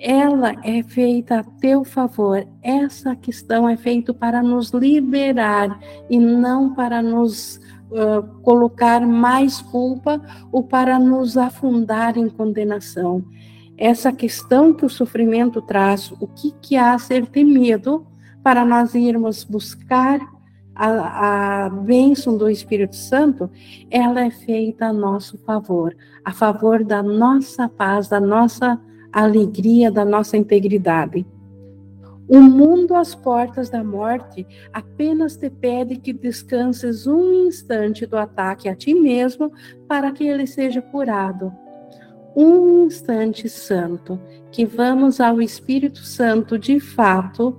Ela 0.00 0.54
é 0.64 0.82
feita 0.82 1.40
a 1.40 1.44
teu 1.44 1.84
favor. 1.84 2.46
Essa 2.62 3.14
questão 3.14 3.68
é 3.68 3.76
feita 3.76 4.14
para 4.14 4.42
nos 4.42 4.70
liberar 4.70 5.78
e 6.08 6.18
não 6.18 6.72
para 6.72 7.02
nos 7.02 7.60
uh, 7.90 8.22
colocar 8.42 9.06
mais 9.06 9.60
culpa 9.60 10.18
ou 10.50 10.62
para 10.62 10.98
nos 10.98 11.36
afundar 11.36 12.16
em 12.16 12.30
condenação. 12.30 13.22
Essa 13.76 14.10
questão 14.10 14.72
que 14.72 14.86
o 14.86 14.90
sofrimento 14.90 15.60
traz, 15.60 16.10
o 16.12 16.26
que, 16.26 16.54
que 16.62 16.76
há 16.76 16.94
a 16.94 16.98
ser 16.98 17.26
temido 17.26 18.06
para 18.42 18.64
nós 18.64 18.94
irmos 18.94 19.44
buscar 19.44 20.18
a, 20.74 21.66
a 21.66 21.68
bênção 21.68 22.38
do 22.38 22.48
Espírito 22.48 22.96
Santo, 22.96 23.50
ela 23.90 24.24
é 24.24 24.30
feita 24.30 24.86
a 24.86 24.92
nosso 24.94 25.36
favor, 25.38 25.94
a 26.24 26.32
favor 26.32 26.82
da 26.82 27.02
nossa 27.02 27.68
paz, 27.68 28.08
da 28.08 28.18
nossa 28.18 28.80
alegria, 29.12 29.90
da 29.90 30.04
nossa 30.04 30.36
integridade. 30.36 31.26
O 32.28 32.40
mundo 32.40 32.94
às 32.94 33.14
portas 33.14 33.68
da 33.68 33.82
morte 33.82 34.46
apenas 34.72 35.36
te 35.36 35.50
pede 35.50 35.96
que 35.96 36.12
descanses 36.12 37.06
um 37.06 37.46
instante 37.48 38.06
do 38.06 38.16
ataque 38.16 38.68
a 38.68 38.74
ti 38.74 38.94
mesmo 38.94 39.50
para 39.88 40.12
que 40.12 40.24
ele 40.24 40.46
seja 40.46 40.80
curado. 40.80 41.52
Um 42.36 42.86
instante 42.86 43.48
santo, 43.48 44.20
que 44.52 44.64
vamos 44.64 45.20
ao 45.20 45.42
Espírito 45.42 45.98
Santo 45.98 46.56
de 46.56 46.78
fato 46.78 47.56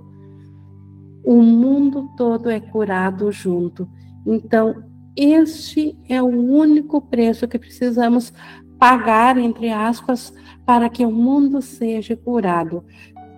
o 1.24 1.40
mundo 1.40 2.10
todo 2.16 2.50
é 2.50 2.58
curado 2.58 3.30
junto. 3.30 3.88
Então, 4.26 4.82
este 5.16 5.96
é 6.08 6.20
o 6.20 6.26
único 6.26 7.00
preço 7.00 7.46
que 7.46 7.58
precisamos 7.58 8.32
pagar, 8.78 9.38
entre 9.38 9.70
aspas, 9.70 10.34
para 10.64 10.88
que 10.88 11.04
o 11.04 11.10
mundo 11.10 11.60
seja 11.60 12.16
curado. 12.16 12.84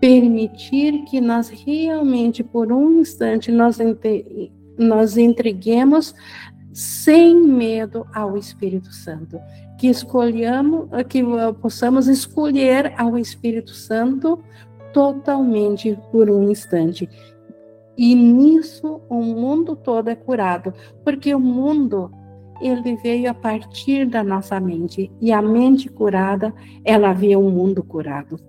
Permitir 0.00 1.04
que 1.04 1.20
nós 1.20 1.48
realmente, 1.48 2.42
por 2.42 2.72
um 2.72 3.00
instante, 3.00 3.50
nós, 3.50 3.78
nós 4.78 5.16
entreguemos 5.16 6.14
sem 6.72 7.40
medo 7.40 8.06
ao 8.12 8.36
Espírito 8.36 8.92
Santo. 8.92 9.38
Que 9.78 9.88
escolhamos, 9.88 10.88
que 11.08 11.22
possamos 11.60 12.06
escolher 12.08 12.92
ao 12.98 13.16
Espírito 13.16 13.70
Santo 13.70 14.42
totalmente 14.92 15.98
por 16.12 16.30
um 16.30 16.50
instante 16.50 17.08
e 17.96 18.14
nisso 18.14 19.00
o 19.08 19.22
mundo 19.22 19.76
todo 19.76 20.08
é 20.08 20.16
curado, 20.16 20.74
porque 21.04 21.34
o 21.34 21.40
mundo 21.40 22.10
ele 22.64 22.96
veio 22.96 23.30
a 23.30 23.34
partir 23.34 24.06
da 24.06 24.24
nossa 24.24 24.58
mente 24.58 25.12
e 25.20 25.30
a 25.30 25.42
mente 25.42 25.90
curada, 25.90 26.52
ela 26.82 27.12
vê 27.12 27.36
o 27.36 27.42
mundo 27.42 27.82
curado. 27.82 28.40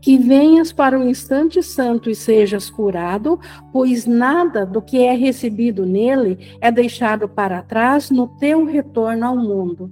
Que 0.00 0.18
venhas 0.18 0.72
para 0.72 0.98
o 0.98 1.08
instante 1.08 1.62
santo 1.62 2.10
e 2.10 2.14
sejas 2.14 2.68
curado, 2.68 3.38
pois 3.72 4.04
nada 4.04 4.66
do 4.66 4.82
que 4.82 4.98
é 4.98 5.14
recebido 5.14 5.86
nele 5.86 6.56
é 6.60 6.70
deixado 6.70 7.28
para 7.28 7.62
trás 7.62 8.10
no 8.10 8.26
teu 8.26 8.64
retorno 8.64 9.24
ao 9.24 9.36
mundo. 9.36 9.90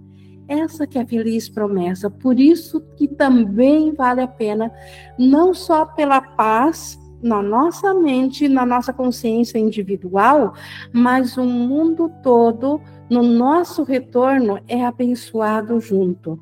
Essa 0.48 0.87
que 0.87 0.98
é 0.98 1.02
a 1.02 1.07
feliz 1.07 1.48
promessa, 1.48 2.11
por 2.11 2.38
isso 2.38 2.81
que 2.96 3.09
também 3.09 3.94
vale 3.94 4.20
a 4.20 4.28
pena, 4.28 4.70
não 5.16 5.55
só 5.55 5.87
pela 5.87 6.20
paz 6.20 6.98
na 7.22 7.42
nossa 7.42 7.94
mente, 7.94 8.48
na 8.48 8.66
nossa 8.66 8.92
consciência 8.92 9.58
individual, 9.58 10.54
mas 10.92 11.37
o 11.37 11.44
mundo 11.44 12.11
todo, 12.22 12.80
no 13.08 13.22
nosso 13.22 13.85
retorno, 13.85 14.58
é 14.66 14.85
abençoado 14.85 15.80
junto. 15.80 16.38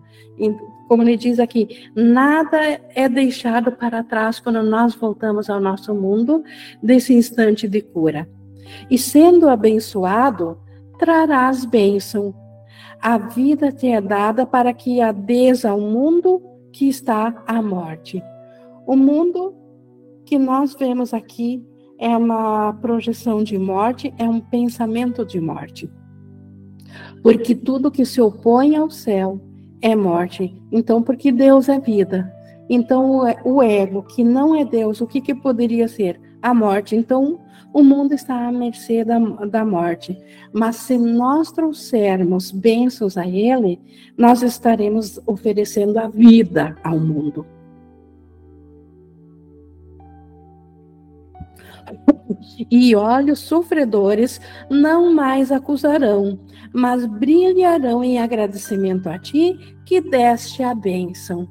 Como 0.89 1.03
ele 1.03 1.17
diz 1.17 1.39
aqui, 1.39 1.91
nada 1.95 2.59
é 2.95 3.09
deixado 3.09 3.73
para 3.73 4.03
trás 4.03 4.41
quando 4.41 4.63
nós 4.63 4.95
voltamos 4.95 5.51
ao 5.51 5.61
nosso 5.61 5.95
mundo 5.95 6.43
desse 6.83 7.15
instante 7.15 7.69
de 7.69 7.83
cura. 7.83 8.29
E 8.91 8.97
sendo 8.97 9.49
abençoado, 9.49 10.59
trarás 10.99 11.65
bênção. 11.65 12.35
A 13.01 13.19
vida 13.19 13.73
te 13.73 13.89
é 13.89 14.01
dada 14.01 14.47
para 14.47 14.73
que 14.73 15.01
ades 15.01 15.65
ao 15.65 15.81
mundo 15.81 16.43
que 16.73 16.89
está 16.89 17.43
à 17.47 17.61
morte. 17.63 18.23
O 18.87 18.97
mundo 18.97 19.55
que 20.31 20.39
nós 20.39 20.77
vemos 20.77 21.13
aqui 21.13 21.61
é 21.99 22.17
uma 22.17 22.73
projeção 22.75 23.43
de 23.43 23.59
morte, 23.59 24.15
é 24.17 24.23
um 24.23 24.39
pensamento 24.41 25.27
de 25.27 25.41
morte. 25.41 25.91
Porque 27.21 27.53
tudo 27.53 27.91
que 27.91 28.05
se 28.05 28.21
opõe 28.21 28.77
ao 28.77 28.89
céu 28.89 29.41
é 29.83 29.97
morte. 29.97 30.55
Então, 30.71 31.03
porque 31.03 31.33
Deus 31.33 31.69
é 31.69 31.81
vida. 31.81 32.33
Então, 32.69 33.23
o 33.45 33.61
ego, 33.61 34.05
que 34.05 34.23
não 34.23 34.55
é 34.55 34.65
Deus, 34.65 35.01
o 35.01 35.07
que, 35.09 35.21
que 35.21 35.35
poderia 35.35 35.89
ser? 35.89 36.21
A 36.41 36.55
morte. 36.55 36.95
Então, 36.95 37.41
o 37.75 37.83
mundo 37.83 38.15
está 38.15 38.47
à 38.47 38.53
mercê 38.53 39.05
da, 39.05 39.19
da 39.19 39.65
morte. 39.65 40.17
Mas 40.53 40.77
se 40.77 40.97
nós 40.97 41.51
trouxermos 41.51 42.53
bênçãos 42.53 43.19
a 43.19 43.27
Ele, 43.27 43.81
nós 44.17 44.43
estaremos 44.43 45.21
oferecendo 45.27 45.99
a 45.99 46.07
vida 46.07 46.77
ao 46.85 47.01
mundo. 47.01 47.45
E 52.71 52.95
olhos 52.95 53.41
sofredores 53.41 54.41
não 54.71 55.13
mais 55.13 55.51
acusarão, 55.51 56.39
mas 56.73 57.07
brilharão 57.07 58.03
em 58.05 58.19
agradecimento 58.19 59.09
a 59.09 59.19
ti 59.19 59.59
que 59.85 60.01
deste 60.01 60.63
a 60.63 60.75
bênção. 60.75 61.49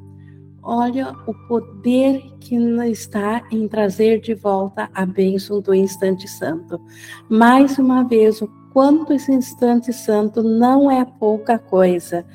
Olha 0.61 1.15
o 1.25 1.33
poder 1.47 2.21
que 2.39 2.55
está 2.91 3.41
em 3.51 3.67
trazer 3.67 4.19
de 4.19 4.35
volta 4.35 4.89
a 4.93 5.05
bênção 5.05 5.61
do 5.61 5.73
instante 5.73 6.27
santo. 6.27 6.79
Mais 7.29 7.77
uma 7.77 8.03
vez, 8.03 8.41
o 8.41 8.47
quanto 8.73 9.13
esse 9.13 9.31
instante 9.31 9.91
santo 9.91 10.43
não 10.43 10.91
é 10.91 11.03
pouca 11.05 11.57
coisa. 11.57 12.25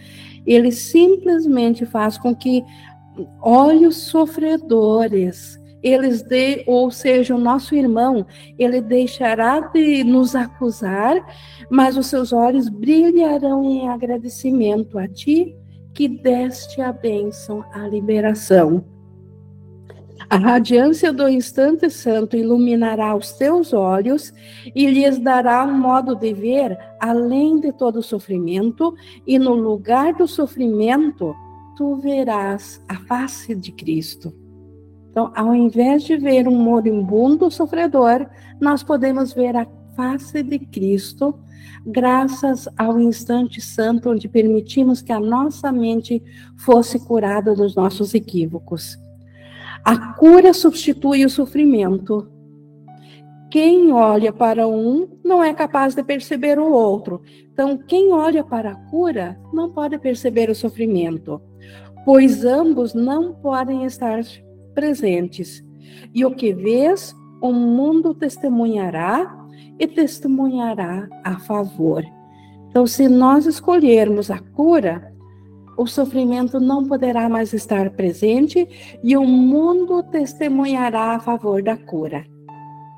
Ele 0.47 0.73
simplesmente 0.73 1.87
faz 1.87 2.19
com 2.19 2.35
que 2.35 2.64
olhos 3.40 3.97
sofredores 3.97 5.59
eles 5.85 6.23
de, 6.23 6.64
ou 6.66 6.90
seja, 6.90 7.35
o 7.35 7.38
nosso 7.38 7.75
irmão, 7.75 8.27
ele 8.59 8.81
deixará 8.81 9.61
de 9.61 10.03
nos 10.03 10.35
acusar, 10.35 11.14
mas 11.68 11.99
os 11.99 12.07
seus 12.07 12.33
olhos 12.33 12.70
brilharão 12.70 13.62
em 13.62 13.87
agradecimento 13.87 14.99
a 14.99 15.07
ti 15.07 15.55
que 15.92 16.09
deste 16.09 16.81
a 16.81 16.90
bênção, 16.90 17.62
a 17.70 17.87
liberação. 17.87 18.83
A 20.31 20.38
radiância 20.38 21.12
do 21.12 21.29
instante 21.29 21.90
santo 21.90 22.35
iluminará 22.35 23.14
os 23.14 23.33
teus 23.33 23.75
olhos 23.75 24.33
e 24.75 24.87
lhes 24.87 25.18
dará 25.18 25.64
um 25.64 25.79
modo 25.79 26.16
de 26.16 26.33
ver 26.33 26.79
além 26.99 27.61
de 27.61 27.73
todo 27.73 28.03
sofrimento, 28.03 28.94
e 29.27 29.38
no 29.38 29.55
lugar 29.55 30.14
do 30.14 30.27
sofrimento, 30.27 31.35
tu 31.77 31.97
verás 31.97 32.83
a 32.88 32.94
face 32.94 33.55
de 33.55 33.70
Cristo. 33.70 34.43
Então, 35.14 35.31
ao 35.33 35.55
invés 35.55 36.03
de 36.03 36.16
ver 36.16 36.48
um 36.48 36.57
moribundo 36.57 37.48
sofredor, 37.48 38.27
nós 38.61 38.83
podemos 38.83 39.33
ver 39.33 39.55
a 39.55 39.64
face 39.94 40.42
de 40.42 40.59
Cristo, 40.59 41.38
graças 41.87 42.68
ao 42.77 42.98
instante 42.98 43.61
santo 43.61 44.11
onde 44.11 44.27
permitimos 44.27 45.00
que 45.00 45.12
a 45.12 45.20
nossa 45.20 45.70
mente 45.70 46.20
fosse 46.57 46.98
curada 46.98 47.55
dos 47.55 47.77
nossos 47.77 48.12
equívocos. 48.12 48.98
A 49.85 50.14
cura 50.14 50.53
substitui 50.53 51.24
o 51.24 51.31
sofrimento. 51.31 52.29
Quem 53.53 53.92
olha 53.92 54.33
para 54.33 54.66
um 54.66 55.07
não 55.24 55.44
é 55.44 55.55
capaz 55.55 55.94
de 55.94 56.03
perceber 56.03 56.59
o 56.59 56.72
outro. 56.72 57.22
Então, 57.53 57.79
quem 57.79 58.12
olha 58.12 58.42
para 58.42 58.72
a 58.72 58.90
cura 58.90 59.38
não 59.53 59.70
pode 59.70 59.96
perceber 59.96 60.50
o 60.50 60.57
sofrimento, 60.57 61.40
pois 62.05 62.44
ambos 62.44 62.94
não 62.94 63.33
podem 63.33 63.85
estar 63.85 64.20
presentes. 64.75 65.65
E 66.15 66.25
o 66.25 66.35
que 66.35 66.53
vês, 66.53 67.15
o 67.41 67.53
mundo 67.53 68.15
testemunhará 68.15 69.35
e 69.79 69.87
testemunhará 69.87 71.09
a 71.25 71.39
favor. 71.39 72.05
Então, 72.69 72.87
se 72.87 73.09
nós 73.09 73.47
escolhermos 73.47 74.31
a 74.31 74.39
cura, 74.39 75.15
o 75.77 75.87
sofrimento 75.87 76.61
não 76.61 76.85
poderá 76.85 77.29
mais 77.29 77.53
estar 77.53 77.91
presente 77.91 78.99
e 79.03 79.17
o 79.17 79.25
mundo 79.25 80.03
testemunhará 80.03 81.17
a 81.17 81.21
favor 81.21 81.63
da 81.63 81.77
cura. 81.77 82.25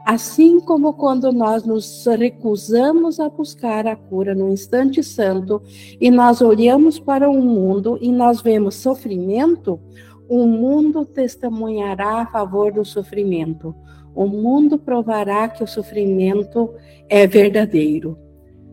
Assim 0.06 0.60
como 0.60 0.92
quando 0.92 1.32
nós 1.32 1.64
nos 1.64 2.06
recusamos 2.06 3.18
a 3.18 3.28
buscar 3.28 3.88
a 3.88 3.96
cura 3.96 4.36
no 4.36 4.48
instante 4.52 5.02
santo 5.02 5.60
e 6.00 6.12
nós 6.12 6.40
olhamos 6.40 7.00
para 7.00 7.28
o 7.28 7.42
mundo 7.42 7.98
e 8.00 8.12
nós 8.12 8.40
vemos 8.40 8.76
sofrimento, 8.76 9.80
o 10.28 10.46
mundo 10.46 11.04
testemunhará 11.04 12.22
a 12.22 12.26
favor 12.26 12.72
do 12.72 12.84
sofrimento. 12.84 13.74
O 14.14 14.26
mundo 14.26 14.78
provará 14.78 15.48
que 15.48 15.62
o 15.62 15.66
sofrimento 15.66 16.74
é 17.08 17.26
verdadeiro. 17.26 18.18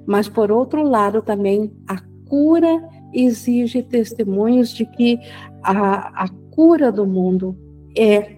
Mas, 0.06 0.28
por 0.28 0.52
outro 0.52 0.84
lado, 0.84 1.22
também 1.22 1.72
a 1.88 2.02
cura 2.28 2.82
exige 3.14 3.84
testemunhos 3.84 4.70
de 4.70 4.86
que 4.86 5.20
a, 5.62 6.24
a 6.24 6.30
cura 6.52 6.92
do 6.92 7.06
mundo 7.06 7.58
é 7.96 8.38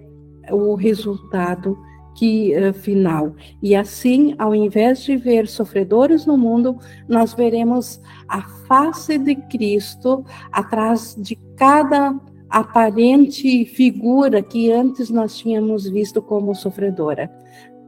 o 0.51 0.75
resultado 0.75 1.77
que 2.15 2.53
uh, 2.57 2.73
final. 2.73 3.35
E 3.61 3.75
assim, 3.75 4.35
ao 4.37 4.55
invés 4.55 5.03
de 5.03 5.17
ver 5.17 5.47
sofredores 5.47 6.25
no 6.25 6.37
mundo, 6.37 6.77
nós 7.07 7.33
veremos 7.33 8.01
a 8.27 8.41
face 8.41 9.17
de 9.17 9.35
Cristo 9.35 10.25
atrás 10.51 11.15
de 11.17 11.35
cada 11.57 12.19
aparente 12.55 13.65
figura 13.65 14.41
que 14.41 14.71
antes 14.71 15.09
nós 15.09 15.37
tínhamos 15.37 15.89
visto 15.89 16.21
como 16.21 16.55
sofredora. 16.55 17.29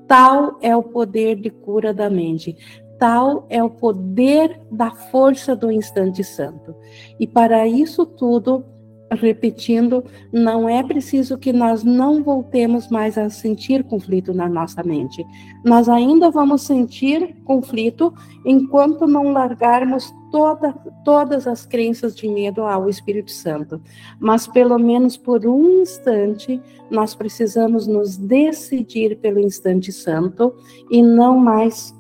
Tal 0.05 0.57
é 0.61 0.75
o 0.75 0.83
poder 0.83 1.37
de 1.37 1.49
cura 1.49 1.93
da 1.93 2.09
mente. 2.09 2.53
Tal 2.99 3.45
é 3.49 3.63
o 3.63 3.69
poder 3.69 4.59
da 4.69 4.91
força 4.91 5.55
do 5.55 5.71
instante 5.71 6.21
santo. 6.21 6.75
E 7.17 7.25
para 7.25 7.65
isso 7.65 8.05
tudo, 8.05 8.65
repetindo, 9.09 10.03
não 10.33 10.67
é 10.67 10.83
preciso 10.83 11.37
que 11.37 11.53
nós 11.53 11.81
não 11.85 12.21
voltemos 12.21 12.89
mais 12.89 13.17
a 13.17 13.29
sentir 13.29 13.85
conflito 13.85 14.33
na 14.33 14.49
nossa 14.49 14.83
mente. 14.83 15.25
Nós 15.63 15.87
ainda 15.87 16.29
vamos 16.29 16.63
sentir 16.63 17.37
conflito 17.45 18.13
enquanto 18.45 19.07
não 19.07 19.31
largarmos 19.31 20.13
toda, 20.37 20.73
todas 21.03 21.47
as 21.47 21.65
crenças 21.65 22.15
de 22.15 22.27
medo 22.29 22.61
ao 22.61 22.87
Espírito 22.87 23.31
Santo. 23.31 23.81
Mas 24.19 24.45
pelo 24.45 24.77
menos 24.77 25.17
por 25.17 25.47
um 25.47 25.81
instante, 25.81 26.61
nós 26.91 27.15
precisamos 27.15 27.87
nos 27.87 28.17
decidir 28.17 29.17
pelo 29.17 29.39
instante 29.39 29.91
santo 29.91 30.53
e 30.91 31.01
não 31.01 31.39
mais 31.39 31.91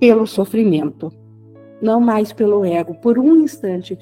pelo 0.00 0.26
sofrimento. 0.26 1.12
Não 1.82 2.00
mais 2.00 2.32
pelo 2.32 2.64
ego, 2.64 2.94
por 2.94 3.18
um 3.18 3.36
instante. 3.42 3.98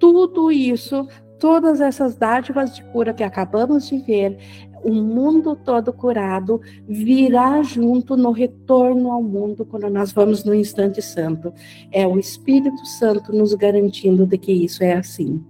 Tudo 0.00 0.50
isso 0.50 1.06
todas 1.38 1.80
essas 1.80 2.14
dádivas 2.14 2.74
de 2.74 2.82
cura 2.84 3.12
que 3.12 3.22
acabamos 3.22 3.88
de 3.88 3.98
ver, 3.98 4.38
o 4.84 4.92
mundo 4.92 5.56
todo 5.56 5.92
curado, 5.92 6.60
virá 6.86 7.62
junto 7.62 8.16
no 8.16 8.30
retorno 8.30 9.10
ao 9.10 9.22
mundo 9.22 9.64
quando 9.64 9.90
nós 9.90 10.12
vamos 10.12 10.44
no 10.44 10.54
instante 10.54 11.02
santo. 11.02 11.52
É 11.90 12.06
o 12.06 12.18
Espírito 12.18 12.84
Santo 12.86 13.32
nos 13.32 13.54
garantindo 13.54 14.26
de 14.26 14.38
que 14.38 14.52
isso 14.52 14.82
é 14.82 14.94
assim. 14.94 15.44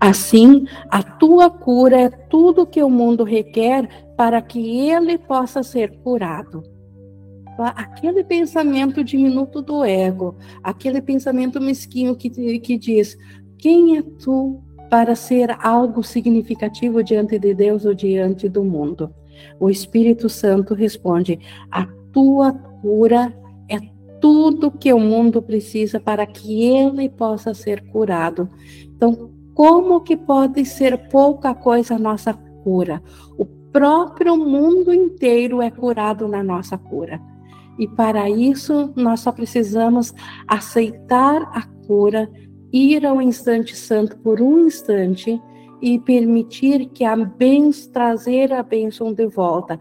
Assim, 0.00 0.66
a 0.90 1.02
tua 1.02 1.50
cura 1.50 2.00
é 2.02 2.08
tudo 2.08 2.66
que 2.66 2.82
o 2.82 2.90
mundo 2.90 3.24
requer 3.24 3.88
para 4.16 4.40
que 4.40 4.88
ele 4.88 5.18
possa 5.18 5.62
ser 5.62 5.98
curado 5.98 6.62
aquele 7.64 8.22
pensamento 8.22 9.02
diminuto 9.02 9.60
do 9.60 9.84
ego, 9.84 10.36
aquele 10.62 11.00
pensamento 11.00 11.60
mesquinho 11.60 12.14
que, 12.14 12.30
que 12.60 12.78
diz: 12.78 13.16
quem 13.58 13.98
é 13.98 14.02
tu 14.02 14.60
para 14.88 15.14
ser 15.14 15.50
algo 15.60 16.02
significativo 16.02 17.02
diante 17.02 17.38
de 17.38 17.52
Deus 17.54 17.84
ou 17.84 17.92
diante 17.92 18.48
do 18.48 18.64
mundo? 18.64 19.12
O 19.58 19.68
Espírito 19.68 20.28
Santo 20.28 20.74
responde: 20.74 21.38
a 21.70 21.86
tua 22.12 22.52
cura 22.52 23.34
é 23.68 23.78
tudo 24.20 24.70
que 24.70 24.92
o 24.92 25.00
mundo 25.00 25.42
precisa 25.42 26.00
para 26.00 26.26
que 26.26 26.64
ele 26.64 27.08
possa 27.08 27.52
ser 27.52 27.84
curado. 27.88 28.48
Então, 28.84 29.30
como 29.54 30.00
que 30.00 30.16
pode 30.16 30.64
ser 30.64 31.08
pouca 31.08 31.54
coisa 31.54 31.96
a 31.96 31.98
nossa 31.98 32.32
cura? 32.32 33.02
O 33.36 33.44
próprio 33.44 34.36
mundo 34.36 34.92
inteiro 34.92 35.60
é 35.60 35.70
curado 35.70 36.26
na 36.28 36.42
nossa 36.42 36.78
cura. 36.78 37.20
E 37.78 37.86
para 37.86 38.28
isso, 38.28 38.92
nós 38.96 39.20
só 39.20 39.30
precisamos 39.30 40.12
aceitar 40.48 41.42
a 41.54 41.62
cura 41.86 42.28
ir 42.72 43.06
ao 43.06 43.20
instante 43.20 43.76
santo 43.76 44.16
por 44.18 44.40
um 44.40 44.66
instante 44.66 45.40
e 45.80 45.98
permitir 45.98 46.86
que 46.86 47.04
a 47.04 47.16
bênção, 47.16 47.92
trazer 47.92 48.52
a 48.52 48.62
bênção 48.62 49.12
de 49.12 49.26
volta, 49.26 49.78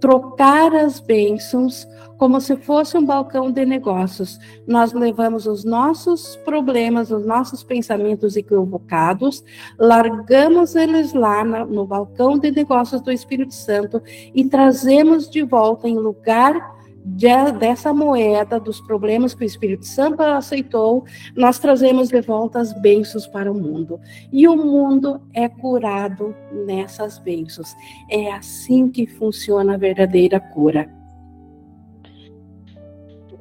trocar 0.00 0.74
as 0.74 1.00
bênçãos 1.00 1.86
como 2.18 2.40
se 2.40 2.56
fosse 2.56 2.96
um 2.96 3.04
balcão 3.04 3.50
de 3.50 3.64
negócios. 3.64 4.38
Nós 4.66 4.92
levamos 4.92 5.46
os 5.46 5.64
nossos 5.64 6.36
problemas, 6.44 7.10
os 7.10 7.26
nossos 7.26 7.62
pensamentos 7.62 8.36
equivocados, 8.36 9.44
largamos 9.78 10.74
eles 10.74 11.12
lá 11.12 11.44
no 11.44 11.86
balcão 11.86 12.38
de 12.38 12.50
negócios 12.50 13.00
do 13.00 13.10
Espírito 13.10 13.54
Santo 13.54 14.02
e 14.34 14.44
trazemos 14.44 15.28
de 15.28 15.42
volta 15.42 15.88
em 15.88 15.98
lugar 15.98 16.74
de, 17.04 17.52
dessa 17.58 17.92
moeda, 17.92 18.58
dos 18.58 18.80
problemas 18.80 19.34
que 19.34 19.44
o 19.44 19.46
Espírito 19.46 19.84
Santo 19.84 20.22
aceitou, 20.22 21.04
nós 21.36 21.58
trazemos 21.58 22.08
de 22.08 22.20
volta 22.22 22.58
as 22.60 22.72
bênçãos 22.80 23.26
para 23.26 23.52
o 23.52 23.54
mundo. 23.54 24.00
E 24.32 24.48
o 24.48 24.56
mundo 24.56 25.20
é 25.34 25.48
curado 25.48 26.34
nessas 26.66 27.18
bênçãos. 27.18 27.74
É 28.10 28.32
assim 28.32 28.88
que 28.88 29.06
funciona 29.06 29.74
a 29.74 29.78
verdadeira 29.78 30.40
cura. 30.40 30.90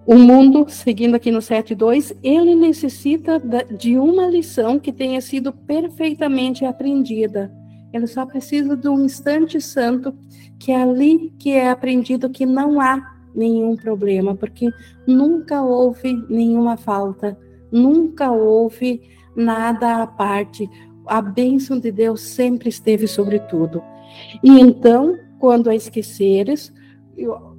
O 0.05 0.15
mundo, 0.15 0.65
seguindo 0.67 1.15
aqui 1.15 1.31
no 1.31 1.39
7.2, 1.39 2.17
ele 2.21 2.55
necessita 2.55 3.41
de 3.77 3.97
uma 3.97 4.27
lição 4.27 4.77
que 4.77 4.91
tenha 4.91 5.21
sido 5.21 5.53
perfeitamente 5.53 6.65
aprendida. 6.65 7.49
Ele 7.93 8.07
só 8.07 8.25
precisa 8.25 8.75
de 8.75 8.89
um 8.89 9.05
instante 9.05 9.61
santo 9.61 10.13
que 10.59 10.73
é 10.73 10.81
ali 10.81 11.31
que 11.39 11.51
é 11.51 11.69
aprendido 11.69 12.29
que 12.29 12.45
não 12.45 12.81
há 12.81 13.12
nenhum 13.35 13.75
problema, 13.75 14.35
porque 14.35 14.69
nunca 15.07 15.61
houve 15.61 16.13
nenhuma 16.29 16.77
falta, 16.77 17.37
nunca 17.71 18.31
houve 18.31 19.01
nada 19.35 20.03
à 20.03 20.07
parte. 20.07 20.69
A 21.05 21.21
bênção 21.21 21.79
de 21.79 21.91
Deus 21.91 22.21
sempre 22.21 22.69
esteve 22.69 23.07
sobre 23.07 23.39
tudo. 23.39 23.83
E 24.43 24.59
então, 24.59 25.17
quando 25.39 25.69
a 25.69 25.75
esqueceres, 25.75 26.73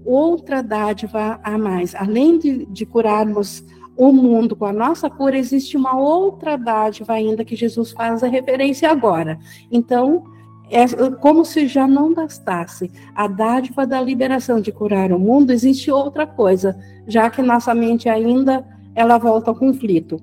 outra 0.04 0.62
dádiva 0.62 1.40
a 1.42 1.58
mais, 1.58 1.94
além 1.94 2.38
de, 2.38 2.66
de 2.66 2.86
curarmos 2.86 3.64
o 3.96 4.12
mundo 4.12 4.56
com 4.56 4.64
a 4.64 4.72
nossa 4.72 5.08
cura, 5.08 5.38
existe 5.38 5.76
uma 5.76 5.96
outra 5.96 6.56
dádiva 6.56 7.12
ainda 7.12 7.44
que 7.44 7.54
Jesus 7.54 7.92
faz 7.92 8.22
a 8.22 8.26
referência 8.26 8.90
agora. 8.90 9.38
Então, 9.70 10.24
é 10.70 10.86
como 11.20 11.44
se 11.44 11.66
já 11.66 11.86
não 11.86 12.14
bastasse 12.14 12.90
a 13.14 13.26
dádiva 13.26 13.86
da 13.86 14.00
liberação 14.00 14.60
de 14.60 14.72
curar 14.72 15.12
o 15.12 15.18
mundo, 15.18 15.50
existe 15.50 15.90
outra 15.90 16.26
coisa, 16.26 16.76
já 17.06 17.28
que 17.28 17.42
nossa 17.42 17.74
mente 17.74 18.08
ainda 18.08 18.64
ela 18.94 19.18
volta 19.18 19.50
ao 19.50 19.56
conflito. 19.56 20.20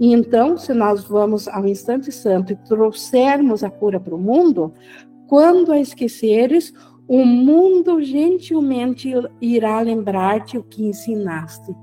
E 0.00 0.12
então, 0.12 0.58
se 0.58 0.74
nós 0.74 1.04
vamos 1.04 1.46
ao 1.46 1.66
instante 1.66 2.10
santo 2.10 2.52
e 2.52 2.56
trouxermos 2.56 3.62
a 3.62 3.70
cura 3.70 4.00
para 4.00 4.14
o 4.14 4.18
mundo, 4.18 4.72
quando 5.28 5.72
a 5.72 5.78
esqueceres, 5.78 6.72
o 7.06 7.24
mundo 7.24 8.02
gentilmente 8.02 9.12
irá 9.40 9.80
lembrar-te 9.80 10.58
o 10.58 10.62
que 10.62 10.84
ensinaste 10.86 11.74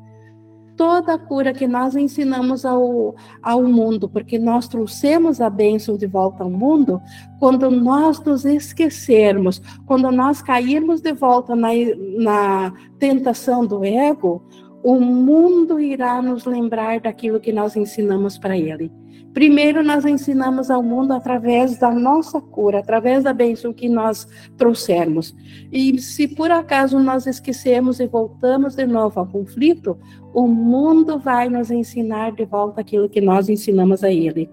toda 0.82 1.13
a 1.13 1.19
cura 1.19 1.53
que 1.53 1.67
nós 1.67 1.95
ensinamos 1.95 2.65
ao, 2.65 3.15
ao 3.39 3.61
mundo, 3.61 4.09
porque 4.09 4.39
nós 4.39 4.67
trouxemos 4.67 5.39
a 5.39 5.47
bênção 5.47 5.95
de 5.95 6.07
volta 6.07 6.43
ao 6.43 6.49
mundo, 6.49 6.99
quando 7.39 7.69
nós 7.69 8.19
nos 8.23 8.45
esquecermos, 8.45 9.61
quando 9.86 10.11
nós 10.11 10.41
cairmos 10.41 10.99
de 10.99 11.13
volta 11.13 11.55
na, 11.55 11.69
na 12.17 12.73
tentação 12.97 13.63
do 13.63 13.86
ego, 13.86 14.43
o 14.84 14.99
mundo 14.99 15.79
irá 15.79 16.19
nos 16.19 16.45
lembrar 16.45 16.99
daquilo 16.99 17.39
que 17.39 17.53
nós 17.53 17.75
ensinamos 17.75 18.39
para 18.39 18.57
ele. 18.57 18.91
Primeiro, 19.34 19.82
nós 19.82 20.05
ensinamos 20.05 20.69
ao 20.69 20.84
mundo 20.84 21.13
através 21.13 21.77
da 21.77 21.89
nossa 21.89 22.41
cura, 22.41 22.79
através 22.79 23.23
da 23.23 23.34
bênção 23.34 23.71
que 23.71 23.88
nós 23.88 24.27
trouxermos. 24.57 25.34
E 25.71 25.97
se 25.99 26.27
por 26.27 26.51
acaso 26.51 26.99
nós 26.99 27.25
esquecemos 27.25 27.99
e 27.99 28.07
voltamos 28.07 28.75
de 28.75 28.86
novo 28.86 29.19
ao 29.19 29.27
conflito, 29.27 29.97
o 30.34 30.47
mundo 30.47 31.17
vai 31.17 31.49
nos 31.49 31.71
ensinar 31.71 32.34
de 32.34 32.45
volta 32.45 32.82
aquilo 32.82 33.09
que 33.09 33.21
nós 33.21 33.47
ensinamos 33.47 34.03
a 34.03 34.11
ele. 34.11 34.49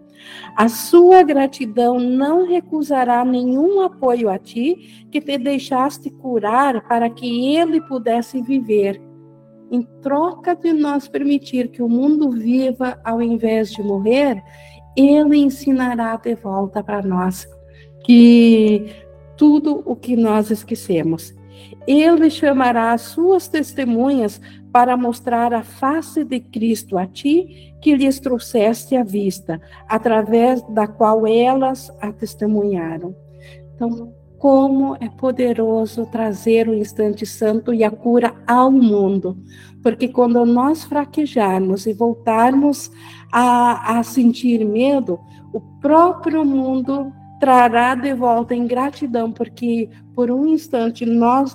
A 0.56 0.68
sua 0.68 1.22
gratidão 1.22 1.98
não 1.98 2.46
recusará 2.46 3.24
nenhum 3.24 3.80
apoio 3.80 4.28
a 4.28 4.38
ti 4.38 5.06
que 5.10 5.20
te 5.20 5.38
deixaste 5.38 6.10
curar 6.10 6.86
para 6.88 7.08
que 7.10 7.56
ele 7.56 7.80
pudesse 7.80 8.42
viver. 8.42 9.07
Em 9.70 9.82
troca 10.02 10.56
de 10.56 10.72
nós 10.72 11.08
permitir 11.08 11.68
que 11.68 11.82
o 11.82 11.88
mundo 11.88 12.30
viva 12.30 12.98
ao 13.04 13.20
invés 13.20 13.70
de 13.70 13.82
morrer, 13.82 14.42
ele 14.96 15.36
ensinará 15.36 16.16
de 16.16 16.34
volta 16.34 16.82
para 16.82 17.02
nós 17.02 17.46
que 18.04 18.86
tudo 19.36 19.82
o 19.84 19.94
que 19.94 20.16
nós 20.16 20.50
esquecemos. 20.50 21.34
Ele 21.86 22.30
chamará 22.30 22.92
as 22.92 23.02
suas 23.02 23.48
testemunhas 23.48 24.40
para 24.72 24.96
mostrar 24.96 25.52
a 25.52 25.62
face 25.62 26.24
de 26.24 26.40
Cristo 26.40 26.98
a 26.98 27.06
ti, 27.06 27.74
que 27.80 27.94
lhes 27.94 28.20
trouxeste 28.20 28.96
à 28.96 29.02
vista, 29.02 29.60
através 29.88 30.62
da 30.70 30.86
qual 30.86 31.26
elas 31.26 31.90
a 32.00 32.12
testemunharam. 32.12 33.14
Então, 33.74 34.12
como 34.38 34.96
é 35.00 35.08
poderoso 35.08 36.06
trazer 36.06 36.68
o 36.68 36.74
instante 36.74 37.26
santo 37.26 37.74
e 37.74 37.82
a 37.82 37.90
cura 37.90 38.34
ao 38.46 38.70
mundo. 38.70 39.36
Porque 39.82 40.08
quando 40.08 40.44
nós 40.44 40.84
fraquejarmos 40.84 41.86
e 41.86 41.92
voltarmos 41.92 42.90
a, 43.32 43.98
a 43.98 44.02
sentir 44.02 44.64
medo, 44.64 45.18
o 45.52 45.60
próprio 45.80 46.44
mundo 46.44 47.12
trará 47.40 47.94
de 47.94 48.14
volta 48.14 48.54
em 48.54 48.66
gratidão, 48.66 49.30
porque 49.32 49.88
por 50.14 50.30
um 50.30 50.46
instante 50.46 51.06
nós, 51.06 51.54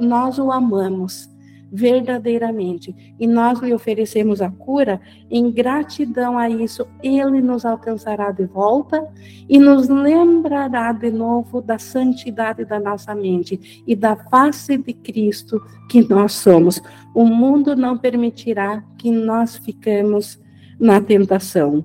nós 0.00 0.38
o 0.38 0.50
amamos 0.50 1.31
verdadeiramente 1.72 2.94
e 3.18 3.26
nós 3.26 3.58
lhe 3.60 3.72
oferecemos 3.72 4.42
a 4.42 4.50
cura, 4.50 5.00
em 5.30 5.50
gratidão 5.50 6.36
a 6.36 6.50
isso, 6.50 6.86
ele 7.02 7.40
nos 7.40 7.64
alcançará 7.64 8.30
de 8.30 8.44
volta 8.44 9.08
e 9.48 9.58
nos 9.58 9.88
lembrará 9.88 10.92
de 10.92 11.10
novo 11.10 11.62
da 11.62 11.78
santidade 11.78 12.66
da 12.66 12.78
nossa 12.78 13.14
mente 13.14 13.82
e 13.86 13.96
da 13.96 14.14
face 14.14 14.76
de 14.76 14.92
Cristo 14.92 15.58
que 15.88 16.06
nós 16.06 16.32
somos. 16.32 16.82
O 17.14 17.24
mundo 17.24 17.74
não 17.74 17.96
permitirá 17.96 18.84
que 18.98 19.10
nós 19.10 19.56
fiquemos 19.56 20.38
na 20.78 21.00
tentação. 21.00 21.84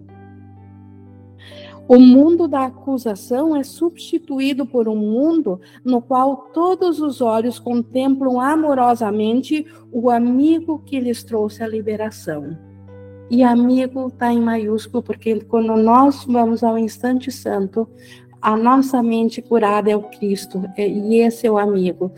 O 1.88 2.00
mundo 2.00 2.50
da 2.50 2.66
acusação 2.66 3.56
é 3.56 3.64
substituído 3.64 4.66
por 4.66 4.90
um 4.90 4.96
mundo 4.96 5.62
no 5.86 6.02
qual 6.02 6.50
todos 6.54 7.00
os 7.00 7.22
olhos 7.22 7.60
contemplam 7.60 8.42
amorosamente 8.42 9.66
o 9.90 10.10
amigo 10.10 10.80
que 10.86 11.00
lhes 11.00 11.24
trouxe 11.24 11.64
a 11.64 11.68
liberação. 11.68 12.58
E 13.30 13.42
amigo 13.42 14.08
está 14.08 14.34
em 14.34 14.42
maiúsculo, 14.42 15.02
porque 15.02 15.40
quando 15.46 15.78
nós 15.78 16.26
vamos 16.26 16.62
ao 16.62 16.78
instante 16.78 17.32
santo, 17.32 17.88
a 18.42 18.58
nossa 18.58 19.02
mente 19.02 19.42
curada 19.42 19.90
é 19.90 19.96
o 19.96 20.04
Cristo, 20.04 20.64
é, 20.76 20.88
e 20.88 21.22
esse 21.22 21.48
é 21.48 21.52
o 21.52 21.58
amigo. 21.58 22.12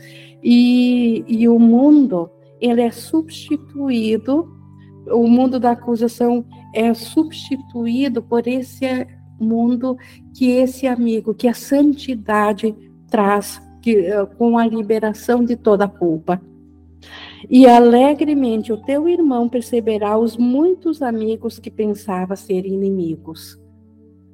E, 0.43 1.23
e 1.27 1.47
o 1.47 1.59
mundo, 1.59 2.29
ele 2.59 2.81
é 2.81 2.91
substituído, 2.91 4.51
o 5.11 5.27
mundo 5.27 5.59
da 5.59 5.71
acusação 5.71 6.43
é 6.73 6.93
substituído 6.93 8.21
por 8.21 8.47
esse 8.47 8.85
mundo 9.39 9.97
que 10.33 10.51
esse 10.51 10.87
amigo, 10.87 11.33
que 11.33 11.47
a 11.47 11.53
santidade 11.53 12.75
traz 13.09 13.61
que, 13.81 13.97
eh, 13.97 14.25
com 14.37 14.57
a 14.57 14.67
liberação 14.67 15.43
de 15.43 15.55
toda 15.55 15.87
culpa. 15.87 16.41
E 17.49 17.65
alegremente 17.65 18.73
o 18.73 18.77
teu 18.77 19.07
irmão 19.07 19.47
perceberá 19.47 20.17
os 20.17 20.35
muitos 20.35 21.01
amigos 21.01 21.57
que 21.59 21.71
pensava 21.71 22.35
ser 22.35 22.65
inimigos. 22.65 23.57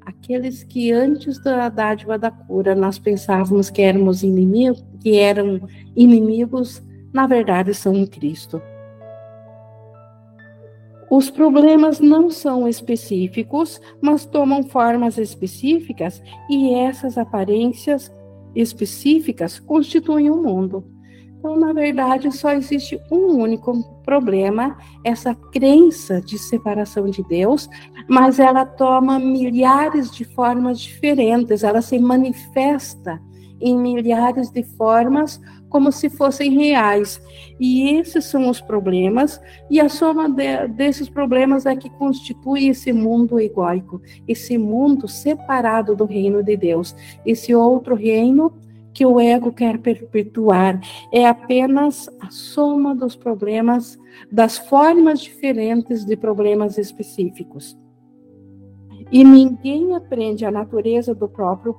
Aqueles 0.01 0.63
que 0.63 0.91
antes 0.91 1.39
da 1.39 1.69
dádiva 1.69 2.17
da 2.17 2.31
cura 2.31 2.75
nós 2.75 2.97
pensávamos 2.97 3.69
que 3.69 3.81
éramos 3.81 4.23
inimigos, 4.23 4.83
que 5.01 5.17
eram 5.17 5.61
inimigos, 5.95 6.81
na 7.13 7.27
verdade 7.27 7.73
são 7.73 7.93
em 7.93 8.05
Cristo. 8.05 8.61
Os 11.09 11.29
problemas 11.29 11.99
não 11.99 12.29
são 12.29 12.67
específicos, 12.67 13.79
mas 14.01 14.25
tomam 14.25 14.63
formas 14.63 15.17
específicas 15.17 16.21
e 16.49 16.73
essas 16.73 17.17
aparências 17.17 18.11
específicas 18.55 19.59
constituem 19.59 20.29
o 20.29 20.35
um 20.35 20.43
mundo. 20.43 20.95
Então, 21.37 21.59
na 21.59 21.73
verdade, 21.73 22.35
só 22.35 22.53
existe 22.53 22.99
um 23.11 23.37
único 23.39 23.83
problema, 24.03 24.77
essa 25.03 25.35
crença 25.35 26.19
de 26.19 26.39
separação 26.39 27.05
de 27.05 27.21
Deus, 27.23 27.69
mas 28.09 28.39
ela 28.39 28.65
toma 28.65 29.19
milhares 29.19 30.09
de 30.09 30.23
formas 30.23 30.79
diferentes, 30.79 31.63
ela 31.63 31.83
se 31.83 31.99
manifesta 31.99 33.21
em 33.61 33.77
milhares 33.77 34.49
de 34.49 34.63
formas 34.63 35.39
como 35.75 35.91
se 35.91 36.09
fossem 36.09 36.51
reais. 36.51 37.21
E 37.59 37.97
esses 37.97 38.23
são 38.23 38.49
os 38.49 38.61
problemas, 38.61 39.41
e 39.69 39.77
a 39.77 39.89
soma 39.89 40.29
de, 40.29 40.69
desses 40.69 41.09
problemas 41.09 41.65
é 41.65 41.75
que 41.75 41.89
constitui 41.89 42.69
esse 42.69 42.93
mundo 42.93 43.37
egóico, 43.41 44.01
esse 44.25 44.57
mundo 44.57 45.05
separado 45.05 45.93
do 45.93 46.05
reino 46.05 46.41
de 46.41 46.55
Deus, 46.55 46.95
esse 47.25 47.53
outro 47.53 47.93
reino 47.93 48.53
que 48.93 49.05
o 49.05 49.19
ego 49.19 49.51
quer 49.51 49.77
perpetuar. 49.79 50.79
É 51.11 51.27
apenas 51.27 52.09
a 52.21 52.29
soma 52.31 52.95
dos 52.95 53.17
problemas, 53.17 53.99
das 54.31 54.57
formas 54.57 55.19
diferentes 55.19 56.05
de 56.05 56.15
problemas 56.15 56.77
específicos. 56.77 57.77
E 59.11 59.25
ninguém 59.25 59.93
aprende 59.93 60.45
a 60.45 60.51
natureza 60.51 61.13
do 61.13 61.27
próprio 61.27 61.73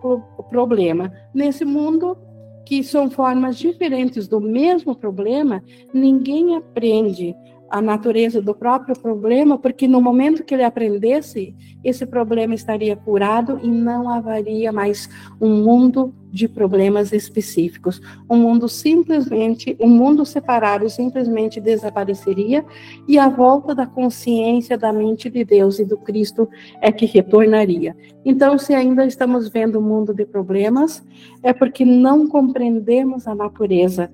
problema. 0.50 1.10
Nesse 1.34 1.64
mundo, 1.64 2.25
que 2.66 2.82
são 2.82 3.08
formas 3.08 3.56
diferentes 3.56 4.26
do 4.26 4.40
mesmo 4.40 4.94
problema, 4.94 5.62
ninguém 5.94 6.56
aprende 6.56 7.34
a 7.70 7.82
natureza 7.82 8.40
do 8.40 8.54
próprio 8.54 8.98
problema, 8.98 9.58
porque 9.58 9.88
no 9.88 10.00
momento 10.00 10.44
que 10.44 10.54
ele 10.54 10.62
aprendesse, 10.62 11.54
esse 11.82 12.06
problema 12.06 12.54
estaria 12.54 12.96
curado 12.96 13.58
e 13.62 13.68
não 13.68 14.08
haveria 14.08 14.72
mais 14.72 15.08
um 15.40 15.62
mundo 15.62 16.14
de 16.30 16.48
problemas 16.48 17.12
específicos. 17.12 18.00
Um 18.28 18.36
mundo 18.36 18.68
simplesmente, 18.68 19.76
um 19.80 19.88
mundo 19.88 20.24
separado 20.24 20.88
simplesmente 20.90 21.60
desapareceria 21.60 22.64
e 23.08 23.18
a 23.18 23.28
volta 23.28 23.74
da 23.74 23.86
consciência 23.86 24.76
da 24.76 24.92
mente 24.92 25.30
de 25.30 25.44
Deus 25.44 25.78
e 25.78 25.84
do 25.84 25.96
Cristo 25.96 26.48
é 26.80 26.92
que 26.92 27.06
retornaria. 27.06 27.96
Então, 28.24 28.58
se 28.58 28.74
ainda 28.74 29.06
estamos 29.06 29.48
vendo 29.48 29.78
um 29.78 29.82
mundo 29.82 30.12
de 30.12 30.26
problemas, 30.26 31.02
é 31.42 31.52
porque 31.52 31.84
não 31.84 32.26
compreendemos 32.26 33.26
a 33.26 33.34
natureza 33.34 34.10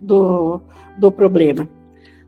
do, 0.00 0.60
do 0.96 1.10
problema. 1.10 1.68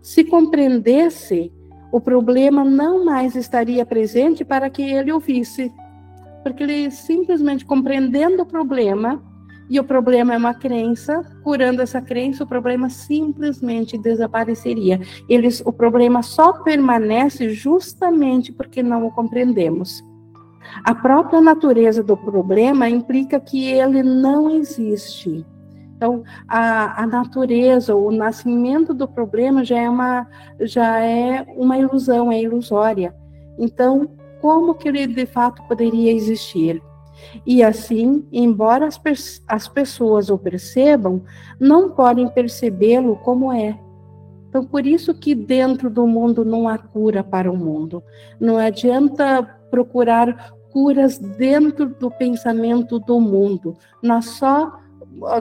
Se 0.07 0.23
compreendesse, 0.23 1.53
o 1.91 2.01
problema 2.01 2.65
não 2.65 3.05
mais 3.05 3.35
estaria 3.35 3.85
presente 3.85 4.45
para 4.45 4.71
que 4.71 4.81
ele 4.81 5.11
ouvisse, 5.11 5.75
porque 6.45 6.63
ele 6.63 6.93
simplesmente 6.93 7.67
compreendendo 7.67 8.45
o 8.45 8.47
problema, 8.47 9.21
e 9.69 9.81
o 9.81 9.85
problema 9.85 10.33
é 10.33 10.39
uma 10.39 10.55
crença, 10.55 11.25
curando 11.43 11.83
essa 11.83 12.01
crença, 12.01 12.45
o 12.45 12.47
problema 12.47 12.89
simplesmente 12.89 13.99
desapareceria. 13.99 15.01
Eles, 15.29 15.61
o 15.67 15.73
problema 15.73 16.23
só 16.23 16.53
permanece 16.53 17.51
justamente 17.51 18.53
porque 18.53 18.85
não 18.85 19.09
o 19.09 19.11
compreendemos. 19.11 20.05
A 20.85 20.95
própria 20.95 21.41
natureza 21.41 22.05
do 22.05 22.17
problema 22.17 22.89
implica 22.89 23.41
que 23.41 23.67
ele 23.67 24.05
não 24.05 24.51
existe. 24.51 25.45
Então, 25.97 26.23
a, 26.47 27.03
a 27.03 27.07
natureza, 27.07 27.95
o 27.95 28.11
nascimento 28.11 28.93
do 28.93 29.09
problema 29.09 29.65
já 29.65 29.79
é 29.79 29.89
uma, 29.89 30.27
já 30.61 31.01
é 31.01 31.47
uma 31.57 31.79
ilusão, 31.79 32.31
é 32.31 32.41
ilusória. 32.43 33.15
Então, 33.59 34.11
como 34.43 34.75
que 34.75 34.89
ele 34.89 35.07
de 35.07 35.25
fato 35.25 35.63
poderia 35.63 36.13
existir? 36.13 36.83
E 37.47 37.63
assim, 37.63 38.27
embora 38.31 38.87
as, 38.87 39.01
as 39.49 39.69
pessoas 39.69 40.29
o 40.29 40.37
percebam, 40.37 41.23
não 41.59 41.91
podem 41.91 42.29
percebê-lo 42.29 43.17
como 43.17 43.51
é. 43.51 43.79
Então, 44.51 44.67
por 44.67 44.87
isso 44.87 45.15
que 45.15 45.35
dentro 45.35 45.89
do 45.89 46.07
mundo 46.07 46.45
não 46.45 46.69
há 46.69 46.77
cura 46.77 47.25
para 47.25 47.51
o 47.51 47.57
mundo. 47.57 48.03
Não 48.39 48.59
adianta 48.59 49.43
procurar 49.71 50.53
curas 50.71 51.17
dentro 51.17 51.89
do 51.89 52.11
pensamento 52.11 52.99
do 52.99 53.19
mundo. 53.19 53.79
Nós 54.03 54.27
só 54.27 54.79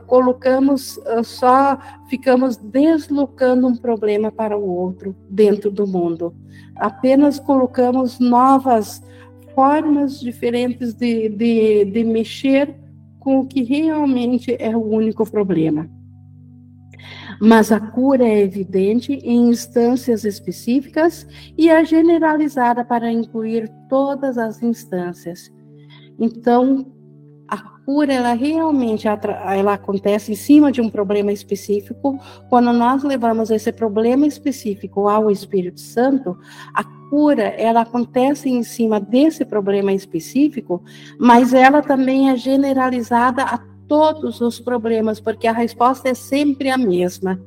colocamos, 0.07 0.99
ah, 1.05 1.23
só 1.23 1.77
ficamos 2.09 2.57
deslocando 2.57 3.67
um 3.67 3.75
problema 3.75 4.31
para 4.31 4.57
o 4.57 4.67
outro 4.67 5.15
dentro 5.29 5.71
do 5.71 5.85
mundo. 5.85 6.35
Apenas 6.75 7.39
colocamos 7.39 8.19
novas 8.19 9.01
formas 9.53 10.19
diferentes 10.19 10.93
de, 10.93 11.29
de, 11.29 11.85
de 11.85 12.03
mexer 12.03 12.75
com 13.19 13.39
o 13.39 13.47
que 13.47 13.63
realmente 13.63 14.55
é 14.59 14.75
o 14.75 14.83
único 14.83 15.29
problema. 15.29 15.89
Mas 17.41 17.71
a 17.71 17.79
cura 17.79 18.23
é 18.23 18.41
evidente 18.41 19.13
em 19.13 19.49
instâncias 19.49 20.23
específicas 20.23 21.27
e 21.57 21.69
é 21.69 21.83
generalizada 21.83 22.83
para 22.85 23.11
incluir 23.11 23.69
todas 23.89 24.37
as 24.37 24.61
instâncias. 24.61 25.51
Então, 26.19 26.94
a 27.47 27.57
cura, 27.85 28.13
ela 28.13 28.33
realmente 28.33 29.07
ela 29.07 29.73
acontece 29.73 30.31
em 30.31 30.35
cima 30.35 30.71
de 30.71 30.81
um 30.81 30.89
problema 30.89 31.31
específico. 31.31 32.19
Quando 32.49 32.73
nós 32.73 33.03
levamos 33.03 33.51
esse 33.51 33.71
problema 33.71 34.25
específico 34.25 35.07
ao 35.07 35.29
Espírito 35.29 35.79
Santo, 35.79 36.37
a 36.73 36.83
cura, 37.09 37.43
ela 37.43 37.81
acontece 37.81 38.49
em 38.49 38.63
cima 38.63 38.99
desse 38.99 39.45
problema 39.45 39.93
específico, 39.93 40.83
mas 41.19 41.53
ela 41.53 41.81
também 41.81 42.29
é 42.29 42.35
generalizada 42.35 43.43
a 43.43 43.59
todos 43.87 44.41
os 44.41 44.59
problemas, 44.59 45.19
porque 45.19 45.47
a 45.47 45.53
resposta 45.53 46.09
é 46.09 46.13
sempre 46.13 46.69
a 46.69 46.77
mesma. 46.77 47.39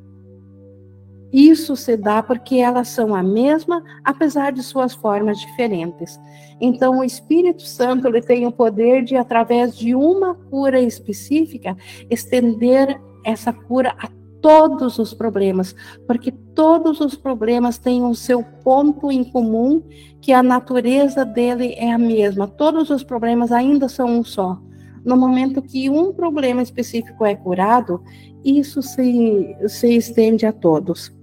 Isso 1.33 1.77
se 1.77 1.97
dá 1.97 2.23
porque 2.23 2.57
elas 2.57 2.89
são 2.89 3.15
a 3.15 3.23
mesma, 3.23 3.83
apesar 4.03 4.53
de 4.53 4.63
suas 4.63 4.95
formas 4.95 5.39
diferentes. 5.39 6.19
Então, 6.61 6.99
o 6.99 7.05
Espírito 7.05 7.63
Santo 7.63 8.09
ele 8.09 8.23
tem 8.23 8.47
o 8.47 8.53
poder 8.53 9.05
de, 9.05 9.17
através 9.17 9.77
de 9.77 9.95
uma 9.95 10.35
cura 10.35 10.81
específica, 10.81 11.77
estender 12.11 13.01
essa 13.25 13.53
cura 13.53 13.95
a 13.99 14.09
todos 14.41 14.99
os 14.99 15.13
problemas, 15.13 15.75
porque 16.07 16.33
todos 16.55 17.01
os 17.01 17.15
problemas 17.15 17.79
têm 17.79 18.05
o 18.05 18.15
seu 18.15 18.43
ponto 18.65 19.11
em 19.11 19.25
comum, 19.25 19.83
que 20.21 20.33
a 20.33 20.43
natureza 20.43 21.25
dele 21.25 21.75
é 21.77 21.93
a 21.93 21.99
mesma. 21.99 22.47
Todos 22.47 22.91
os 22.91 23.03
problemas 23.03 23.53
ainda 23.53 23.89
são 23.89 24.09
um 24.09 24.25
só. 24.25 24.59
No 25.05 25.17
momento 25.17 25.63
que 25.63 25.89
um 25.89 26.13
problema 26.13 26.63
específico 26.63 27.25
é 27.25 27.35
curado, 27.35 28.03
isso 28.45 28.83
se, 28.83 29.57
se 29.69 29.95
estende 29.97 30.47
a 30.47 30.53
todos. 30.53 31.18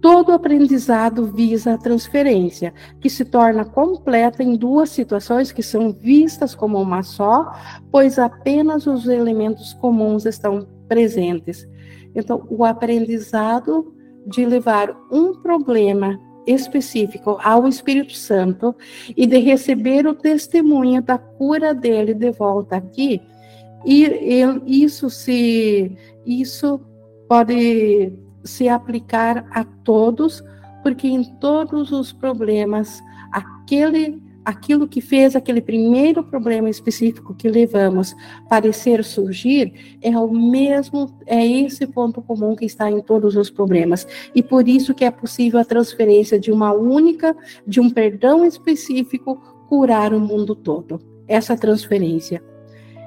Todo 0.00 0.32
aprendizado 0.32 1.26
visa 1.26 1.74
a 1.74 1.78
transferência, 1.78 2.72
que 3.00 3.10
se 3.10 3.24
torna 3.24 3.64
completa 3.64 4.42
em 4.42 4.56
duas 4.56 4.88
situações 4.90 5.52
que 5.52 5.62
são 5.62 5.92
vistas 5.92 6.54
como 6.54 6.80
uma 6.80 7.02
só, 7.02 7.52
pois 7.90 8.18
apenas 8.18 8.86
os 8.86 9.06
elementos 9.06 9.74
comuns 9.74 10.24
estão 10.24 10.66
presentes. 10.88 11.68
Então, 12.14 12.46
o 12.48 12.64
aprendizado 12.64 13.94
de 14.26 14.44
levar 14.46 14.96
um 15.12 15.34
problema 15.34 16.18
específico 16.46 17.38
ao 17.42 17.68
Espírito 17.68 18.14
Santo 18.14 18.74
e 19.14 19.26
de 19.26 19.38
receber 19.38 20.06
o 20.06 20.14
testemunho 20.14 21.02
da 21.02 21.18
cura 21.18 21.74
dele 21.74 22.14
de 22.14 22.30
volta 22.30 22.76
aqui, 22.76 23.20
e, 23.84 24.04
e 24.04 24.84
isso 24.84 25.08
se 25.08 25.96
isso 26.26 26.80
pode 27.28 28.12
se 28.44 28.68
aplicar 28.68 29.46
a 29.50 29.64
todos, 29.64 30.42
porque 30.82 31.08
em 31.08 31.24
todos 31.38 31.92
os 31.92 32.12
problemas, 32.12 33.02
aquele 33.32 34.20
aquilo 34.44 34.88
que 34.88 35.00
fez 35.00 35.36
aquele 35.36 35.60
primeiro 35.60 36.24
problema 36.24 36.68
específico 36.68 37.34
que 37.34 37.48
levamos 37.48 38.14
parecer 38.48 39.04
surgir 39.04 39.98
é 40.02 40.16
o 40.18 40.30
mesmo, 40.32 41.14
é 41.26 41.46
esse 41.46 41.86
ponto 41.86 42.22
comum 42.22 42.56
que 42.56 42.64
está 42.64 42.90
em 42.90 43.00
todos 43.00 43.36
os 43.36 43.50
problemas. 43.50 44.06
E 44.34 44.42
por 44.42 44.66
isso 44.66 44.94
que 44.94 45.04
é 45.04 45.10
possível 45.10 45.60
a 45.60 45.64
transferência 45.64 46.38
de 46.38 46.50
uma 46.50 46.72
única, 46.72 47.36
de 47.66 47.80
um 47.80 47.90
perdão 47.90 48.44
específico, 48.44 49.36
curar 49.68 50.12
o 50.12 50.20
mundo 50.20 50.54
todo. 50.54 51.00
Essa 51.28 51.56
transferência. 51.56 52.42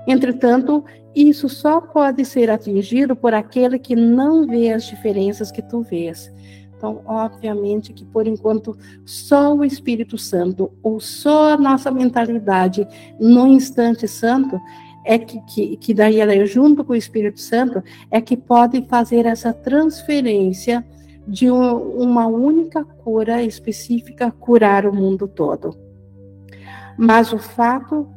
Entretanto, 0.08 0.84
isso 1.16 1.48
só 1.48 1.80
pode 1.80 2.26
ser 2.26 2.50
atingido 2.50 3.16
por 3.16 3.34
aquele 3.34 3.80
que 3.80 3.96
não 3.96 4.48
vê 4.48 4.72
as 4.72 4.84
diferenças 4.84 5.52
que 5.52 5.62
tu 5.62 5.82
vês. 5.82 6.32
Então, 6.76 7.02
obviamente 7.06 7.94
que 7.94 8.04
por 8.04 8.28
enquanto 8.28 8.78
só 9.06 9.56
o 9.56 9.64
Espírito 9.64 10.18
Santo 10.18 10.70
ou 10.84 11.00
só 11.00 11.54
a 11.54 11.58
nossa 11.58 11.90
mentalidade 11.90 12.86
no 13.18 13.48
instante 13.48 14.06
santo 14.06 14.60
é 15.06 15.18
que, 15.18 15.40
que, 15.46 15.78
que 15.78 15.94
daí 15.94 16.20
ela 16.20 16.36
é 16.36 16.46
junto 16.46 16.84
com 16.84 16.92
o 16.92 16.98
Espírito 16.98 17.40
Santo 17.40 17.82
é 18.12 18.20
que 18.20 18.36
pode 18.36 18.86
fazer 18.88 19.26
essa 19.26 19.54
transferência 19.54 20.86
de 21.26 21.50
um, 21.50 21.74
uma 22.02 22.28
única 22.28 22.84
cura 22.84 23.42
específica 23.42 24.30
curar 24.32 24.86
o 24.86 24.94
mundo 24.94 25.26
todo. 25.26 25.78
Mas 26.98 27.32
o 27.32 27.40
fato 27.40 28.08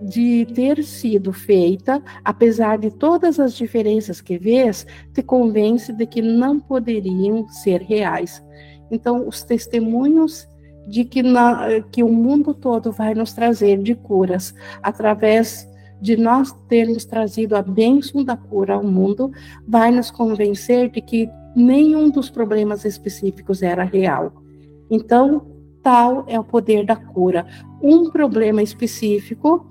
de 0.00 0.46
ter 0.54 0.82
sido 0.84 1.32
feita, 1.32 2.02
apesar 2.24 2.78
de 2.78 2.90
todas 2.90 3.40
as 3.40 3.54
diferenças 3.54 4.20
que 4.20 4.38
vês, 4.38 4.86
te 5.14 5.22
convence 5.22 5.92
de 5.92 6.06
que 6.06 6.20
não 6.20 6.60
poderiam 6.60 7.48
ser 7.48 7.80
reais. 7.80 8.42
Então, 8.90 9.26
os 9.26 9.42
testemunhos 9.42 10.46
de 10.86 11.04
que, 11.04 11.22
na, 11.22 11.80
que 11.90 12.02
o 12.02 12.08
mundo 12.08 12.54
todo 12.54 12.92
vai 12.92 13.14
nos 13.14 13.32
trazer 13.32 13.82
de 13.82 13.94
curas, 13.94 14.54
através 14.82 15.68
de 16.00 16.16
nós 16.16 16.52
termos 16.68 17.04
trazido 17.04 17.56
a 17.56 17.62
bênção 17.62 18.22
da 18.22 18.36
cura 18.36 18.74
ao 18.74 18.84
mundo, 18.84 19.32
vai 19.66 19.90
nos 19.90 20.10
convencer 20.10 20.90
de 20.90 21.00
que 21.00 21.28
nenhum 21.56 22.10
dos 22.10 22.28
problemas 22.28 22.84
específicos 22.84 23.62
era 23.62 23.82
real. 23.82 24.32
Então, 24.90 25.46
tal 25.82 26.24
é 26.28 26.38
o 26.38 26.44
poder 26.44 26.84
da 26.84 26.94
cura. 26.94 27.46
Um 27.82 28.10
problema 28.10 28.62
específico 28.62 29.66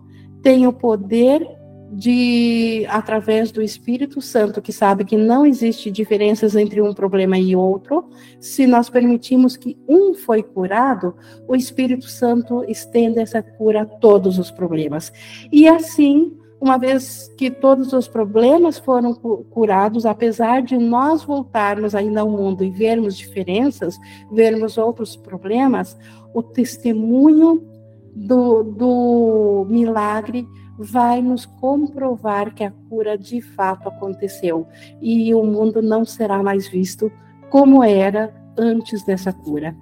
tem 0.45 0.67
o 0.67 0.71
poder 0.71 1.43
de, 1.91 2.85
através 2.89 3.51
do 3.51 3.63
Espírito 3.63 4.21
Santo, 4.21 4.61
que 4.61 4.71
sabe 4.71 5.03
que 5.03 5.17
não 5.17 5.43
existe 5.43 5.89
diferenças 5.89 6.55
entre 6.55 6.79
um 6.83 6.93
problema 6.93 7.35
e 7.35 7.55
outro, 7.55 8.07
se 8.39 8.67
nós 8.67 8.87
permitimos 8.87 9.57
que 9.57 9.75
um 9.89 10.13
foi 10.13 10.43
curado, 10.43 11.15
o 11.47 11.55
Espírito 11.55 12.07
Santo 12.07 12.63
estende 12.67 13.17
essa 13.17 13.41
cura 13.41 13.81
a 13.81 13.85
todos 13.87 14.37
os 14.37 14.51
problemas. 14.51 15.11
E 15.51 15.67
assim, 15.67 16.31
uma 16.61 16.77
vez 16.77 17.27
que 17.39 17.49
todos 17.49 17.91
os 17.91 18.07
problemas 18.07 18.77
foram 18.77 19.15
curados, 19.15 20.05
apesar 20.05 20.61
de 20.61 20.77
nós 20.77 21.23
voltarmos 21.23 21.95
ainda 21.95 22.21
ao 22.21 22.29
mundo 22.29 22.63
e 22.63 22.69
vermos 22.69 23.17
diferenças, 23.17 23.97
vermos 24.31 24.77
outros 24.77 25.15
problemas, 25.15 25.97
o 26.35 26.43
testemunho 26.43 27.74
do, 28.15 28.63
do 28.63 29.67
milagre 29.69 30.47
vai 30.77 31.21
nos 31.21 31.45
comprovar 31.45 32.53
que 32.53 32.63
a 32.63 32.71
cura 32.89 33.17
de 33.17 33.41
fato 33.41 33.89
aconteceu 33.89 34.67
e 35.01 35.33
o 35.33 35.43
mundo 35.43 35.81
não 35.81 36.05
será 36.05 36.41
mais 36.41 36.67
visto 36.67 37.11
como 37.49 37.83
era 37.83 38.33
antes 38.57 39.03
dessa 39.03 39.33
cura. 39.33 39.75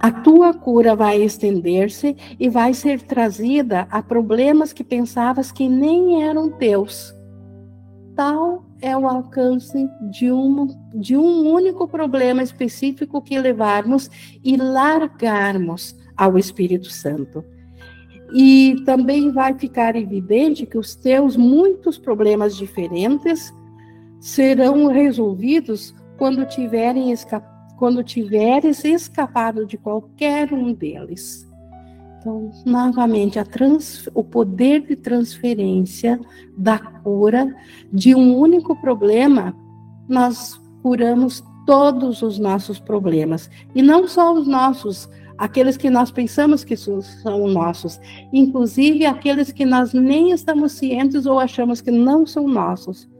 A 0.00 0.10
tua 0.10 0.52
cura 0.52 0.96
vai 0.96 1.22
estender-se 1.22 2.16
e 2.38 2.48
vai 2.48 2.74
ser 2.74 3.02
trazida 3.02 3.86
a 3.90 4.02
problemas 4.02 4.72
que 4.72 4.82
pensavas 4.82 5.52
que 5.52 5.68
nem 5.68 6.24
eram 6.24 6.50
teus. 6.50 7.14
Tal 8.16 8.64
é 8.80 8.96
o 8.96 9.06
alcance 9.06 9.88
de 10.10 10.30
um, 10.30 10.66
de 10.94 11.16
um 11.16 11.48
único 11.50 11.86
problema 11.86 12.42
específico 12.42 13.22
que 13.22 13.38
levarmos 13.38 14.10
e 14.42 14.56
largarmos 14.56 15.96
ao 16.16 16.38
Espírito 16.38 16.90
Santo. 16.90 17.44
E 18.34 18.82
também 18.86 19.30
vai 19.30 19.54
ficar 19.58 19.94
evidente 19.94 20.66
que 20.66 20.78
os 20.78 20.94
teus 20.94 21.36
muitos 21.36 21.98
problemas 21.98 22.56
diferentes 22.56 23.52
serão 24.20 24.86
resolvidos 24.86 25.94
quando 26.16 26.46
tiverem 26.46 27.12
quando 27.76 28.04
tiveres 28.04 28.84
escapado 28.84 29.66
de 29.66 29.76
qualquer 29.76 30.52
um 30.52 30.72
deles. 30.72 31.44
Então, 32.22 32.52
novamente, 32.64 33.40
o 34.14 34.22
poder 34.22 34.82
de 34.82 34.94
transferência 34.94 36.20
da 36.56 36.78
cura 36.78 37.52
de 37.92 38.14
um 38.14 38.36
único 38.36 38.80
problema, 38.80 39.52
nós 40.08 40.60
curamos 40.80 41.42
todos 41.66 42.22
os 42.22 42.38
nossos 42.38 42.78
problemas. 42.78 43.50
E 43.74 43.82
não 43.82 44.06
só 44.06 44.32
os 44.32 44.46
nossos, 44.46 45.10
aqueles 45.42 45.76
que 45.76 45.90
nós 45.90 46.12
pensamos 46.12 46.62
que 46.62 46.76
são 46.76 47.48
nossos, 47.48 48.00
inclusive 48.32 49.04
aqueles 49.04 49.50
que 49.50 49.66
nós 49.66 49.92
nem 49.92 50.30
estamos 50.30 50.70
cientes 50.70 51.26
ou 51.26 51.36
achamos 51.36 51.80
que 51.80 51.90
não 51.90 52.24
são 52.24 52.46
nossos. 52.46 53.10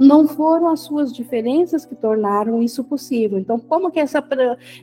Não 0.00 0.26
foram 0.26 0.70
as 0.70 0.80
suas 0.80 1.12
diferenças 1.12 1.86
que 1.86 1.94
tornaram 1.94 2.60
isso 2.60 2.82
possível. 2.82 3.38
Então, 3.38 3.60
como 3.60 3.92
que 3.92 4.00
essa, 4.00 4.24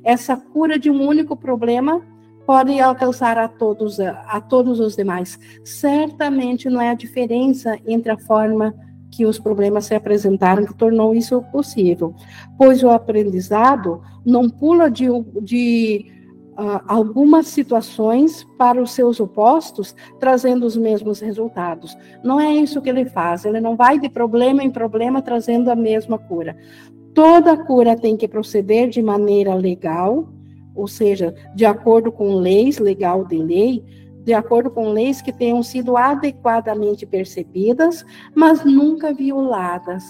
essa 0.06 0.38
cura 0.38 0.80
de 0.80 0.90
um 0.90 1.06
único 1.06 1.36
problema 1.36 2.02
pode 2.48 2.80
alcançar 2.80 3.38
a 3.38 3.50
todos, 3.50 4.00
a 4.00 4.40
todos 4.40 4.80
os 4.80 4.96
demais? 4.96 5.38
Certamente 5.66 6.70
não 6.70 6.80
é 6.80 6.92
a 6.92 6.96
diferença 6.96 7.78
entre 7.86 8.10
a 8.10 8.18
forma 8.18 8.74
que 9.12 9.26
os 9.26 9.38
problemas 9.38 9.88
se 9.88 9.96
apresentaram 9.96 10.66
que 10.66 10.78
tornou 10.78 11.14
isso 11.14 11.42
possível, 11.52 12.16
pois 12.58 12.84
o 12.84 12.90
aprendizado 12.90 14.02
não 14.26 14.50
pula 14.50 14.90
de, 14.90 15.08
de 15.42 16.19
uh, 16.60 16.82
algumas 16.88 17.48
situações 17.48 18.46
para 18.58 18.82
os 18.82 18.92
seus 18.92 19.20
opostos, 19.20 19.96
trazendo 20.20 20.66
os 20.66 20.76
mesmos 20.76 21.20
resultados. 21.20 21.98
Não 22.24 22.40
é 22.40 22.52
isso 22.54 22.82
que 22.82 22.90
ele 22.90 23.06
faz, 23.06 23.46
ele 23.46 23.62
não 23.62 23.76
vai 23.76 23.98
de 23.98 24.10
problema 24.10 24.64
em 24.64 24.70
problema 24.70 25.22
trazendo 25.22 25.70
a 25.72 25.76
mesma 25.76 26.18
cura. 26.18 26.58
Toda 27.14 27.58
cura 27.58 27.96
tem 27.96 28.16
que 28.16 28.28
proceder 28.28 28.90
de 28.90 29.02
maneira 29.02 29.56
legal, 29.56 30.28
ou 30.76 30.88
seja, 30.88 31.34
de 31.56 31.66
acordo 31.66 32.12
com 32.12 32.36
leis, 32.36 32.78
legal 32.78 33.26
de 33.26 33.38
lei, 33.38 33.84
de 34.24 34.34
acordo 34.34 34.70
com 34.70 34.90
leis 34.90 35.22
que 35.22 35.32
tenham 35.32 35.64
sido 35.64 35.98
adequadamente 35.98 37.06
percebidas, 37.06 38.06
mas 38.36 38.64
nunca 38.64 39.14
violadas. 39.14 40.04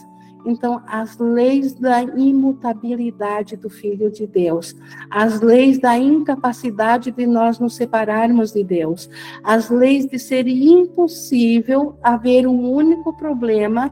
Então, 0.46 0.82
as 0.88 1.18
leis 1.18 1.74
da 1.74 2.02
imutabilidade 2.02 3.58
do 3.58 3.70
Filho 3.70 4.10
de 4.10 4.26
Deus, 4.26 4.76
as 5.10 5.42
leis 5.42 5.80
da 5.80 5.98
incapacidade 5.98 7.12
de 7.12 7.28
nós 7.28 7.60
nos 7.60 7.76
separarmos 7.76 8.54
de 8.54 8.64
Deus, 8.64 9.10
as 9.44 9.70
leis 9.70 10.06
de 10.06 10.18
ser 10.18 10.48
impossível 10.48 11.98
haver 12.02 12.48
um 12.48 12.72
único 12.72 13.16
problema 13.18 13.92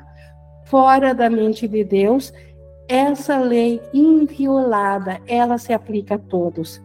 fora 0.65 1.13
da 1.13 1.29
mente 1.29 1.67
de 1.67 1.83
Deus, 1.83 2.33
essa 2.87 3.37
lei 3.37 3.81
inviolada, 3.93 5.19
ela 5.27 5.57
se 5.57 5.73
aplica 5.73 6.15
a 6.15 6.19
todos. 6.19 6.81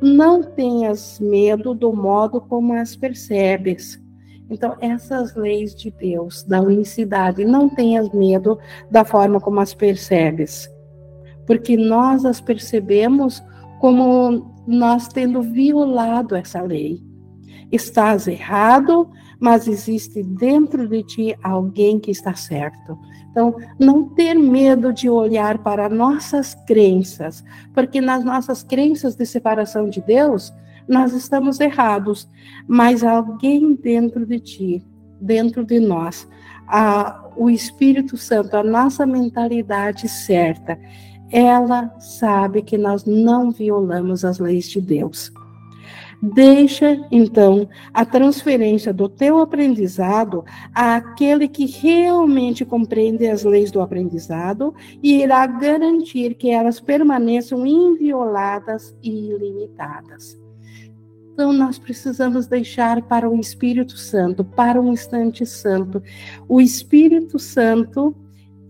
Não 0.00 0.42
tenhas 0.42 1.20
medo 1.20 1.74
do 1.74 1.92
modo 1.92 2.40
como 2.40 2.72
as 2.72 2.96
percebes 2.96 4.00
então, 4.48 4.76
essas 4.80 5.34
leis 5.34 5.74
de 5.74 5.90
Deus, 5.90 6.44
da 6.44 6.60
unicidade, 6.60 7.44
não 7.44 7.68
tenhas 7.68 8.10
medo 8.12 8.58
da 8.90 9.04
forma 9.04 9.40
como 9.40 9.60
as 9.60 9.74
percebes, 9.74 10.70
porque 11.46 11.76
nós 11.76 12.24
as 12.24 12.40
percebemos 12.40 13.42
como 13.80 14.54
nós 14.66 15.08
tendo 15.08 15.42
violado 15.42 16.34
essa 16.36 16.62
lei. 16.62 17.02
Estás 17.72 18.28
errado, 18.28 19.10
mas 19.40 19.66
existe 19.66 20.22
dentro 20.22 20.88
de 20.88 21.02
ti 21.02 21.36
alguém 21.42 21.98
que 21.98 22.10
está 22.10 22.34
certo. 22.34 22.98
Então, 23.30 23.54
não 23.78 24.08
ter 24.08 24.34
medo 24.34 24.92
de 24.92 25.10
olhar 25.10 25.58
para 25.58 25.88
nossas 25.88 26.54
crenças, 26.66 27.44
porque 27.74 28.00
nas 28.00 28.24
nossas 28.24 28.62
crenças 28.62 29.14
de 29.16 29.26
separação 29.26 29.88
de 29.90 30.00
Deus, 30.00 30.52
nós 30.88 31.12
estamos 31.12 31.60
errados, 31.60 32.28
mas 32.66 33.02
alguém 33.02 33.74
dentro 33.74 34.24
de 34.24 34.38
ti, 34.38 34.84
dentro 35.20 35.64
de 35.64 35.80
nós, 35.80 36.28
a, 36.66 37.30
o 37.36 37.48
Espírito 37.48 38.16
Santo, 38.16 38.56
a 38.56 38.62
nossa 38.62 39.06
mentalidade 39.06 40.08
certa, 40.08 40.78
ela 41.30 41.94
sabe 41.98 42.62
que 42.62 42.78
nós 42.78 43.04
não 43.04 43.50
violamos 43.50 44.24
as 44.24 44.38
leis 44.38 44.68
de 44.68 44.80
Deus. 44.80 45.32
Deixa, 46.22 46.98
então, 47.10 47.68
a 47.92 48.04
transferência 48.04 48.92
do 48.92 49.06
teu 49.06 49.38
aprendizado 49.38 50.44
àquele 50.74 51.46
que 51.46 51.66
realmente 51.66 52.64
compreende 52.64 53.28
as 53.28 53.44
leis 53.44 53.70
do 53.70 53.82
aprendizado 53.82 54.74
e 55.02 55.22
irá 55.22 55.46
garantir 55.46 56.34
que 56.34 56.50
elas 56.50 56.80
permaneçam 56.80 57.66
invioladas 57.66 58.96
e 59.02 59.30
ilimitadas. 59.30 60.45
Então, 61.36 61.52
nós 61.52 61.78
precisamos 61.78 62.46
deixar 62.46 63.02
para 63.02 63.28
o 63.28 63.38
Espírito 63.38 63.94
Santo, 63.98 64.42
para 64.42 64.80
um 64.80 64.90
instante 64.90 65.44
santo. 65.44 66.02
O 66.48 66.62
Espírito 66.62 67.38
Santo, 67.38 68.16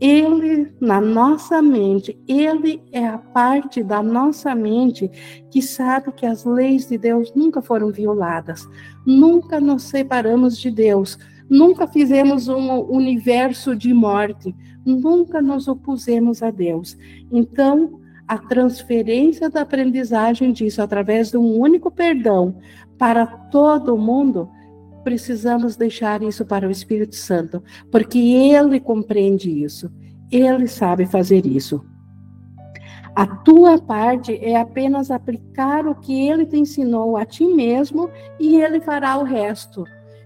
ele, 0.01 0.75
na 0.81 1.01
nossa 1.01 1.62
mente, 1.62 2.21
ele 2.27 2.83
é 2.91 3.07
a 3.07 3.19
parte 3.19 3.85
da 3.85 4.03
nossa 4.03 4.53
mente 4.53 5.09
que 5.49 5.62
sabe 5.62 6.11
que 6.11 6.27
as 6.27 6.45
leis 6.45 6.89
de 6.89 6.99
Deus 6.99 7.33
nunca 7.37 7.62
foram 7.62 7.93
violadas, 7.93 8.69
nunca 9.07 9.61
nos 9.61 9.85
separamos 9.85 10.59
de 10.59 10.69
Deus, 10.69 11.17
nunca 11.49 11.87
fizemos 11.87 12.49
um 12.49 12.81
universo 12.91 13.77
de 13.77 13.95
morte, 13.95 14.53
nunca 14.85 15.41
nos 15.41 15.69
opusemos 15.69 16.43
a 16.43 16.51
Deus. 16.51 16.99
Então, 17.31 18.01
a 18.29 18.39
transferência 18.39 19.49
da 19.49 19.62
aprendizagem 19.62 20.53
disso 20.53 20.83
através 20.83 21.31
de 21.31 21.37
um 21.37 21.59
único 21.59 21.91
perdão 21.91 22.57
para 22.99 23.27
todo 23.27 23.97
mundo, 23.97 24.49
precisamos 25.05 25.77
deixar 25.77 26.22
isso 26.22 26.45
para 26.45 26.66
o 26.66 26.70
Espírito 26.70 27.14
Santo, 27.14 27.62
porque 27.93 28.18
ele 28.18 28.81
compreende 28.81 29.51
isso, 29.62 29.91
ele 30.31 30.66
sabe 30.66 31.07
fazer 31.07 31.47
isso. 31.47 31.85
A 33.14 33.27
tua 33.27 33.79
parte 33.79 34.37
é 34.43 34.57
apenas 34.57 35.11
aplicar 35.11 35.87
o 35.87 35.95
que 35.95 36.29
ele 36.29 36.45
te 36.45 36.59
ensinou 36.59 37.16
a 37.16 37.24
ti 37.24 37.47
mesmo 37.47 38.11
e 38.39 38.61
ele 38.61 38.81
fará 38.81 39.16
o 39.16 39.24
resto. 39.24 39.85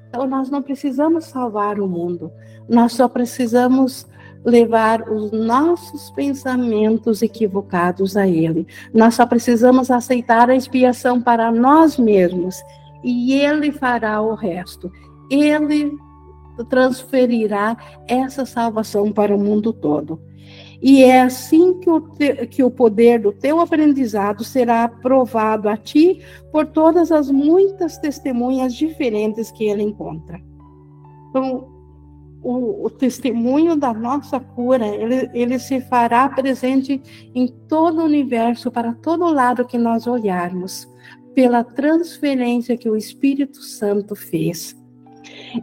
Então, 0.09 0.27
nós 0.27 0.51
não 0.51 0.61
precisamos 0.61 1.27
salvar 1.27 1.79
o 1.79 1.87
mundo, 1.87 2.33
nós 2.69 2.93
só 2.95 3.07
precisamos 3.09 4.09
levar 4.45 5.09
os 5.11 5.31
nossos 5.31 6.11
pensamentos 6.11 7.23
equivocados 7.23 8.17
a 8.17 8.27
Ele. 8.27 8.67
Nós 8.93 9.15
só 9.15 9.27
precisamos 9.27 9.91
aceitar 9.91 10.51
a 10.51 10.55
expiação 10.55 11.21
para 11.21 11.53
nós 11.53 11.99
mesmos 11.99 12.57
e 13.05 13.35
Ele 13.35 13.73
fará 13.73 14.21
o 14.21 14.35
resto. 14.35 14.91
Ele 15.31 15.93
transferirá 16.69 17.77
essa 18.07 18.45
salvação 18.45 19.13
para 19.13 19.35
o 19.35 19.39
mundo 19.39 19.73
todo. 19.73 20.21
E 20.83 21.05
é 21.05 21.21
assim 21.21 21.79
que 21.79 21.91
o, 21.91 22.01
te, 22.01 22.47
que 22.47 22.63
o 22.63 22.71
poder 22.71 23.21
do 23.21 23.33
teu 23.33 23.61
aprendizado 23.61 24.43
será 24.43 24.89
provado 24.89 25.69
a 25.69 25.77
ti 25.77 26.23
por 26.51 26.67
todas 26.67 27.13
as 27.13 27.31
muitas 27.31 27.99
testemunhas 27.99 28.75
diferentes 28.75 29.51
que 29.51 29.65
ele 29.65 29.83
encontra. 29.83 30.41
Então, 31.29 31.80
o, 32.43 32.87
o, 32.87 32.91
testemunho 32.91 33.77
da 33.77 33.93
nossa 33.93 34.41
cura, 34.41 34.87
ele, 34.87 35.31
ele 35.35 35.59
se 35.59 35.81
fará 35.81 36.29
presente 36.29 37.01
em 37.35 37.47
todo 37.47 38.01
o 38.01 38.05
universo, 38.05 38.71
para 38.71 38.95
todo 38.95 39.33
lado 39.33 39.67
que 39.67 39.77
nós 39.77 40.07
olharmos, 40.07 40.89
pela 41.35 41.63
transferência 41.63 42.77
que 42.77 42.89
o 42.89 42.97
Espírito 42.97 43.63
Santo 43.63 44.15
fez. 44.17 44.77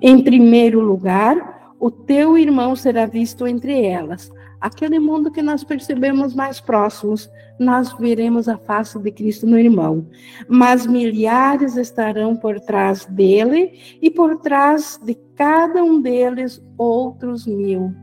Em 0.02 0.24
primeiro 0.24 0.80
lugar, 0.80 1.76
o 1.80 1.90
teu 1.90 2.38
irmão 2.38 2.76
será 2.76 3.06
visto 3.06 3.48
entre 3.48 3.84
elas, 3.84 4.32
aquele 4.60 5.00
mundo 5.00 5.32
que 5.32 5.42
nós 5.42 5.64
percebemos 5.64 6.34
mais 6.34 6.60
próximos, 6.60 7.30
nós 7.60 7.94
veremos 7.94 8.48
a 8.48 8.58
face 8.58 9.00
de 9.00 9.12
Cristo 9.12 9.48
no 9.48 9.58
irmão. 9.58 10.08
Mas 10.48 10.86
milhares 10.86 11.76
estarão 11.76 12.36
por 12.36 12.60
trás 12.60 13.06
dele 13.06 13.98
e 14.02 14.10
por 14.10 14.38
trás 14.38 15.00
de 15.04 15.16
cada 15.36 15.84
um 15.84 16.02
deles 16.02 16.64
outros 16.78 17.46
mil. 17.46 17.94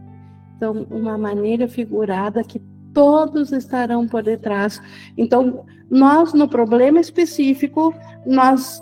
Então, 0.57 0.87
uma 0.91 1.19
maneira 1.19 1.69
figurada 1.69 2.43
que 2.43 2.61
todos 2.93 3.53
estarão 3.53 4.07
por 4.07 4.23
detrás. 4.23 4.81
Então, 5.17 5.65
nós 5.91 6.33
no 6.33 6.49
problema 6.49 7.01
específico, 7.01 7.95
nós 8.25 8.81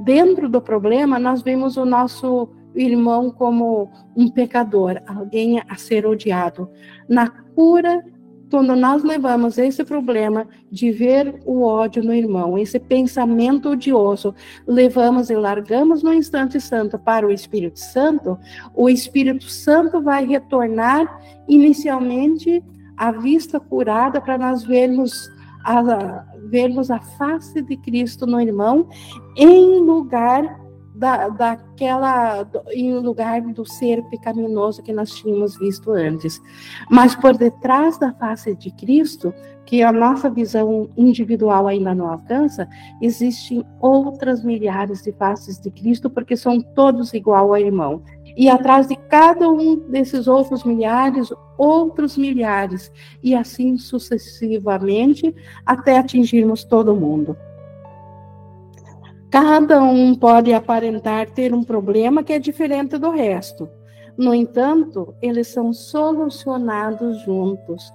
dentro 0.00 0.48
do 0.48 0.60
problema, 0.60 1.18
nós 1.18 1.42
vemos 1.42 1.76
o 1.76 1.84
nosso 1.84 2.48
irmão 2.74 3.30
como 3.30 3.90
um 4.14 4.28
pecador, 4.28 5.00
alguém 5.06 5.62
a 5.66 5.76
ser 5.76 6.06
odiado. 6.06 6.68
Na 7.08 7.28
cura, 7.28 8.04
quando 8.50 8.76
nós 8.76 9.02
levamos 9.02 9.58
esse 9.58 9.84
problema 9.84 10.46
de 10.70 10.90
ver 10.92 11.40
o 11.44 11.62
ódio 11.62 12.02
no 12.02 12.14
irmão, 12.14 12.56
esse 12.56 12.78
pensamento 12.78 13.70
odioso, 13.70 14.34
levamos 14.66 15.30
e 15.30 15.34
largamos 15.34 16.02
no 16.02 16.12
instante 16.12 16.60
santo 16.60 16.98
para 16.98 17.26
o 17.26 17.32
Espírito 17.32 17.78
Santo, 17.78 18.38
o 18.74 18.88
Espírito 18.88 19.48
Santo 19.48 20.00
vai 20.00 20.24
retornar 20.24 21.20
inicialmente 21.48 22.62
a 22.96 23.10
vista 23.12 23.60
curada 23.60 24.20
para 24.20 24.38
nós 24.38 24.62
vermos 24.62 25.30
a 25.64 26.24
vermos 26.48 26.92
a 26.92 27.00
face 27.00 27.60
de 27.60 27.76
Cristo 27.76 28.24
no 28.24 28.40
irmão 28.40 28.88
em 29.36 29.80
lugar 29.80 30.65
da, 30.96 31.28
daquela 31.28 32.48
em 32.72 32.98
lugar 32.98 33.42
do 33.42 33.66
ser 33.66 34.02
pecaminoso 34.04 34.82
que 34.82 34.92
nós 34.92 35.10
tínhamos 35.10 35.56
visto 35.58 35.92
antes. 35.92 36.40
Mas 36.90 37.14
por 37.14 37.36
detrás 37.36 37.98
da 37.98 38.12
face 38.12 38.54
de 38.54 38.70
Cristo, 38.70 39.32
que 39.66 39.82
a 39.82 39.92
nossa 39.92 40.30
visão 40.30 40.88
individual 40.96 41.66
ainda 41.66 41.94
não 41.94 42.08
alcança, 42.08 42.68
existem 43.02 43.64
outras 43.80 44.42
milhares 44.42 45.02
de 45.02 45.12
faces 45.12 45.60
de 45.60 45.70
Cristo, 45.70 46.08
porque 46.08 46.36
são 46.36 46.60
todos 46.60 47.12
igual 47.12 47.52
ao 47.52 47.58
irmão. 47.58 48.02
E 48.36 48.48
atrás 48.48 48.86
de 48.86 48.96
cada 48.96 49.50
um 49.50 49.76
desses 49.90 50.26
outros 50.28 50.62
milhares, 50.64 51.30
outros 51.58 52.16
milhares, 52.16 52.92
e 53.22 53.34
assim 53.34 53.76
sucessivamente, 53.76 55.34
até 55.64 55.98
atingirmos 55.98 56.62
todo 56.62 56.94
mundo. 56.94 57.36
Cada 59.38 59.82
um 59.82 60.14
pode 60.14 60.54
aparentar 60.54 61.28
ter 61.28 61.52
um 61.52 61.62
problema 61.62 62.24
que 62.24 62.32
é 62.32 62.38
diferente 62.38 62.96
do 62.96 63.10
resto. 63.10 63.68
No 64.16 64.32
entanto, 64.34 65.14
eles 65.20 65.48
são 65.48 65.74
solucionados 65.74 67.20
juntos. 67.20 67.92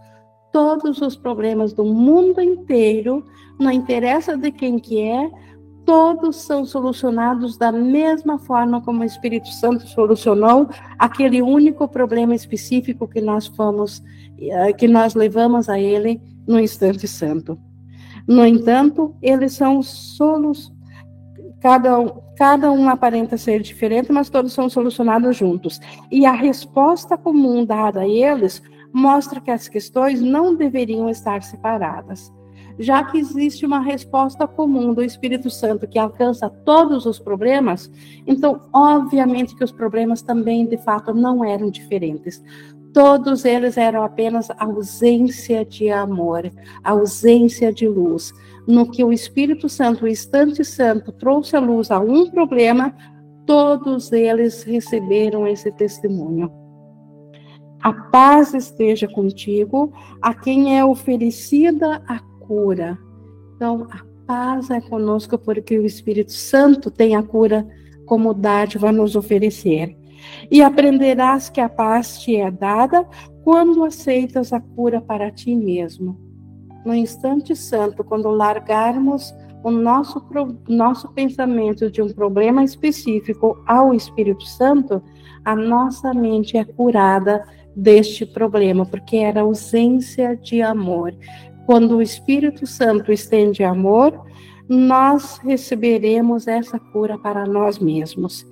Todos 0.53 1.01
os 1.01 1.15
problemas 1.15 1.73
do 1.73 1.83
mundo 1.83 2.39
inteiro, 2.41 3.25
não 3.59 3.71
interessa 3.71 4.37
de 4.37 4.51
quem 4.51 4.77
que 4.77 5.01
é, 5.01 5.31
todos 5.83 6.35
são 6.35 6.63
solucionados 6.63 7.57
da 7.57 7.71
mesma 7.71 8.37
forma 8.37 8.79
como 8.79 9.01
o 9.01 9.03
Espírito 9.03 9.47
Santo 9.47 9.87
solucionou 9.87 10.69
aquele 10.99 11.41
único 11.41 11.87
problema 11.87 12.35
específico 12.35 13.07
que 13.07 13.19
nós 13.19 13.47
fomos, 13.47 14.03
eh, 14.39 14.73
que 14.73 14.87
nós 14.87 15.15
levamos 15.15 15.69
a 15.69 15.79
ele 15.79 16.21
no 16.47 16.59
instante 16.59 17.07
santo. 17.07 17.57
No 18.27 18.45
entanto, 18.45 19.15
eles 19.23 19.53
são 19.53 19.81
solucionados 19.81 20.79
Cada 21.61 21.99
um, 21.99 22.09
cada 22.35 22.71
um 22.71 22.89
aparenta 22.89 23.37
ser 23.37 23.61
diferente, 23.61 24.11
mas 24.11 24.29
todos 24.29 24.51
são 24.51 24.67
solucionados 24.67 25.37
juntos. 25.37 25.79
E 26.11 26.25
a 26.25 26.31
resposta 26.31 27.17
comum 27.17 27.63
dada 27.63 28.01
a 28.01 28.07
eles 28.07 28.61
mostra 28.91 29.39
que 29.39 29.51
as 29.51 29.67
questões 29.67 30.19
não 30.19 30.55
deveriam 30.55 31.09
estar 31.09 31.43
separadas. 31.43 32.31
Já 32.79 33.03
que 33.03 33.19
existe 33.19 33.65
uma 33.65 33.79
resposta 33.79 34.47
comum 34.47 34.93
do 34.93 35.03
Espírito 35.03 35.49
Santo 35.49 35.87
que 35.87 35.99
alcança 35.99 36.49
todos 36.49 37.05
os 37.05 37.19
problemas, 37.19 37.91
então, 38.25 38.61
obviamente, 38.73 39.55
que 39.55 39.63
os 39.63 39.71
problemas 39.71 40.21
também, 40.23 40.65
de 40.65 40.77
fato, 40.77 41.13
não 41.13 41.45
eram 41.45 41.69
diferentes. 41.69 42.43
Todos 42.93 43.45
eles 43.45 43.77
eram 43.77 44.03
apenas 44.03 44.49
ausência 44.57 45.63
de 45.63 45.89
amor, 45.89 46.51
ausência 46.83 47.71
de 47.71 47.87
luz. 47.87 48.33
No 48.67 48.89
que 48.89 49.03
o 49.03 49.11
Espírito 49.11 49.67
Santo, 49.67 50.05
o 50.05 50.07
instante 50.07 50.63
santo, 50.63 51.11
trouxe 51.11 51.55
a 51.55 51.59
luz 51.59 51.89
a 51.91 51.99
um 51.99 52.29
problema, 52.29 52.95
todos 53.45 54.11
eles 54.11 54.63
receberam 54.63 55.47
esse 55.47 55.71
testemunho. 55.71 56.51
A 57.81 57.91
paz 57.91 58.53
esteja 58.53 59.07
contigo, 59.07 59.91
a 60.21 60.33
quem 60.33 60.77
é 60.77 60.85
oferecida 60.85 62.03
a 62.07 62.19
cura. 62.19 62.97
Então, 63.55 63.87
a 63.89 64.05
paz 64.27 64.69
é 64.69 64.79
conosco, 64.79 65.37
porque 65.37 65.77
o 65.79 65.85
Espírito 65.85 66.31
Santo 66.31 66.91
tem 66.91 67.15
a 67.15 67.23
cura 67.23 67.67
como 68.05 68.33
dádiva 68.33 68.89
a 68.89 68.91
nos 68.91 69.15
oferecer. 69.15 69.97
E 70.51 70.61
aprenderás 70.61 71.49
que 71.49 71.59
a 71.59 71.67
paz 71.67 72.19
te 72.19 72.35
é 72.35 72.51
dada 72.51 73.07
quando 73.43 73.83
aceitas 73.83 74.53
a 74.53 74.59
cura 74.59 75.01
para 75.01 75.31
ti 75.31 75.55
mesmo. 75.55 76.30
No 76.85 76.93
instante 76.93 77.55
santo, 77.55 78.03
quando 78.03 78.29
largarmos 78.29 79.33
o 79.63 79.69
nosso, 79.69 80.25
nosso 80.67 81.09
pensamento 81.09 81.91
de 81.91 82.01
um 82.01 82.09
problema 82.09 82.63
específico 82.63 83.61
ao 83.67 83.93
Espírito 83.93 84.43
Santo, 84.43 85.01
a 85.45 85.55
nossa 85.55 86.13
mente 86.13 86.57
é 86.57 86.63
curada 86.63 87.45
deste 87.75 88.25
problema, 88.25 88.85
porque 88.85 89.17
era 89.17 89.41
ausência 89.41 90.35
de 90.35 90.61
amor. 90.61 91.13
Quando 91.65 91.97
o 91.97 92.01
Espírito 92.01 92.65
Santo 92.65 93.11
estende 93.11 93.63
amor, 93.63 94.19
nós 94.67 95.37
receberemos 95.43 96.47
essa 96.47 96.79
cura 96.79 97.17
para 97.17 97.45
nós 97.45 97.77
mesmos. 97.77 98.45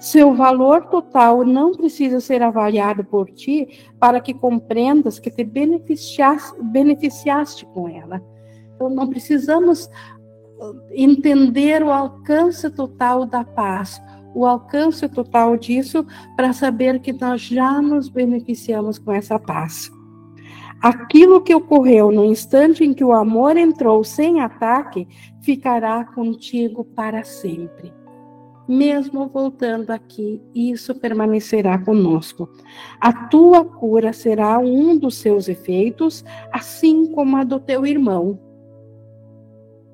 Seu 0.00 0.34
valor 0.34 0.86
total 0.86 1.44
não 1.44 1.72
precisa 1.72 2.20
ser 2.20 2.42
avaliado 2.42 3.04
por 3.04 3.30
ti 3.30 3.68
para 3.98 4.20
que 4.20 4.34
compreendas 4.34 5.18
que 5.18 5.30
te 5.30 5.44
beneficiaste, 5.44 6.54
beneficiaste 6.62 7.66
com 7.66 7.88
ela. 7.88 8.22
Então, 8.74 8.90
não 8.90 9.08
precisamos 9.08 9.86
uh, 9.86 10.80
entender 10.92 11.82
o 11.82 11.90
alcance 11.90 12.68
total 12.70 13.24
da 13.24 13.44
paz, 13.44 14.02
o 14.34 14.44
alcance 14.44 15.08
total 15.08 15.56
disso, 15.56 16.04
para 16.36 16.52
saber 16.52 17.00
que 17.00 17.12
nós 17.12 17.40
já 17.40 17.80
nos 17.80 18.08
beneficiamos 18.08 18.98
com 18.98 19.12
essa 19.12 19.38
paz. 19.38 19.90
Aquilo 20.82 21.40
que 21.40 21.54
ocorreu 21.54 22.10
no 22.10 22.26
instante 22.26 22.84
em 22.84 22.92
que 22.92 23.04
o 23.04 23.12
amor 23.12 23.56
entrou 23.56 24.04
sem 24.04 24.40
ataque 24.40 25.08
ficará 25.40 26.04
contigo 26.04 26.84
para 26.84 27.24
sempre 27.24 28.03
mesmo 28.66 29.28
voltando 29.28 29.90
aqui, 29.90 30.40
isso 30.54 30.94
permanecerá 30.94 31.78
conosco. 31.78 32.48
A 33.00 33.12
tua 33.12 33.64
cura 33.64 34.12
será 34.12 34.58
um 34.58 34.98
dos 34.98 35.16
seus 35.16 35.48
efeitos, 35.48 36.24
assim 36.50 37.12
como 37.12 37.36
a 37.36 37.44
do 37.44 37.60
teu 37.60 37.86
irmão. 37.86 38.38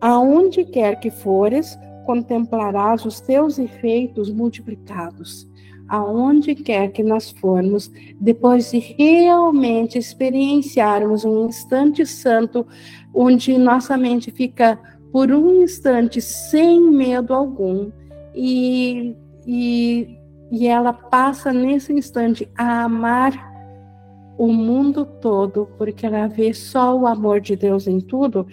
Aonde 0.00 0.64
quer 0.64 1.00
que 1.00 1.10
fores, 1.10 1.78
contemplarás 2.06 3.04
os 3.04 3.20
teus 3.20 3.58
efeitos 3.58 4.30
multiplicados. 4.32 5.48
Aonde 5.88 6.54
quer 6.54 6.92
que 6.92 7.02
nós 7.02 7.30
formos, 7.30 7.90
depois 8.20 8.70
de 8.70 8.78
realmente 8.78 9.98
experienciarmos 9.98 11.24
um 11.24 11.46
instante 11.46 12.06
santo, 12.06 12.64
onde 13.12 13.58
nossa 13.58 13.96
mente 13.96 14.30
fica 14.30 14.78
por 15.12 15.32
um 15.32 15.62
instante 15.62 16.20
sem 16.20 16.80
medo 16.80 17.34
algum, 17.34 17.90
e, 18.34 19.16
e, 19.46 20.18
e 20.50 20.66
ela 20.66 20.92
passa 20.92 21.52
nesse 21.52 21.92
instante 21.92 22.48
a 22.56 22.84
amar 22.84 23.50
o 24.38 24.52
mundo 24.52 25.04
todo, 25.04 25.68
porque 25.76 26.06
ela 26.06 26.26
vê 26.26 26.54
só 26.54 26.96
o 26.96 27.06
amor 27.06 27.40
de 27.40 27.56
Deus 27.56 27.86
em 27.86 28.00
tudo. 28.00 28.46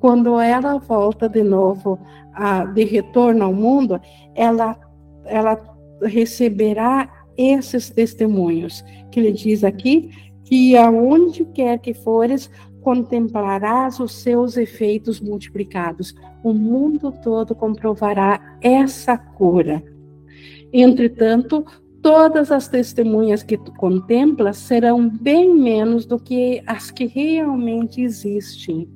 Quando 0.00 0.40
ela 0.40 0.78
volta 0.78 1.28
de 1.28 1.44
novo, 1.44 1.98
a, 2.34 2.64
de 2.64 2.84
retorno 2.84 3.44
ao 3.44 3.54
mundo, 3.54 4.00
ela, 4.34 4.76
ela 5.24 5.56
receberá 6.02 7.08
esses 7.36 7.88
testemunhos 7.88 8.84
que 9.10 9.20
ele 9.20 9.32
diz 9.32 9.62
aqui, 9.62 10.10
que 10.44 10.76
aonde 10.76 11.44
quer 11.44 11.78
que 11.78 11.94
fores, 11.94 12.50
contemplarás 12.82 14.00
os 14.00 14.12
seus 14.12 14.56
efeitos 14.56 15.20
multiplicados. 15.20 16.14
O 16.42 16.52
mundo 16.52 17.12
todo 17.22 17.54
comprovará 17.54 18.58
essa 18.60 19.16
cura. 19.16 19.82
Entretanto, 20.72 21.64
todas 22.02 22.50
as 22.50 22.68
testemunhas 22.68 23.42
que 23.42 23.56
tu 23.56 23.72
contemplas 23.72 24.56
serão 24.56 25.08
bem 25.08 25.54
menos 25.54 26.04
do 26.04 26.18
que 26.18 26.62
as 26.66 26.90
que 26.90 27.06
realmente 27.06 28.02
existem. 28.02 28.88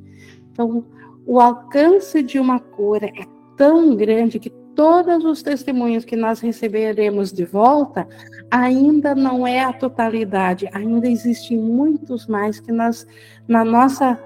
Então, 0.50 0.84
o 1.24 1.40
alcance 1.40 2.22
de 2.22 2.38
uma 2.38 2.58
cura 2.58 3.06
é 3.06 3.24
tão 3.56 3.94
grande 3.94 4.38
que 4.38 4.50
todos 4.74 5.24
os 5.24 5.42
testemunhos 5.42 6.04
que 6.04 6.14
nós 6.14 6.40
receberemos 6.40 7.32
de 7.32 7.44
volta 7.44 8.06
ainda 8.50 9.14
não 9.14 9.46
é 9.46 9.60
a 9.60 9.72
totalidade, 9.72 10.68
ainda 10.72 11.08
existem 11.08 11.58
muitos 11.58 12.26
mais 12.26 12.60
que 12.60 12.72
nós, 12.72 13.06
na 13.46 13.64
nossa 13.64 14.18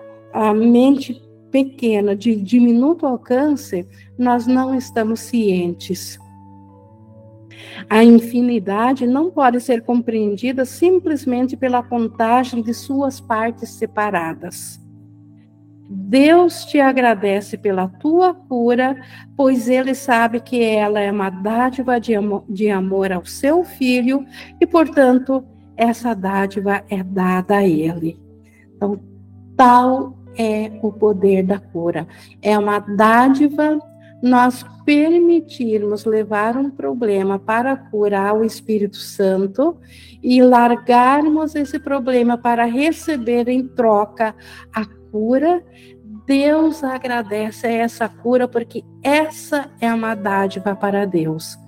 mente 0.54 1.22
pequena, 1.50 2.14
de 2.14 2.36
diminuto 2.36 3.06
alcance, 3.06 3.86
nós 4.18 4.46
não 4.46 4.74
estamos 4.74 5.20
cientes. 5.20 6.18
A 7.88 8.04
infinidade 8.04 9.06
não 9.06 9.30
pode 9.30 9.60
ser 9.60 9.82
compreendida 9.82 10.64
simplesmente 10.64 11.56
pela 11.56 11.82
contagem 11.82 12.62
de 12.62 12.72
suas 12.72 13.20
partes 13.20 13.70
separadas. 13.70 14.80
Deus 15.92 16.64
te 16.66 16.78
agradece 16.78 17.58
pela 17.58 17.88
tua 17.88 18.32
cura, 18.32 18.96
pois 19.36 19.68
ele 19.68 19.92
sabe 19.92 20.38
que 20.38 20.62
ela 20.62 21.00
é 21.00 21.10
uma 21.10 21.30
dádiva 21.30 21.98
de 21.98 22.14
amor, 22.14 22.44
de 22.48 22.70
amor 22.70 23.10
ao 23.10 23.26
seu 23.26 23.64
filho 23.64 24.24
e, 24.60 24.66
portanto, 24.68 25.44
essa 25.76 26.14
dádiva 26.14 26.84
é 26.88 27.02
dada 27.02 27.56
a 27.56 27.66
ele. 27.66 28.16
Então, 28.76 29.00
tal 29.56 30.16
é 30.38 30.70
o 30.80 30.92
poder 30.92 31.42
da 31.42 31.58
cura. 31.58 32.06
É 32.40 32.56
uma 32.56 32.78
dádiva 32.78 33.80
nós 34.22 34.64
permitirmos 34.84 36.04
levar 36.04 36.56
um 36.56 36.70
problema 36.70 37.36
para 37.36 37.76
curar 37.76 38.36
o 38.36 38.44
Espírito 38.44 38.96
Santo 38.96 39.76
e 40.22 40.40
largarmos 40.40 41.56
esse 41.56 41.80
problema 41.80 42.38
para 42.38 42.64
receber 42.64 43.48
em 43.48 43.66
troca 43.66 44.36
a 44.72 44.99
cura 45.10 45.62
Deus 46.30 46.84
agradece 46.84 47.66
a 47.66 47.72
essa 47.72 48.08
cura 48.08 48.46
porque 48.46 48.84
essa 49.02 49.68
é 49.80 49.92
uma 49.92 50.14
dádiva 50.14 50.76
para 50.76 51.04
Deus. 51.04 51.58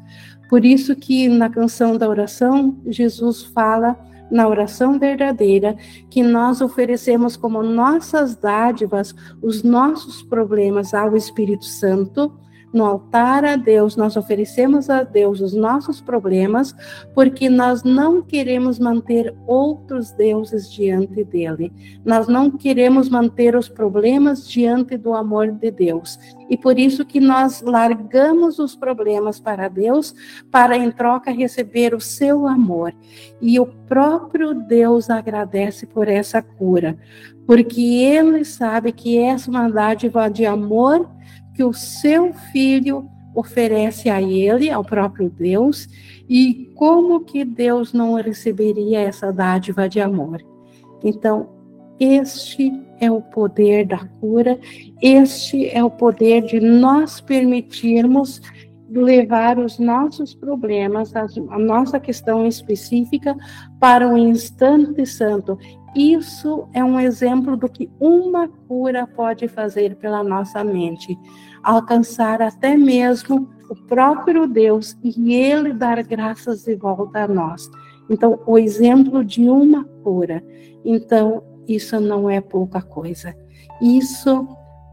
Por 0.49 0.65
isso 0.65 0.95
que 0.95 1.29
na 1.29 1.49
canção 1.49 1.97
da 1.97 2.09
oração, 2.09 2.81
Jesus 2.87 3.43
fala 3.43 3.99
na 4.31 4.47
oração 4.47 5.01
verdadeira 5.01 5.77
que 6.09 6.23
nós 6.23 6.61
oferecemos 6.61 7.37
como 7.37 7.63
nossas 7.63 8.37
dádivas 8.37 9.15
os 9.43 9.65
nossos 9.65 10.23
problemas 10.23 10.95
ao 10.95 11.17
Espírito 11.17 11.65
Santo 11.65 12.33
no 12.73 12.85
altar 12.85 13.45
a 13.45 13.57
Deus, 13.57 13.97
nós 13.97 14.17
oferecemos 14.17 14.89
a 14.89 15.03
Deus 15.03 15.41
os 15.41 15.53
nossos 15.53 16.01
problemas, 16.01 16.75
porque 17.15 17.51
nós 17.51 17.83
não 17.83 18.23
queremos 18.23 18.79
manter 18.79 19.35
outros 19.47 20.11
deuses 20.13 20.73
diante 20.73 21.23
dele. 21.23 21.71
Nós 22.05 22.29
não 22.29 22.51
queremos 22.51 23.09
manter 23.09 23.55
os 23.55 23.69
problemas 23.69 24.49
diante 24.49 24.97
do 24.97 25.13
amor 25.13 25.53
de 25.53 25.71
Deus. 25.71 26.19
E 26.49 26.57
por 26.57 26.79
isso 26.79 27.05
que 27.05 27.21
nós 27.21 27.63
largamos 27.63 28.59
os 28.59 28.75
problemas 28.75 29.39
para 29.39 29.69
Deus, 29.69 30.15
para 30.51 30.77
em 30.77 30.91
troca 30.91 31.31
receber 31.31 31.95
o 31.95 32.01
seu 32.01 32.47
amor. 32.47 32.95
E 33.41 33.61
o 33.61 33.67
próprio 33.67 34.55
Deus 34.55 35.11
agradece 35.11 35.87
por 35.87 36.09
essa 36.09 36.41
cura, 36.41 36.97
porque 37.47 37.83
ele 37.83 38.45
sabe 38.45 38.93
que 38.93 39.19
essa 39.19 39.51
é 39.51 40.31
de 40.31 40.47
amor 40.47 41.09
que 41.55 41.65
o 41.65 41.73
seu 41.73 42.33
filho 42.33 43.09
oferece 43.35 44.11
a 44.11 44.21
ele, 44.21 44.71
ao 44.71 44.85
próprio 44.85 45.31
Deus, 45.31 45.89
e 46.29 46.71
como 46.75 47.21
que 47.21 47.45
Deus 47.45 47.93
não 47.93 48.15
receberia 48.15 49.01
essa 49.01 49.33
dádiva 49.33 49.89
de 49.89 50.01
amor. 50.01 50.43
Então, 51.03 51.49
este 51.99 52.73
é 53.01 53.11
o 53.11 53.21
poder 53.21 53.87
da 53.87 54.07
cura, 54.21 54.59
este 55.01 55.69
é 55.69 55.83
o 55.83 55.91
poder 55.91 56.43
de 56.43 56.61
nós 56.61 57.21
permitirmos 57.21 58.41
levar 58.91 59.59
os 59.59 59.79
nossos 59.79 60.35
problemas, 60.35 61.15
a, 61.17 61.27
nossa 61.59 61.99
questão 61.99 62.47
específica, 62.47 63.35
para 63.81 64.07
o 64.07 64.19
instante 64.19 65.07
santo 65.07 65.59
isso 65.95 66.69
é 66.73 66.83
um 66.83 66.99
exemplo 66.99 67.57
do 67.57 67.69
que 67.69 67.91
uma 68.01 68.49
cura 68.49 69.07
pode 69.07 69.47
fazer 69.49 69.97
pela 69.97 70.23
nossa 70.25 70.65
mente, 70.65 71.19
alcançar 71.63 72.41
até 72.41 72.77
mesmo 72.77 73.49
o 73.69 73.77
próprio 73.87 74.47
Deus 74.47 74.97
e 75.03 75.35
ele 75.35 75.73
dar 75.73 76.03
graças 76.03 76.65
de 76.65 76.75
volta 76.75 77.25
a 77.25 77.29
nós. 77.29 77.71
Então, 78.09 78.41
o 78.47 78.59
exemplo 78.59 79.25
de 79.25 79.49
uma 79.49 79.85
cura. 80.03 80.43
Então, 80.85 81.43
isso 81.69 82.01
não 82.01 82.29
é 82.29 82.41
pouca 82.41 82.83
coisa. 82.83 83.35
Isso 83.81 84.49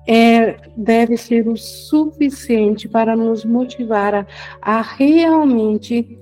é, 0.07 0.57
deve 0.75 1.17
ser 1.17 1.47
o 1.47 1.55
suficiente 1.55 2.87
para 2.87 3.15
nos 3.15 3.43
motivar 3.45 4.15
a, 4.15 4.25
a 4.61 4.81
realmente 4.81 6.17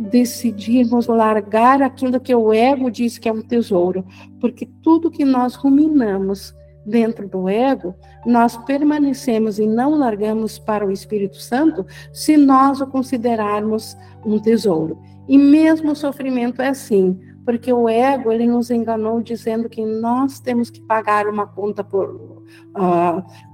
decidirmos 0.00 1.06
largar 1.06 1.82
aquilo 1.82 2.18
que 2.18 2.34
o 2.34 2.52
ego 2.52 2.90
diz 2.90 3.18
que 3.18 3.28
é 3.28 3.32
um 3.32 3.42
tesouro, 3.42 4.04
porque 4.40 4.66
tudo 4.82 5.10
que 5.10 5.24
nós 5.24 5.54
ruminamos 5.54 6.54
dentro 6.86 7.28
do 7.28 7.48
ego, 7.48 7.94
nós 8.24 8.56
permanecemos 8.64 9.58
e 9.58 9.66
não 9.66 9.98
largamos 9.98 10.58
para 10.58 10.86
o 10.86 10.90
Espírito 10.90 11.36
Santo 11.36 11.86
se 12.12 12.36
nós 12.38 12.80
o 12.80 12.86
considerarmos 12.86 13.96
um 14.24 14.38
tesouro. 14.38 14.98
E 15.28 15.36
mesmo 15.36 15.92
o 15.92 15.96
sofrimento 15.96 16.62
é 16.62 16.68
assim 16.68 17.18
porque 17.44 17.72
o 17.72 17.88
ego 17.88 18.30
ele 18.30 18.46
nos 18.46 18.70
enganou 18.70 19.20
dizendo 19.20 19.68
que 19.68 19.84
nós 19.84 20.40
temos 20.40 20.70
que 20.70 20.80
pagar 20.80 21.26
uma 21.26 21.46
conta 21.46 21.82
por, 21.82 22.29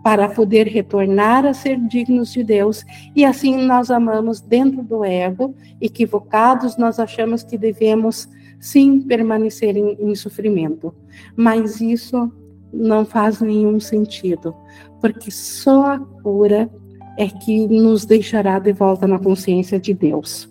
para 0.03 0.29
poder 0.29 0.67
retornar 0.67 1.47
a 1.47 1.55
ser 1.55 1.79
dignos 1.81 2.33
de 2.33 2.45
Deus 2.45 2.85
e 3.15 3.25
assim 3.25 3.65
nós 3.65 3.91
amamos 3.91 4.41
dentro 4.41 4.83
do 4.83 5.05
ego 5.05 5.55
equivocados 5.81 6.77
nós 6.77 6.99
achamos 6.99 7.43
que 7.43 7.57
devemos 7.57 8.29
sim 8.61 9.01
permanecer 9.01 9.77
em, 9.77 9.97
em 9.99 10.15
sofrimento 10.15 10.95
mas 11.35 11.81
isso 11.81 12.31
não 12.73 13.07
faz 13.07 13.41
nenhum 13.41 13.81
sentido 13.81 14.55
porque 15.01 15.31
só 15.31 15.93
a 15.93 15.99
cura 15.99 16.71
é 17.17 17.29
que 17.29 17.67
nos 17.67 18.05
deixará 18.05 18.59
de 18.59 18.73
volta 18.73 19.07
na 19.07 19.19
consciência 19.19 19.81
de 19.81 19.95
Deus. 19.95 20.49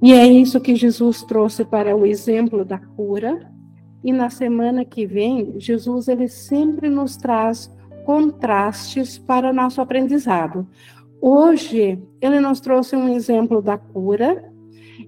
E 0.00 0.12
é 0.12 0.26
isso 0.26 0.60
que 0.60 0.76
Jesus 0.76 1.22
trouxe 1.22 1.64
para 1.64 1.96
o 1.96 2.06
exemplo 2.06 2.64
da 2.64 2.78
cura. 2.78 3.50
E 4.06 4.12
na 4.12 4.30
semana 4.30 4.84
que 4.84 5.04
vem, 5.04 5.54
Jesus 5.58 6.06
ele 6.06 6.28
sempre 6.28 6.88
nos 6.88 7.16
traz 7.16 7.68
contrastes 8.04 9.18
para 9.18 9.52
nosso 9.52 9.80
aprendizado. 9.80 10.64
Hoje, 11.20 12.00
ele 12.20 12.38
nos 12.38 12.60
trouxe 12.60 12.94
um 12.94 13.08
exemplo 13.08 13.60
da 13.60 13.76
cura, 13.76 14.48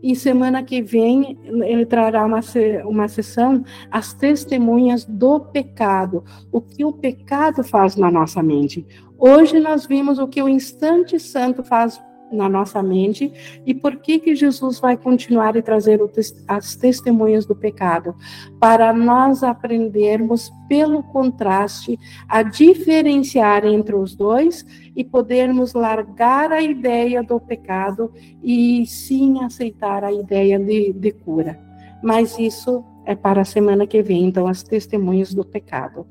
e 0.03 0.17
semana 0.17 0.65
que 0.65 0.83
vem 0.83 1.39
ele 1.45 1.87
trará 1.87 2.27
uma, 2.27 2.41
uma 2.85 3.07
sessão 3.07 3.63
as 3.89 4.13
testemunhas 4.13 5.05
do 5.05 5.39
pecado, 5.39 6.25
o 6.51 6.61
que 6.61 6.85
o 6.85 6.93
pecado 6.93 7.63
faz 7.63 7.95
na 7.95 8.11
nossa 8.11 8.43
mente. 8.43 8.85
Hoje 9.17 9.61
nós 9.61 9.87
vimos 9.87 10.19
o 10.19 10.27
que 10.27 10.43
o 10.43 10.49
instante 10.49 11.21
santo 11.21 11.63
faz 11.63 12.03
na 12.33 12.49
nossa 12.49 12.83
mente 12.83 13.33
e 13.65 13.75
por 13.75 13.97
que 13.97 14.19
que 14.19 14.35
Jesus 14.35 14.79
vai 14.79 14.97
continuar 14.97 15.57
e 15.57 15.63
trazer 15.63 16.01
as 16.47 16.77
testemunhas 16.77 17.47
do 17.47 17.55
pecado 17.55 18.15
para 18.61 18.93
nós 18.93 19.43
aprendermos 19.43 20.51
pelo 20.69 21.03
contraste 21.03 21.99
a 22.29 22.43
diferenciar 22.43 23.65
entre 23.65 23.95
os 23.95 24.15
dois 24.15 24.65
e 24.95 25.05
podermos 25.05 25.73
largar 25.75 26.53
a 26.53 26.63
ideia 26.63 27.23
do 27.23 27.41
pecado 27.41 28.13
e 28.43 28.85
sim 28.87 29.43
aceitar 29.43 30.05
a 30.05 30.13
ideia 30.13 30.59
de, 30.59 30.93
de 30.93 31.13
cura. 31.13 31.59
Mas 32.03 32.39
isso 32.39 32.85
é 33.05 33.15
para 33.15 33.41
a 33.41 33.45
semana 33.45 33.87
que 33.87 34.03
vem, 34.03 34.25
então 34.25 34.47
as 34.47 34.63
testemunhas 34.63 35.33
do 35.33 35.45
pecado. 35.45 36.07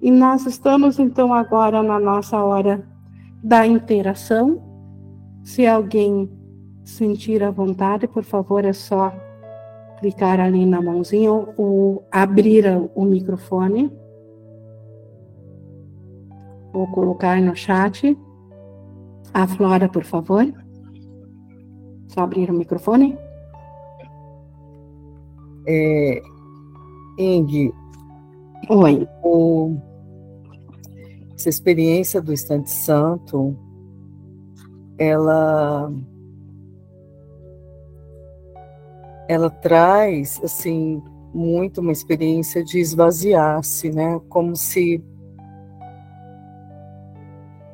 E 0.00 0.10
nós 0.10 0.46
estamos 0.46 0.98
então 0.98 1.32
agora 1.32 1.82
na 1.82 1.98
nossa 1.98 2.42
hora 2.42 2.86
da 3.42 3.66
interação 3.66 4.62
se 5.46 5.64
alguém 5.64 6.28
sentir 6.84 7.40
a 7.44 7.52
vontade, 7.52 8.08
por 8.08 8.24
favor, 8.24 8.64
é 8.64 8.72
só 8.72 9.12
clicar 10.00 10.40
ali 10.40 10.66
na 10.66 10.82
mãozinha 10.82 11.30
ou 11.30 12.04
abrir 12.10 12.64
o 12.96 13.04
microfone. 13.04 13.88
Vou 16.72 16.88
colocar 16.88 17.40
no 17.40 17.54
chat. 17.54 18.18
A 19.32 19.46
Flora, 19.46 19.88
por 19.88 20.02
favor. 20.02 20.44
Só 22.08 22.22
abrir 22.22 22.50
o 22.50 22.54
microfone. 22.54 23.16
É, 25.64 26.20
Ing, 27.18 27.72
Oi. 28.68 29.08
O, 29.22 29.76
essa 31.36 31.48
experiência 31.48 32.20
do 32.20 32.32
Estante 32.32 32.68
Santo 32.68 33.56
ela 34.98 35.92
ela 39.28 39.50
traz 39.50 40.40
assim 40.42 41.02
muito 41.34 41.80
uma 41.80 41.92
experiência 41.92 42.64
de 42.64 42.78
esvaziar-se, 42.78 43.90
né? 43.90 44.20
Como 44.28 44.56
se 44.56 45.02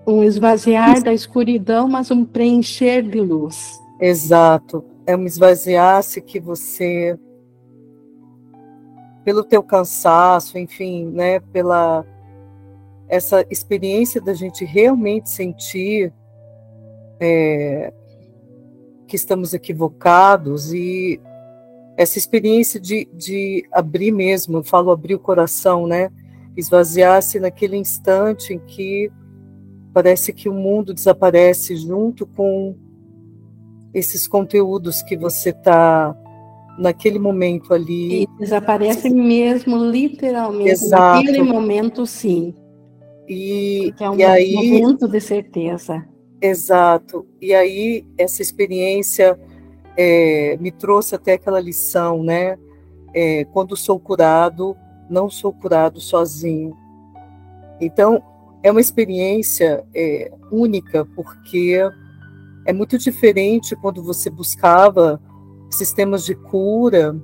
um 0.06 0.24
esvaziar 0.24 1.00
da 1.02 1.12
escuridão, 1.12 1.88
mas 1.88 2.10
um 2.10 2.24
preencher 2.24 3.02
de 3.02 3.20
luz. 3.20 3.80
Exato, 4.00 4.84
é 5.06 5.16
um 5.16 5.24
esvaziar-se 5.24 6.20
que 6.20 6.40
você 6.40 7.16
pelo 9.24 9.44
teu 9.44 9.62
cansaço, 9.62 10.58
enfim, 10.58 11.06
né, 11.06 11.38
pela 11.38 12.04
essa 13.08 13.46
experiência 13.50 14.20
da 14.20 14.32
gente 14.34 14.64
realmente 14.64 15.28
sentir 15.28 16.12
é, 17.24 17.92
que 19.06 19.14
estamos 19.14 19.54
equivocados 19.54 20.72
e 20.72 21.20
essa 21.96 22.18
experiência 22.18 22.80
de, 22.80 23.08
de 23.14 23.64
abrir 23.70 24.10
mesmo, 24.10 24.58
eu 24.58 24.64
falo 24.64 24.90
abrir 24.90 25.14
o 25.14 25.20
coração, 25.20 25.86
né? 25.86 26.10
Esvaziar-se 26.56 27.38
naquele 27.38 27.76
instante 27.76 28.52
em 28.52 28.58
que 28.58 29.08
parece 29.94 30.32
que 30.32 30.48
o 30.48 30.52
mundo 30.52 30.92
desaparece 30.92 31.76
junto 31.76 32.26
com 32.26 32.74
esses 33.94 34.26
conteúdos 34.26 35.02
que 35.02 35.16
você 35.16 35.50
está 35.50 36.16
naquele 36.76 37.20
momento 37.20 37.72
ali. 37.72 38.22
E 38.22 38.28
desaparece 38.40 39.08
mesmo, 39.10 39.76
literalmente, 39.76 40.70
Exato. 40.70 41.24
naquele 41.24 41.42
momento, 41.42 42.04
sim. 42.04 42.54
E, 43.28 43.94
é 44.00 44.10
um 44.10 44.16
e 44.16 44.24
aí, 44.24 44.54
momento 44.54 45.06
de 45.06 45.20
certeza. 45.20 46.04
Exato. 46.42 47.24
E 47.40 47.54
aí 47.54 48.04
essa 48.18 48.42
experiência 48.42 49.38
é, 49.96 50.56
me 50.60 50.72
trouxe 50.72 51.14
até 51.14 51.34
aquela 51.34 51.60
lição, 51.60 52.22
né? 52.24 52.58
É, 53.14 53.44
quando 53.44 53.76
sou 53.76 54.00
curado, 54.00 54.76
não 55.08 55.30
sou 55.30 55.52
curado 55.52 56.00
sozinho. 56.00 56.76
Então, 57.80 58.22
é 58.62 58.70
uma 58.70 58.80
experiência 58.80 59.84
é, 59.94 60.32
única, 60.50 61.04
porque 61.14 61.78
é 62.66 62.72
muito 62.72 62.98
diferente 62.98 63.76
quando 63.76 64.02
você 64.02 64.30
buscava 64.30 65.20
sistemas 65.70 66.24
de 66.24 66.34
cura, 66.34 67.14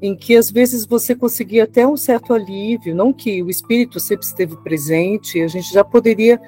em 0.00 0.16
que 0.16 0.36
às 0.36 0.50
vezes 0.50 0.86
você 0.86 1.14
conseguia 1.14 1.64
até 1.64 1.86
um 1.86 1.96
certo 1.96 2.34
alívio, 2.34 2.94
não 2.94 3.12
que 3.12 3.42
o 3.42 3.50
espírito 3.50 3.98
sempre 3.98 4.26
esteve 4.26 4.56
presente, 4.58 5.40
a 5.40 5.48
gente 5.48 5.72
já 5.72 5.82
poderia, 5.82 6.40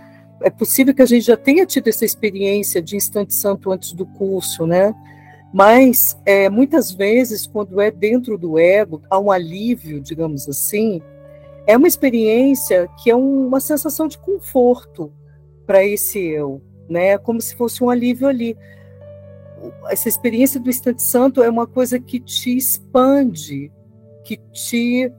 é 0.42 0.50
possível 0.50 0.94
que 0.94 1.02
a 1.02 1.06
gente 1.06 1.24
já 1.24 1.36
tenha 1.36 1.66
tido 1.66 1.88
essa 1.88 2.04
experiência 2.04 2.82
de 2.82 2.96
instante 2.96 3.34
santo 3.34 3.70
antes 3.70 3.92
do 3.92 4.06
curso, 4.06 4.66
né? 4.66 4.94
Mas 5.52 6.18
é, 6.26 6.50
muitas 6.50 6.90
vezes, 6.92 7.46
quando 7.46 7.80
é 7.80 7.90
dentro 7.90 8.36
do 8.36 8.58
ego, 8.58 9.00
há 9.08 9.18
um 9.18 9.30
alívio, 9.30 10.00
digamos 10.00 10.48
assim, 10.48 11.00
é 11.66 11.76
uma 11.76 11.88
experiência 11.88 12.88
que 13.02 13.10
é 13.10 13.16
uma 13.16 13.60
sensação 13.60 14.06
de 14.06 14.18
conforto 14.18 15.12
para 15.66 15.84
esse 15.84 16.20
eu, 16.20 16.60
né? 16.88 17.16
Como 17.18 17.40
se 17.40 17.54
fosse 17.56 17.82
um 17.82 17.90
alívio 17.90 18.28
ali. 18.28 18.56
Essa 19.88 20.08
experiência 20.08 20.60
do 20.60 20.68
instante 20.68 21.02
santo 21.02 21.42
é 21.42 21.48
uma 21.48 21.66
coisa 21.66 21.98
que 21.98 22.20
te 22.20 22.56
expande, 22.56 23.72
que 24.24 24.36
te 24.52 25.10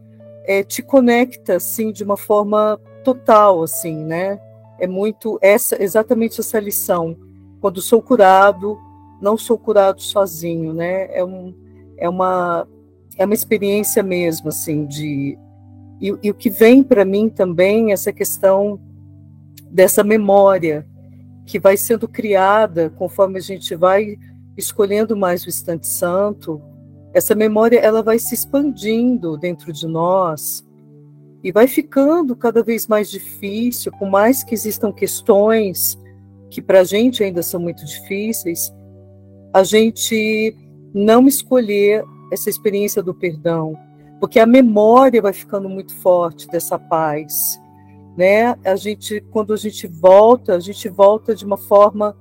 é, 0.45 0.63
te 0.63 0.81
conecta 0.81 1.55
assim 1.55 1.91
de 1.91 2.03
uma 2.03 2.15
forma 2.15 2.79
total, 3.03 3.63
assim, 3.63 4.05
né? 4.05 4.39
É 4.79 4.87
muito 4.87 5.39
essa 5.41 5.81
exatamente 5.81 6.39
essa 6.39 6.59
lição. 6.59 7.15
Quando 7.59 7.81
sou 7.81 8.01
curado, 8.01 8.77
não 9.21 9.37
sou 9.37 9.57
curado 9.57 10.01
sozinho, 10.01 10.73
né? 10.73 11.07
É 11.15 11.23
um 11.23 11.53
é 11.97 12.07
uma 12.07 12.67
é 13.17 13.25
uma 13.25 13.33
experiência 13.33 14.03
mesmo 14.03 14.49
assim 14.49 14.85
de 14.85 15.37
e, 15.99 16.13
e 16.21 16.31
o 16.31 16.35
que 16.35 16.49
vem 16.49 16.83
para 16.83 17.03
mim 17.03 17.29
também 17.29 17.89
é 17.89 17.93
essa 17.93 18.13
questão 18.13 18.79
dessa 19.71 20.03
memória 20.03 20.85
que 21.45 21.59
vai 21.59 21.75
sendo 21.77 22.07
criada 22.07 22.89
conforme 22.91 23.39
a 23.39 23.41
gente 23.41 23.73
vai 23.73 24.17
escolhendo 24.55 25.15
mais 25.15 25.45
o 25.45 25.49
instante 25.49 25.87
santo. 25.87 26.61
Essa 27.13 27.33
memória 27.33 27.79
ela 27.79 28.03
vai 28.03 28.19
se 28.19 28.35
expandindo 28.35 29.37
dentro 29.37 29.71
de 29.71 29.87
nós 29.87 30.66
e 31.47 31.51
vai 31.51 31.65
ficando 31.65 32.35
cada 32.35 32.61
vez 32.61 32.87
mais 32.87 33.09
difícil, 33.09 33.89
por 33.93 34.09
mais 34.09 34.43
que 34.43 34.53
existam 34.53 34.91
questões 34.91 35.97
que 36.49 36.61
para 36.61 36.81
a 36.81 36.83
gente 36.83 37.23
ainda 37.23 37.41
são 37.41 37.57
muito 37.57 37.85
difíceis, 37.85 38.69
a 39.53 39.63
gente 39.63 40.53
não 40.93 41.25
escolher 41.25 42.03
essa 42.33 42.49
experiência 42.49 43.01
do 43.01 43.13
perdão, 43.13 43.77
porque 44.19 44.41
a 44.41 44.45
memória 44.45 45.21
vai 45.21 45.31
ficando 45.31 45.69
muito 45.69 45.95
forte 45.95 46.49
dessa 46.49 46.77
paz, 46.77 47.57
né? 48.17 48.53
A 48.65 48.75
gente, 48.75 49.21
quando 49.31 49.53
a 49.53 49.57
gente 49.57 49.87
volta, 49.87 50.53
a 50.53 50.59
gente 50.59 50.89
volta 50.89 51.33
de 51.33 51.45
uma 51.45 51.55
forma, 51.55 52.13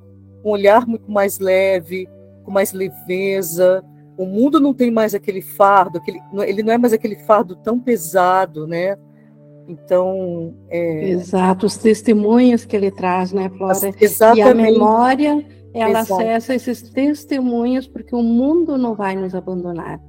um 0.45 0.51
olhar 0.51 0.87
muito 0.87 1.11
mais 1.11 1.41
leve, 1.41 2.09
com 2.45 2.53
mais 2.53 2.72
leveza. 2.72 3.83
O 4.16 4.24
mundo 4.24 4.61
não 4.61 4.72
tem 4.72 4.93
mais 4.93 5.16
aquele 5.16 5.43
fardo, 5.43 5.99
aquele, 5.99 6.20
ele 6.47 6.62
não 6.62 6.72
é 6.72 6.79
mais 6.79 6.93
aquele 6.93 7.16
fardo 7.16 7.57
tão 7.57 7.81
pesado, 7.81 8.68
né? 8.68 8.97
Então, 9.68 10.54
é... 10.68 11.10
exato, 11.10 11.66
os 11.66 11.76
testemunhos 11.76 12.64
que 12.64 12.76
ele 12.76 12.90
traz, 12.90 13.32
né, 13.32 13.48
Flora? 13.48 13.92
Exatamente. 14.00 14.38
E 14.38 14.42
a 14.42 14.54
memória, 14.54 15.46
ela 15.74 16.00
Exato. 16.00 16.14
acessa 16.14 16.54
esses 16.54 16.82
testemunhos 16.90 17.86
porque 17.86 18.14
o 18.14 18.22
mundo 18.22 18.78
não 18.78 18.94
vai 18.94 19.16
nos 19.16 19.34
abandonar. 19.34 20.00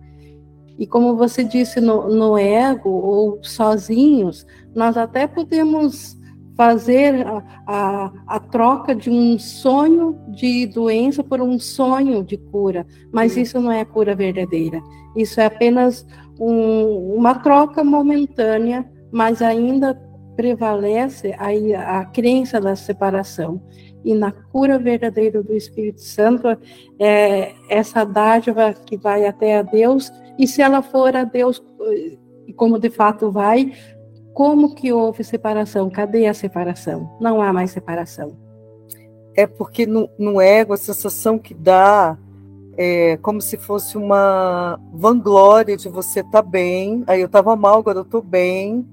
E 0.78 0.86
como 0.86 1.16
você 1.16 1.44
disse 1.44 1.82
no, 1.82 2.08
no 2.08 2.38
ego 2.38 2.90
ou 2.90 3.40
sozinhos, 3.42 4.46
nós 4.76 4.96
até 4.96 5.26
podemos 5.26 6.16
fazer 6.56 7.26
a, 7.26 7.44
a, 7.68 8.12
a, 8.28 8.40
troca 8.40 8.96
de 8.96 9.12
um 9.12 9.38
sonho 9.38 10.20
de 10.30 10.66
doença 10.66 11.24
por 11.24 11.40
um 11.40 11.60
sonho 11.60 12.24
de 12.24 12.36
cura, 12.36 12.86
mas 13.12 13.34
Sim. 13.34 13.42
isso 13.42 13.62
não 13.62 13.72
é 13.72 13.86
cura 13.86 14.16
verdadeira. 14.16 14.82
Isso 15.16 15.40
é 15.40 15.46
apenas 15.46 16.06
um, 16.40 17.16
uma 17.16 17.36
troca 17.36 17.84
momentânea, 17.84 18.90
mas 19.18 19.42
ainda 19.42 20.00
prevalece 20.36 21.36
a, 21.40 22.02
a 22.02 22.06
crença 22.06 22.62
da 22.62 22.76
separação. 22.76 23.60
E 24.06 24.14
na 24.14 24.32
cura 24.32 24.78
verdadeira 24.78 25.42
do 25.42 25.56
Espírito 25.56 26.02
Santo, 26.02 26.48
é 27.00 27.56
essa 27.68 28.06
dádiva 28.06 28.74
que 28.74 28.96
vai 28.96 29.26
até 29.26 29.58
a 29.58 29.64
Deus 29.64 30.12
e 30.38 30.46
se 30.46 30.62
ela 30.62 30.84
for 30.84 31.16
a 31.16 31.24
Deus, 31.24 31.64
como 32.56 32.78
de 32.78 32.92
fato 32.92 33.32
vai, 33.32 33.74
como 34.36 34.76
que 34.76 34.94
houve 34.94 35.24
separação? 35.24 35.90
Cadê 35.90 36.28
a 36.28 36.34
separação? 36.36 37.18
Não 37.20 37.42
há 37.42 37.52
mais 37.52 37.72
separação. 37.72 38.38
É 39.36 39.48
porque 39.48 39.88
no, 39.88 40.08
no 40.20 40.40
ego 40.40 40.74
a 40.74 40.78
sensação 40.78 41.40
que 41.40 41.56
dá 41.56 42.16
é 42.78 43.18
como 43.18 43.42
se 43.42 43.58
fosse 43.58 43.98
uma 43.98 44.80
vanglória 44.94 45.76
de 45.76 45.90
você 45.90 46.20
estar 46.20 46.44
tá 46.44 46.48
bem. 46.48 47.04
Aí 47.08 47.20
eu 47.20 47.26
estava 47.26 47.56
mal, 47.56 47.80
agora 47.80 47.98
eu 47.98 48.04
estou 48.04 48.22
bem. 48.22 48.88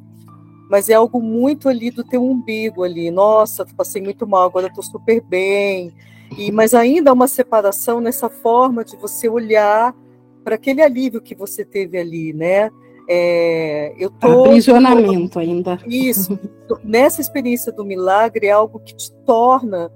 Mas 0.71 0.89
é 0.89 0.95
algo 0.95 1.21
muito 1.21 1.69
ali 1.69 1.91
do 1.91 2.03
teu 2.03 2.23
umbigo 2.25 2.83
ali. 2.83 3.11
Nossa, 3.11 3.67
passei 3.77 4.03
muito 4.03 4.27
mal, 4.27 4.45
agora 4.45 4.69
estou 4.69 4.83
super 4.83 5.21
bem. 5.21 5.93
E, 6.37 6.51
mas 6.51 6.75
ainda 6.75 7.11
há 7.11 7.15
uma 7.15 7.29
separação 7.29 8.01
nessa 8.01 8.29
forma 8.29 8.85
de 8.85 8.97
você 8.97 9.29
olhar 9.29 9.95
para 10.43 10.57
aquele 10.57 10.83
alívio 10.83 11.21
que 11.21 11.35
você 11.35 11.65
teve 11.65 11.99
ali, 11.99 12.33
né? 12.33 12.71
É, 13.09 13.95
eu 13.99 14.11
tô 14.11 14.45
aprisionamento 14.45 15.35
tô, 15.35 15.39
ainda. 15.39 15.79
Isso. 15.87 16.39
nessa 16.83 17.21
experiência 17.21 17.71
do 17.71 17.85
milagre 17.85 18.47
é 18.47 18.51
algo 18.51 18.79
que 18.81 18.95
te 18.95 19.13
torna 19.27 19.91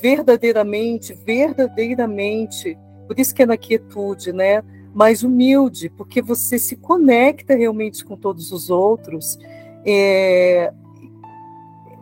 verdadeiramente, 0.00 1.14
verdadeiramente, 1.14 2.76
por 3.06 3.18
isso 3.18 3.34
que 3.34 3.42
é 3.42 3.46
na 3.46 3.56
quietude, 3.56 4.32
né? 4.32 4.62
Mais 4.94 5.22
humilde, 5.22 5.90
porque 5.90 6.22
você 6.22 6.58
se 6.58 6.76
conecta 6.76 7.54
realmente 7.54 8.04
com 8.04 8.16
todos 8.16 8.52
os 8.52 8.70
outros. 8.70 9.38
É, 9.86 10.72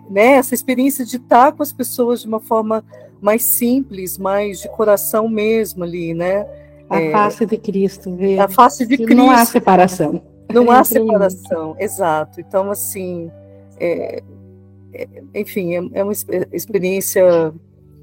né, 0.08 0.32
essa 0.32 0.54
experiência 0.54 1.04
de 1.04 1.16
estar 1.16 1.52
com 1.52 1.62
as 1.62 1.72
pessoas 1.72 2.20
de 2.22 2.28
uma 2.28 2.40
forma 2.40 2.84
mais 3.20 3.42
simples, 3.44 4.18
mais 4.18 4.60
de 4.60 4.68
coração 4.68 5.28
mesmo 5.28 5.84
ali, 5.84 6.12
né? 6.12 6.46
A 6.90 7.00
é, 7.00 7.10
face 7.10 7.46
de 7.46 7.56
Cristo. 7.56 8.14
Ver 8.16 8.38
a 8.38 8.48
face 8.48 8.86
de 8.86 8.96
Cristo. 8.96 9.14
Não 9.14 9.30
há 9.30 9.44
separação. 9.44 10.22
Não 10.52 10.70
há 10.70 10.82
separação, 10.84 11.76
exato. 11.78 12.40
Então, 12.40 12.70
assim, 12.70 13.30
é, 13.78 14.22
é, 14.92 15.08
enfim, 15.34 15.74
é, 15.74 16.00
é, 16.00 16.04
uma 16.04 16.12
experiência 16.52 17.52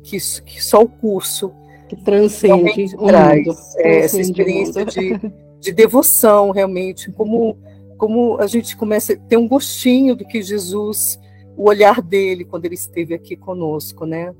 que, 0.03 0.17
que 0.45 0.63
só 0.63 0.81
o 0.81 0.87
curso 0.89 1.53
que 1.87 1.95
transcende 1.95 2.95
o 2.95 3.07
traz. 3.07 3.45
Mundo, 3.45 3.57
é, 3.77 3.99
essa 3.99 4.19
experiência 4.19 4.85
de, 4.85 5.19
de 5.59 5.71
devoção, 5.71 6.51
realmente, 6.51 7.11
como, 7.11 7.57
como 7.99 8.39
a 8.39 8.47
gente 8.47 8.77
começa 8.77 9.11
a 9.13 9.17
ter 9.17 9.35
um 9.35 9.47
gostinho 9.47 10.15
do 10.15 10.25
que 10.25 10.41
Jesus, 10.41 11.19
o 11.57 11.67
olhar 11.67 12.01
dele 12.01 12.45
quando 12.45 12.63
ele 12.63 12.75
esteve 12.75 13.13
aqui 13.13 13.35
conosco, 13.35 14.05
né? 14.05 14.33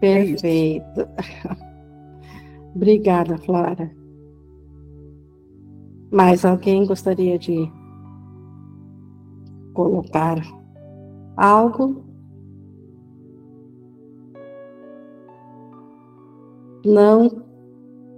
Perfeito. 0.00 1.06
Obrigada, 2.74 3.36
Flora. 3.36 3.94
Mais 6.10 6.46
alguém 6.46 6.86
gostaria 6.86 7.38
de 7.38 7.70
colocar 9.74 10.38
algo? 11.36 12.04
Não? 16.86 17.47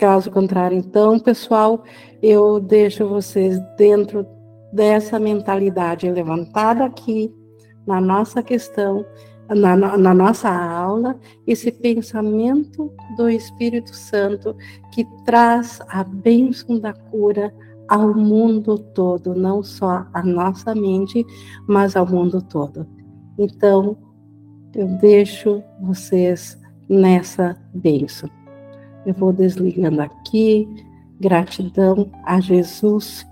Caso 0.01 0.31
contrário, 0.31 0.79
então, 0.79 1.19
pessoal, 1.19 1.85
eu 2.23 2.59
deixo 2.59 3.07
vocês 3.07 3.61
dentro 3.77 4.27
dessa 4.73 5.19
mentalidade 5.19 6.11
levantada 6.11 6.87
aqui 6.87 7.31
na 7.87 8.01
nossa 8.01 8.43
questão 8.43 9.05
na, 9.47 9.77
na, 9.77 10.15
nossa 10.15 10.49
aula 10.49 11.19
esse 11.47 11.71
pensamento 11.71 12.91
do 13.15 13.29
Espírito 13.29 13.95
Santo 13.95 14.57
que 14.91 15.05
traz 15.27 15.81
a 15.87 16.03
bênção 16.03 16.79
da 16.79 16.95
cura 16.95 17.53
ao 17.87 18.15
mundo 18.15 18.79
todo, 18.79 19.35
não 19.35 19.63
só 19.63 20.07
à 20.15 20.23
nossa 20.23 20.75
mente, 20.75 21.27
mas 21.69 21.95
ao 21.95 22.07
mundo 22.07 22.41
todo. 22.41 22.87
Então, 23.39 23.99
eu 24.75 24.87
deixo 24.99 25.63
vocês 25.83 26.59
nessa 26.89 27.55
bênção. 27.75 28.40
Eu 29.07 29.15
vou 29.15 29.33
desligando 29.33 30.03
aqui. 30.03 30.69
Gratidão 31.21 32.11
a 32.25 32.41
Jesus 32.41 33.27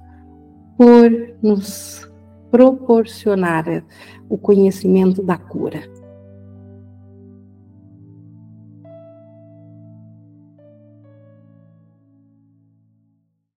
por 0.77 1.11
nos 1.43 2.09
proporcionar 2.51 3.85
o 4.29 4.39
conhecimento 4.39 5.23
da 5.23 5.37
cura. 5.37 5.98